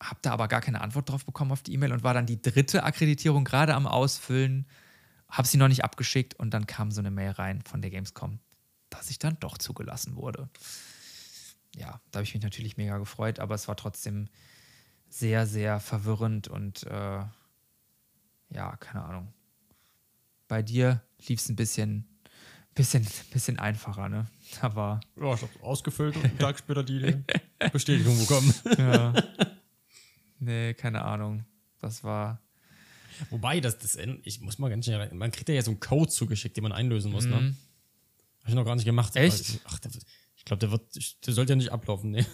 [0.00, 2.42] habe da aber gar keine Antwort drauf bekommen auf die E-Mail und war dann die
[2.42, 4.66] dritte Akkreditierung gerade am Ausfüllen,
[5.28, 8.40] habe sie noch nicht abgeschickt und dann kam so eine Mail rein von der Gamescom,
[8.90, 10.50] dass ich dann doch zugelassen wurde.
[11.76, 14.28] Ja, da habe ich mich natürlich mega gefreut, aber es war trotzdem
[15.12, 17.22] sehr, sehr verwirrend und äh,
[18.50, 19.32] ja, keine Ahnung.
[20.48, 22.06] Bei dir lief es ein bisschen,
[22.74, 24.26] bisschen, bisschen einfacher, ne?
[24.62, 25.00] Aber.
[25.20, 27.22] Ja, ich habe ausgefüllt und einen Tag später die
[27.72, 28.54] Bestätigung bekommen.
[28.78, 29.12] ja.
[30.38, 31.44] Nee, keine Ahnung.
[31.78, 32.40] Das war.
[33.28, 36.56] Wobei, das, das, ich muss mal ganz schnell, man kriegt ja so einen Code zugeschickt,
[36.56, 37.36] den man einlösen muss, ne?
[37.36, 37.46] mhm.
[37.48, 37.56] ne?
[38.40, 39.14] Habe ich noch gar nicht gemacht.
[39.14, 39.60] Echt?
[39.64, 39.92] Ach, der,
[40.34, 42.26] ich glaube, der wird, der sollte ja nicht ablaufen, ne?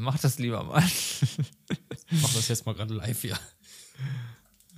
[0.00, 0.82] Mach das lieber mal.
[2.10, 3.38] Mach das jetzt mal gerade live hier.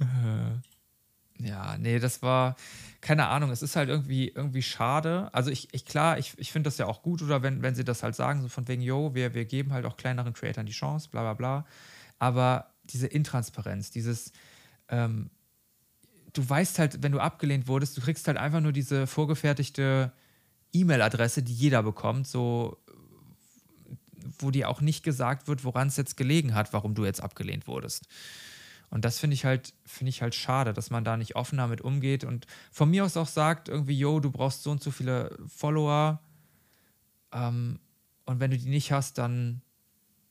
[0.01, 2.57] Äh, ja, nee, das war,
[3.01, 5.31] keine Ahnung, es ist halt irgendwie, irgendwie schade.
[5.33, 7.85] Also ich, ich klar, ich, ich finde das ja auch gut, oder wenn, wenn sie
[7.85, 10.73] das halt sagen, so von wegen, yo, wir, wir geben halt auch kleineren Creatoren die
[10.73, 11.67] Chance, bla bla bla.
[12.19, 14.33] Aber diese Intransparenz, dieses,
[14.89, 15.31] ähm,
[16.33, 20.13] du weißt halt, wenn du abgelehnt wurdest, du kriegst halt einfach nur diese vorgefertigte
[20.73, 22.79] E-Mail-Adresse, die jeder bekommt, so
[24.39, 27.67] wo dir auch nicht gesagt wird, woran es jetzt gelegen hat, warum du jetzt abgelehnt
[27.67, 28.07] wurdest.
[28.91, 31.81] Und das finde ich halt, finde ich halt schade, dass man da nicht offen damit
[31.81, 35.39] umgeht und von mir aus auch sagt, irgendwie, yo, du brauchst so und so viele
[35.47, 36.21] Follower.
[37.33, 37.79] Ähm,
[38.25, 39.63] und wenn du die nicht hast, dann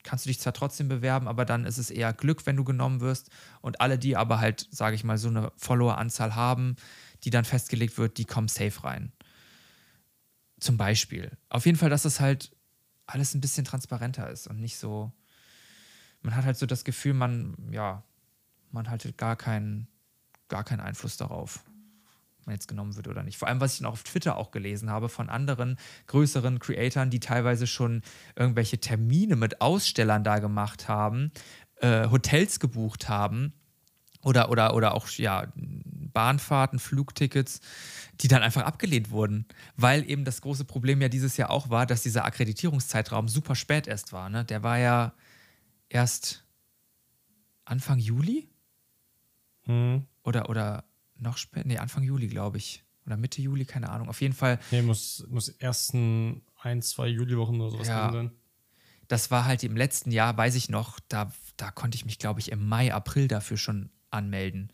[0.02, 3.00] kannst du dich zwar trotzdem bewerben, aber dann ist es eher Glück, wenn du genommen
[3.00, 3.30] wirst.
[3.62, 6.76] Und alle, die aber halt, sage ich mal, so eine Follower-Anzahl haben,
[7.24, 9.12] die dann festgelegt wird, die kommen safe rein.
[10.58, 11.36] Zum Beispiel.
[11.48, 12.54] Auf jeden Fall, dass es halt
[13.12, 15.12] alles ein bisschen transparenter ist und nicht so.
[16.22, 18.02] Man hat halt so das Gefühl, man, ja,
[18.70, 19.88] man hat gar keinen,
[20.48, 21.64] gar keinen Einfluss darauf,
[22.40, 23.38] ob man jetzt genommen wird oder nicht.
[23.38, 25.78] Vor allem, was ich dann auch auf Twitter auch gelesen habe von anderen
[26.08, 28.02] größeren Creatoren, die teilweise schon
[28.36, 31.32] irgendwelche Termine mit Ausstellern da gemacht haben,
[31.76, 33.54] äh, Hotels gebucht haben
[34.22, 37.60] oder, oder, oder auch ja, Bahnfahrten, Flugtickets,
[38.20, 41.86] die dann einfach abgelehnt wurden, weil eben das große Problem ja dieses Jahr auch war,
[41.86, 44.28] dass dieser Akkreditierungszeitraum super spät erst war.
[44.28, 44.44] Ne?
[44.44, 45.14] Der war ja
[45.88, 46.44] erst
[47.64, 48.48] Anfang Juli?
[49.62, 50.06] Hm.
[50.22, 50.84] Oder, oder
[51.16, 51.66] noch später?
[51.66, 52.84] Nee, Anfang Juli, glaube ich.
[53.06, 54.08] Oder Mitte Juli, keine Ahnung.
[54.08, 54.58] Auf jeden Fall.
[54.70, 58.30] Nee, muss, muss ersten ein, zwei Juliwochen oder sowas ja, sein.
[59.08, 62.40] Das war halt im letzten Jahr, weiß ich noch, da, da konnte ich mich, glaube
[62.40, 64.72] ich, im Mai, April dafür schon anmelden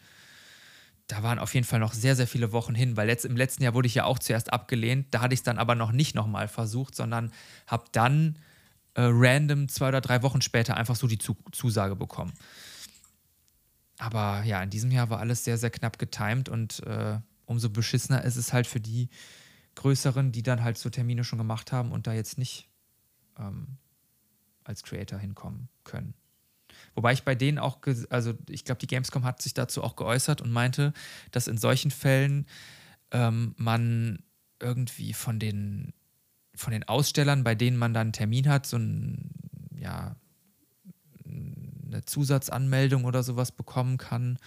[1.06, 3.62] da waren auf jeden Fall noch sehr, sehr viele Wochen hin, weil letzt, im letzten
[3.62, 5.06] Jahr wurde ich ja auch zuerst abgelehnt.
[5.12, 7.32] Da hatte ich es dann aber noch nicht nochmal versucht, sondern
[7.66, 8.38] habe dann
[8.94, 12.32] äh, random zwei oder drei Wochen später einfach so die Zu Zusage bekommen.
[13.98, 18.24] Aber ja, in diesem Jahr war alles sehr, sehr knapp getimt und äh, umso beschissener
[18.24, 19.08] ist es halt für die
[19.76, 22.68] größeren, die dann halt so Termine schon gemacht haben und da jetzt nicht
[23.38, 23.78] ähm,
[24.64, 26.14] als Creator hinkommen können.
[26.96, 27.78] Wobei ich bei denen auch,
[28.08, 30.94] also ich glaube, die Gamescom hat sich dazu auch geäußert und meinte,
[31.30, 32.46] dass in solchen Fällen
[33.12, 34.22] ähm, man
[34.60, 35.92] irgendwie von den,
[36.54, 39.30] von den Ausstellern, bei denen man dann einen Termin hat, so ein,
[39.78, 40.16] ja,
[41.26, 44.38] eine Zusatzanmeldung oder sowas bekommen kann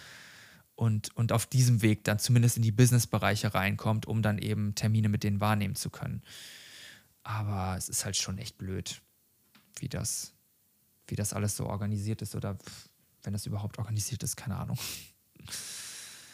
[0.74, 5.08] und, und auf diesem Weg dann zumindest in die Businessbereiche reinkommt, um dann eben Termine
[5.08, 6.22] mit denen wahrnehmen zu können.
[7.22, 9.00] Aber es ist halt schon echt blöd,
[9.78, 10.34] wie das,
[11.10, 12.56] wie das alles so organisiert ist oder
[13.22, 14.78] wenn das überhaupt organisiert ist, keine Ahnung.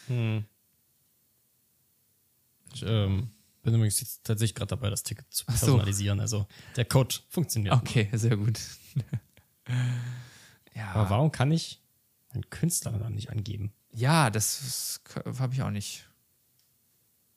[0.06, 0.44] Hm.
[2.74, 3.30] Ich ähm,
[3.62, 6.18] bin übrigens jetzt tatsächlich gerade dabei, das Ticket zu personalisieren.
[6.18, 6.22] So.
[6.22, 6.46] Also
[6.76, 7.74] der Code funktioniert.
[7.74, 8.18] Okay, noch.
[8.18, 8.60] sehr gut.
[10.74, 10.92] ja.
[10.92, 11.82] Aber warum kann ich
[12.32, 13.72] meinen Künstler dann nicht angeben?
[13.92, 16.06] Ja, das, das habe ich auch nicht.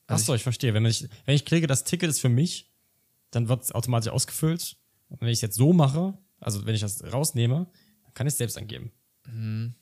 [0.07, 0.73] Also Achso, ich, ich verstehe.
[0.73, 2.69] Wenn ich, wenn ich klicke, das Ticket ist für mich,
[3.31, 4.77] dann wird es automatisch ausgefüllt.
[5.07, 7.67] Und wenn ich es jetzt so mache, also wenn ich das rausnehme,
[8.03, 8.91] dann kann ich es selbst angeben.
[9.27, 9.73] Mhm.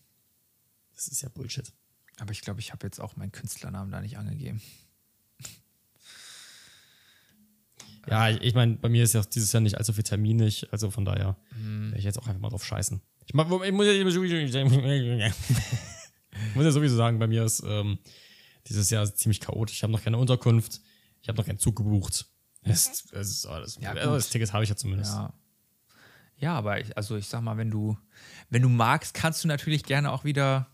[0.95, 1.71] Das ist ja Bullshit.
[2.19, 4.61] Aber ich glaube, ich habe jetzt auch meinen Künstlernamen da nicht angegeben.
[8.09, 10.91] Ja, ich, ich meine, bei mir ist ja dieses Jahr nicht allzu viel terminlich, also
[10.91, 11.87] von daher mhm.
[11.87, 13.01] werde ich jetzt auch einfach mal drauf scheißen.
[13.25, 14.21] Ich, mach, ich, muss, ja, ich, muss, ja
[16.71, 17.99] sowieso sagen, bei mir ist ähm,
[18.65, 19.75] dieses Jahr ziemlich chaotisch.
[19.75, 20.79] Ich habe noch keine Unterkunft,
[21.21, 22.27] ich habe noch keinen Zug gebucht.
[22.61, 23.77] Es, es ist alles.
[23.81, 25.13] Ja, also das Ticket habe ich ja zumindest.
[25.13, 25.33] Ja.
[26.39, 27.97] Ja, aber ich, also ich sag mal, wenn du,
[28.49, 30.67] wenn du magst, kannst du natürlich gerne auch wieder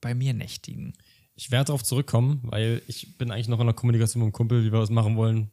[0.00, 0.94] bei mir nächtigen.
[1.34, 4.64] Ich werde darauf zurückkommen, weil ich bin eigentlich noch in der Kommunikation mit dem Kumpel,
[4.64, 5.50] wie wir das machen wollen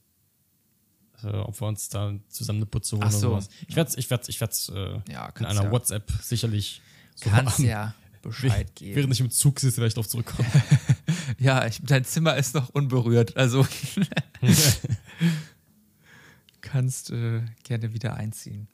[1.24, 3.32] äh, ob wir uns da zusammen eine Putze holen Ach so.
[3.32, 3.50] oder sowas.
[3.68, 5.72] Ich werde es ich werd, ich äh, ja, in einer ja.
[5.72, 6.82] WhatsApp sicherlich
[7.16, 8.96] so Kannst am, ja Bescheid geben.
[8.96, 10.50] Während ich im Zug sitze, werde ich darauf zurückkommen.
[11.40, 13.68] ja, ich, dein Zimmer ist noch unberührt, also
[16.62, 18.68] kannst äh, gerne wieder einziehen.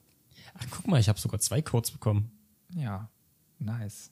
[0.60, 2.32] Ach, guck mal, ich habe sogar zwei Codes bekommen.
[2.76, 3.10] Ja,
[3.60, 4.12] nice.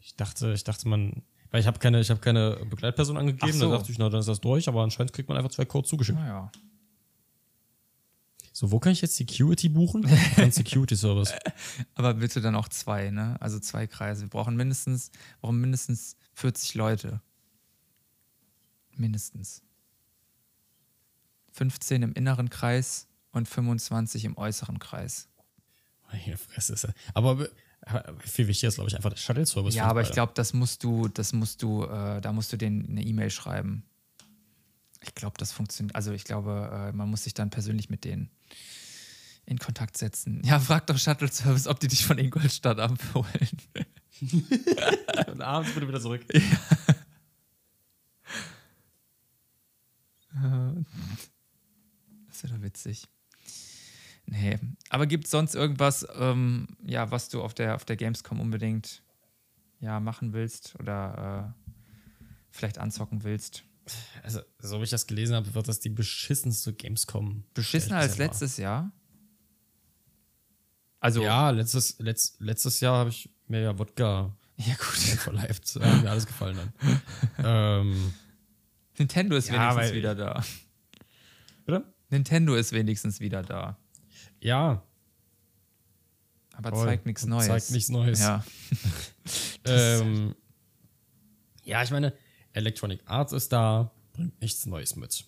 [0.00, 3.70] Ich dachte, ich dachte, man, weil ich habe keine, ich habe keine Begleitperson angegeben, so.
[3.70, 5.90] da dachte ich, na, dann ist das durch, aber anscheinend kriegt man einfach zwei Codes
[5.90, 6.18] zugeschickt.
[6.18, 6.50] Naja.
[8.58, 10.04] So, wo kann ich jetzt Security buchen?
[10.36, 11.32] Ein Security Service.
[11.94, 13.36] Aber bitte dann auch zwei, ne?
[13.38, 14.22] Also zwei Kreise.
[14.22, 17.20] Wir brauchen mindestens, brauchen mindestens 40 Leute.
[18.96, 19.62] Mindestens.
[21.52, 23.07] 15 im inneren Kreis
[23.38, 25.28] und 25 im äußeren Kreis.
[26.12, 26.92] Meine Fresse.
[27.14, 27.48] Aber
[28.24, 29.74] viel wichtiger ist, glaube ich, einfach der Shuttle-Service.
[29.74, 32.86] Ja, aber ich glaube, das musst du, das musst du, äh, da musst du denen
[32.88, 33.84] eine E-Mail schreiben.
[35.02, 35.94] Ich glaube, das funktioniert.
[35.94, 38.30] Also ich glaube, äh, man muss sich dann persönlich mit denen
[39.46, 40.42] in Kontakt setzen.
[40.44, 43.48] Ja, frag doch Shuttle Service, ob die dich von Ingolstadt abholen.
[45.28, 46.26] Und abends bitte wieder zurück.
[46.32, 46.42] Ja.
[52.28, 53.08] Das wäre doch witzig.
[54.30, 54.58] Nee.
[54.90, 59.02] Aber gibt es sonst irgendwas, ähm, ja, was du auf der, auf der Gamescom unbedingt
[59.80, 61.74] ja, machen willst oder äh,
[62.50, 63.64] vielleicht anzocken willst?
[64.22, 67.44] Also, so wie ich das gelesen habe, wird das die beschissenste Gamescom.
[67.54, 68.92] Beschissener als letztes Jahr?
[71.00, 71.22] Also.
[71.22, 74.98] Ja, letztes, letzt, letztes Jahr habe ich mir ja Wodka ja, gut.
[75.18, 75.74] verleibt.
[75.80, 77.02] Hat mir alles gefallen dann.
[77.38, 78.12] ähm,
[78.98, 80.44] Nintendo ist ja, wenigstens wieder da.
[81.64, 81.84] Bitte?
[82.10, 83.78] Nintendo ist wenigstens wieder da.
[84.40, 84.82] Ja.
[86.54, 87.46] Aber zeigt nichts Neues.
[87.46, 88.20] Zeigt nichts Neues.
[88.20, 88.44] Ja.
[89.64, 90.34] ähm,
[91.64, 92.12] ja, ich meine,
[92.52, 95.24] Electronic Arts ist da, bringt nichts Neues mit.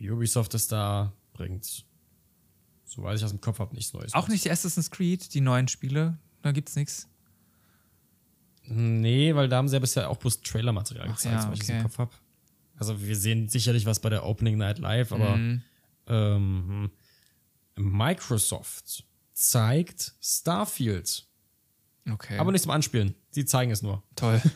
[0.00, 1.84] Ubisoft ist da, bringt,
[2.84, 4.14] soweit ich das im Kopf habe, nichts Neues.
[4.14, 4.32] Auch mit.
[4.32, 7.08] nicht die Assassin's Creed, die neuen Spiele, da gibt's nichts.
[8.66, 11.52] Nee, weil da haben sie ja bisher auch bloß Trailer-Material gezeigt, ja, okay.
[11.54, 12.12] ich das im Kopf habe.
[12.76, 15.62] Also wir sehen sicherlich was bei der Opening Night Live, aber mhm.
[16.06, 16.90] ähm,
[17.76, 21.26] Microsoft zeigt Starfield.
[22.10, 22.38] Okay.
[22.38, 23.14] Aber nicht zum Anspielen.
[23.30, 24.02] Sie zeigen es nur.
[24.14, 24.40] Toll.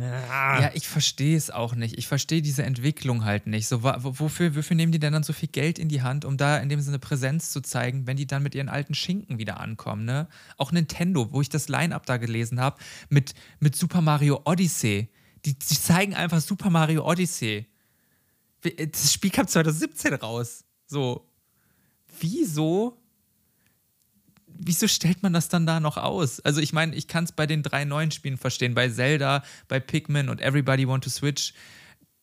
[0.00, 1.98] ja, ich verstehe es auch nicht.
[1.98, 3.66] Ich verstehe diese Entwicklung halt nicht.
[3.66, 6.58] So, wofür, wofür nehmen die denn dann so viel Geld in die Hand, um da
[6.58, 10.04] in dem Sinne Präsenz zu zeigen, wenn die dann mit ihren alten Schinken wieder ankommen?
[10.04, 10.28] Ne?
[10.56, 12.78] Auch Nintendo, wo ich das Line-Up da gelesen habe,
[13.08, 15.08] mit, mit Super Mario Odyssey.
[15.44, 17.66] Die, die zeigen einfach Super Mario Odyssey.
[18.62, 20.64] Das Spiel kam 2017 raus.
[20.86, 21.28] So.
[22.20, 22.98] Wieso?
[24.46, 26.40] Wieso stellt man das dann da noch aus?
[26.40, 29.80] Also, ich meine, ich kann es bei den drei neuen Spielen verstehen, bei Zelda, bei
[29.80, 31.54] Pikmin und Everybody Want to Switch,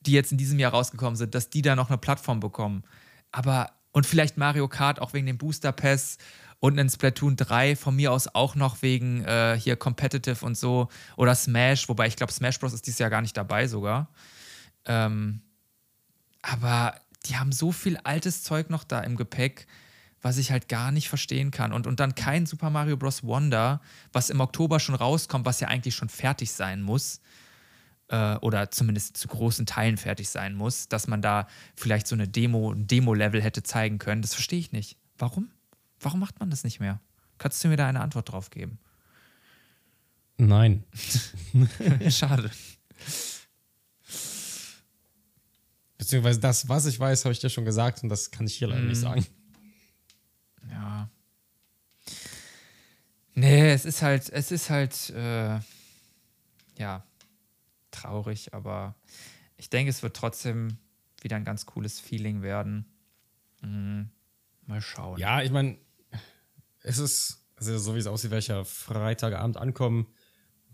[0.02, 2.84] die jetzt in diesem Jahr rausgekommen sind, dass die da noch eine Plattform bekommen.
[3.32, 6.20] aber, und vielleicht Mario Kart auch wegen dem Booster Pass
[6.60, 10.90] und einen Splatoon 3 von mir aus auch noch wegen äh, hier Competitive und so.
[11.18, 12.74] Oder Smash, wobei ich glaube, Smash Bros.
[12.74, 14.10] ist dieses Jahr gar nicht dabei sogar.
[14.86, 15.42] Ähm,
[16.42, 16.96] aber
[17.26, 19.68] die haben so viel altes Zeug noch da im Gepäck,
[20.22, 21.72] was ich halt gar nicht verstehen kann.
[21.74, 23.24] Und, und dann kein Super Mario Bros.
[23.24, 27.22] Wonder, was im Oktober schon rauskommt, was ja eigentlich schon fertig sein muss.
[28.10, 32.28] Äh, oder zumindest zu großen Teilen fertig sein muss, dass man da vielleicht so eine
[32.28, 34.22] Demo, ein Demo-Level hätte zeigen können.
[34.22, 34.98] Das verstehe ich nicht.
[35.18, 35.50] Warum?
[36.00, 37.00] Warum macht man das nicht mehr?
[37.38, 38.80] Kannst du mir da eine Antwort drauf geben?
[40.38, 40.84] Nein.
[42.10, 42.50] Schade.
[46.10, 48.68] Beziehungsweise das, was ich weiß, habe ich dir schon gesagt und das kann ich hier
[48.68, 49.28] leider nicht sagen.
[50.72, 51.08] Ja.
[53.36, 55.60] Nee, es ist halt, es ist halt, äh,
[56.80, 57.04] ja,
[57.92, 58.96] traurig, aber
[59.56, 60.80] ich denke, es wird trotzdem
[61.22, 62.86] wieder ein ganz cooles Feeling werden.
[63.62, 64.10] Mhm.
[64.66, 65.20] Mal schauen.
[65.20, 65.78] Ja, ich meine,
[66.82, 70.08] es ist, also so wie es aussieht, werde ich ja Freitagabend ankommen,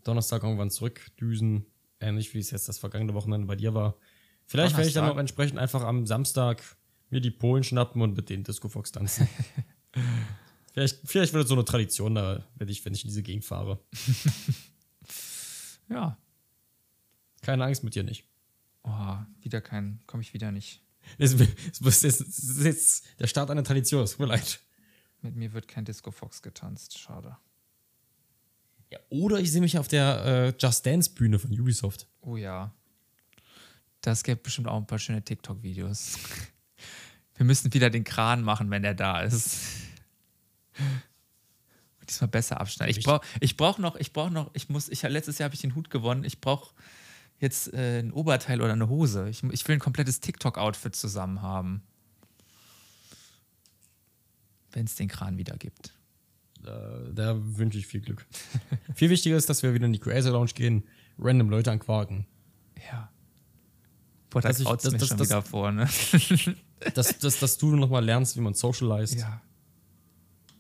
[0.06, 1.66] Donnerstag irgendwann zurückdüsen,
[2.00, 3.98] ähnlich wie es jetzt das vergangene Wochenende bei dir war.
[4.46, 6.64] Vielleicht werde ich dann auch entsprechend einfach am Samstag
[7.10, 9.28] mir die Polen schnappen und mit denen Disco Fox tanzen.
[10.74, 13.46] vielleicht, vielleicht wird es so eine Tradition da, wenn ich, wenn ich in diese Gegend
[13.46, 13.80] fahre.
[15.90, 16.18] ja.
[17.42, 18.26] Keine Angst mit dir nicht.
[18.84, 20.82] Oh, wieder kein, komme ich wieder nicht.
[21.18, 24.60] Es ist, jetzt der Start einer Tradition, es tut mir leid.
[25.22, 27.38] Mit mir wird kein Disco Fox getanzt, schade.
[28.92, 32.08] Ja, oder ich sehe mich auf der äh, Just Dance Bühne von Ubisoft.
[32.22, 32.74] Oh ja.
[34.06, 36.20] Das gibt bestimmt auch ein paar schöne TikTok-Videos.
[37.38, 39.60] Wir müssen wieder den Kran machen, wenn der da ist.
[42.08, 42.96] Diesmal besser abschneiden.
[42.96, 45.62] Ich brauche ich brauch noch, ich brauche noch, ich muss, ich letztes Jahr habe ich
[45.62, 46.24] den Hut gewonnen.
[46.24, 46.76] Ich brauche
[47.40, 49.28] jetzt äh, ein Oberteil oder eine Hose.
[49.28, 51.82] Ich, ich will ein komplettes TikTok-Outfit zusammen haben.
[54.72, 55.96] Wenn es den Kran wieder gibt.
[56.62, 58.28] Da, da wünsche ich viel Glück.
[58.94, 60.84] viel wichtiger ist, dass wir wieder in die Creator Lounge gehen,
[61.18, 62.28] random Leute anquaken.
[62.92, 63.10] Ja.
[64.36, 65.88] Boah, das traut mir schon das, wieder vor, ne?
[66.94, 69.18] dass, dass, dass du nochmal lernst, wie man socialized.
[69.18, 69.42] Ja.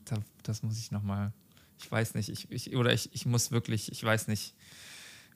[0.05, 1.33] Da, das muss ich nochmal.
[1.77, 4.55] Ich weiß nicht, ich, ich, oder ich, ich muss wirklich, ich weiß nicht,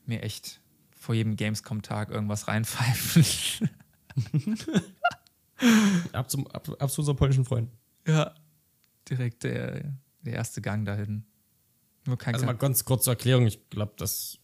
[0.06, 0.62] mir echt
[0.96, 3.26] vor jedem Gamescom-Tag irgendwas reinpfeifen.
[6.14, 7.78] ab, zum, ab, ab zu unseren polnischen Freunden.
[8.08, 8.34] Ja,
[9.10, 11.26] direkt der, der erste Gang dahin.
[12.06, 14.40] Nur kein also mal ganz kurz zur Erklärung, ich glaube, das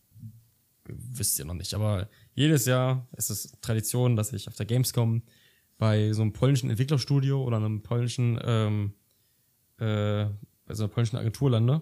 [0.84, 5.24] wisst ihr noch nicht, aber jedes Jahr ist es Tradition, dass ich auf der Gamescom
[5.78, 8.94] bei so einem polnischen Entwicklerstudio oder einem polnischen, ähm,
[9.78, 10.26] äh,
[10.66, 11.82] bei so einer polnischen Agentur lande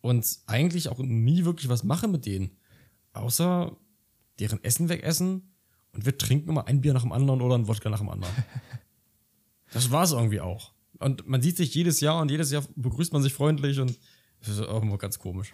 [0.00, 2.56] und eigentlich auch nie wirklich was mache mit denen
[3.16, 3.76] außer
[4.38, 5.54] deren Essen wegessen
[5.92, 8.34] und wir trinken immer ein Bier nach dem anderen oder ein Wodka nach dem anderen.
[9.72, 10.72] das war es irgendwie auch.
[10.98, 13.98] Und man sieht sich jedes Jahr und jedes Jahr begrüßt man sich freundlich und
[14.40, 15.52] das ist auch immer ganz komisch.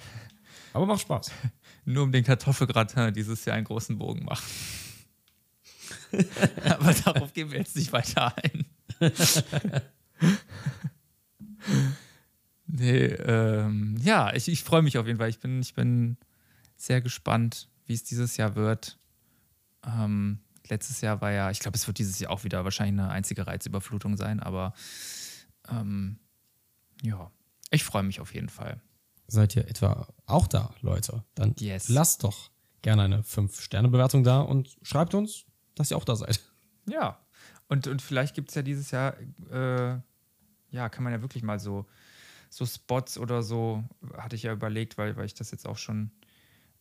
[0.72, 1.30] Aber macht Spaß.
[1.84, 4.44] Nur um den Kartoffelgratin dieses Jahr einen großen Bogen machen.
[6.64, 8.66] Aber darauf gehen wir jetzt nicht weiter ein.
[12.66, 15.28] nee, ähm, ja, ich, ich freue mich auf jeden Fall.
[15.28, 16.16] Ich bin, ich bin
[16.76, 18.98] sehr gespannt, wie es dieses Jahr wird.
[19.84, 23.10] Ähm, letztes Jahr war ja, ich glaube, es wird dieses Jahr auch wieder wahrscheinlich eine
[23.10, 24.74] einzige Reizüberflutung sein, aber
[25.68, 26.18] ähm,
[27.02, 27.30] ja,
[27.70, 28.80] ich freue mich auf jeden Fall.
[29.26, 31.24] Seid ihr etwa auch da, Leute?
[31.34, 31.88] Dann yes.
[31.88, 32.50] lasst doch
[32.82, 35.44] gerne eine 5-Sterne-Bewertung da und schreibt uns,
[35.74, 36.40] dass ihr auch da seid.
[36.86, 37.18] Ja,
[37.68, 39.16] und, und vielleicht gibt es ja dieses Jahr,
[39.50, 39.98] äh,
[40.70, 41.86] ja, kann man ja wirklich mal so,
[42.50, 43.84] so Spots oder so,
[44.16, 46.10] hatte ich ja überlegt, weil, weil ich das jetzt auch schon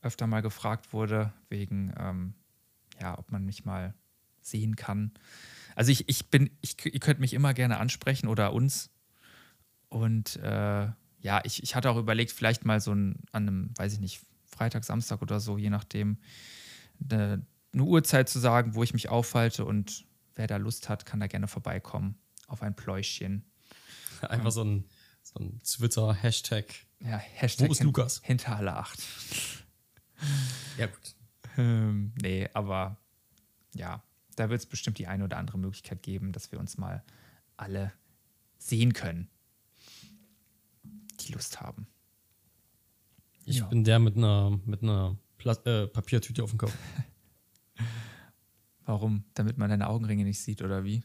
[0.01, 2.33] öfter mal gefragt wurde, wegen, ähm,
[2.99, 3.93] ja, ob man mich mal
[4.41, 5.11] sehen kann.
[5.75, 8.89] Also ich, ich bin, ich, ihr könnt mich immer gerne ansprechen oder uns.
[9.89, 10.87] Und äh,
[11.21, 14.21] ja, ich, ich hatte auch überlegt, vielleicht mal so ein, an einem, weiß ich nicht,
[14.45, 16.17] Freitag, Samstag oder so, je nachdem,
[17.09, 21.19] eine, eine Uhrzeit zu sagen, wo ich mich aufhalte und wer da Lust hat, kann
[21.19, 22.15] da gerne vorbeikommen
[22.47, 23.45] auf ein Pläuschchen.
[24.21, 24.85] Einfach so ein,
[25.23, 26.65] so ein Twitter-Hashtag.
[26.99, 28.21] Ja, Hashtag Wo ist Lukas?
[28.23, 28.99] Hinter alle acht.
[30.77, 31.15] Ja, gut.
[31.57, 32.97] Ähm, nee, aber
[33.73, 34.03] ja,
[34.35, 37.03] da wird es bestimmt die eine oder andere Möglichkeit geben, dass wir uns mal
[37.57, 37.91] alle
[38.59, 39.29] sehen können,
[41.27, 41.87] die Lust haben.
[43.45, 43.65] Ich ja.
[43.65, 46.75] bin der mit einer, mit einer Pla äh, Papiertüte auf dem Kopf.
[48.85, 49.23] Warum?
[49.33, 51.03] Damit man deine Augenringe nicht sieht, oder wie?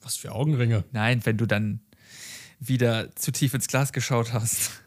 [0.00, 0.84] Was für Augenringe?
[0.92, 1.80] Nein, wenn du dann
[2.58, 4.82] wieder zu tief ins Glas geschaut hast.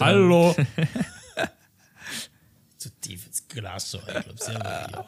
[0.00, 0.54] Hallo!
[2.78, 3.90] zu tief ins Glas.
[3.90, 5.06] So, ich glaub, sehr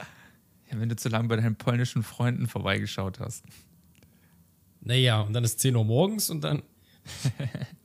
[0.71, 3.45] ja, wenn du zu lange bei deinen polnischen Freunden vorbeigeschaut hast.
[4.81, 6.63] Naja, und dann ist 10 Uhr morgens und dann.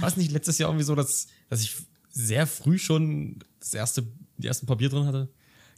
[0.00, 1.76] War es nicht letztes Jahr irgendwie so, dass, dass ich
[2.10, 4.06] sehr früh schon das erste,
[4.36, 5.28] die ersten Papier drin hatte?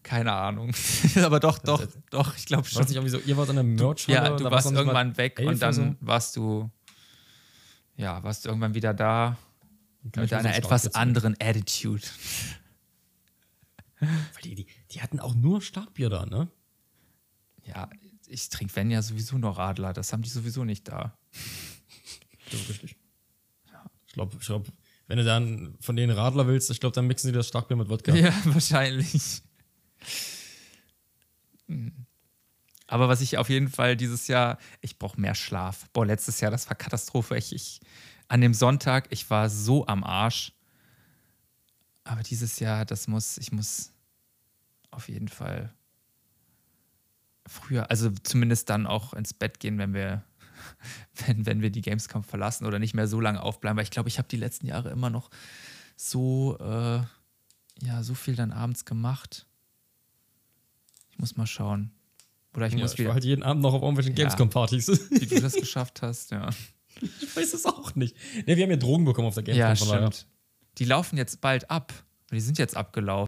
[0.03, 0.73] Keine Ahnung.
[1.17, 2.83] Aber doch, doch, doch, ich glaube schon.
[2.83, 5.97] nicht irgendwie so, ihr wart an der merch Ja, du warst irgendwann weg und dann
[6.01, 6.71] warst du,
[7.97, 9.37] ja, warst du irgendwann wieder da
[10.03, 12.07] mit einer etwas anderen Attitude.
[13.99, 16.49] Weil die, die, die hatten auch nur Starkbier da, ne?
[17.67, 17.91] Ja,
[18.27, 21.19] ich trinke wenn ja sowieso nur Radler, das haben die sowieso nicht da.
[22.51, 22.97] Das ist richtig.
[24.11, 24.67] Ich glaube, ich glaub,
[25.07, 27.89] wenn du dann von denen Radler willst, ich glaube, dann mixen sie das Starkbier mit
[27.89, 28.13] Wodka.
[28.13, 29.41] Ja, wahrscheinlich.
[31.69, 31.93] Hm.
[32.89, 35.89] Aber was ich auf jeden Fall dieses Jahr, ich brauche mehr Schlaf.
[35.93, 37.37] Boah, letztes Jahr, das war Katastrophe.
[37.39, 37.81] Ich, ich,
[38.27, 40.53] an dem Sonntag, ich war so am Arsch.
[42.03, 43.93] Aber dieses Jahr, das muss, ich muss
[44.91, 45.73] auf jeden Fall
[47.47, 50.25] früher, also zumindest dann auch ins Bett gehen, wenn wir,
[51.27, 53.77] wenn, wenn wir die Gamescom verlassen oder nicht mehr so lange aufbleiben.
[53.77, 55.31] Weil ich glaube, ich habe die letzten Jahre immer noch
[55.97, 57.01] so, äh,
[57.85, 59.47] ja, so viel dann abends gemacht.
[61.11, 61.93] Ich muss mal schauen.
[62.55, 64.25] Oder ich Ja, muss ich wieder, war halt jeden Abend noch auf irgendwelchen Ja.
[64.25, 64.89] Gamescom-Partys.
[65.11, 66.49] wie du das geschafft hast, ja.
[67.01, 68.17] ich weiß es auch nicht.
[68.47, 69.89] Ne, wir haben ja Drogen bekommen auf der Gamescom.
[69.89, 70.27] Ja, stimmt.
[70.79, 71.93] Die laufen jetzt bald ab.
[72.33, 73.19] Die sind jetzt abgelaufen.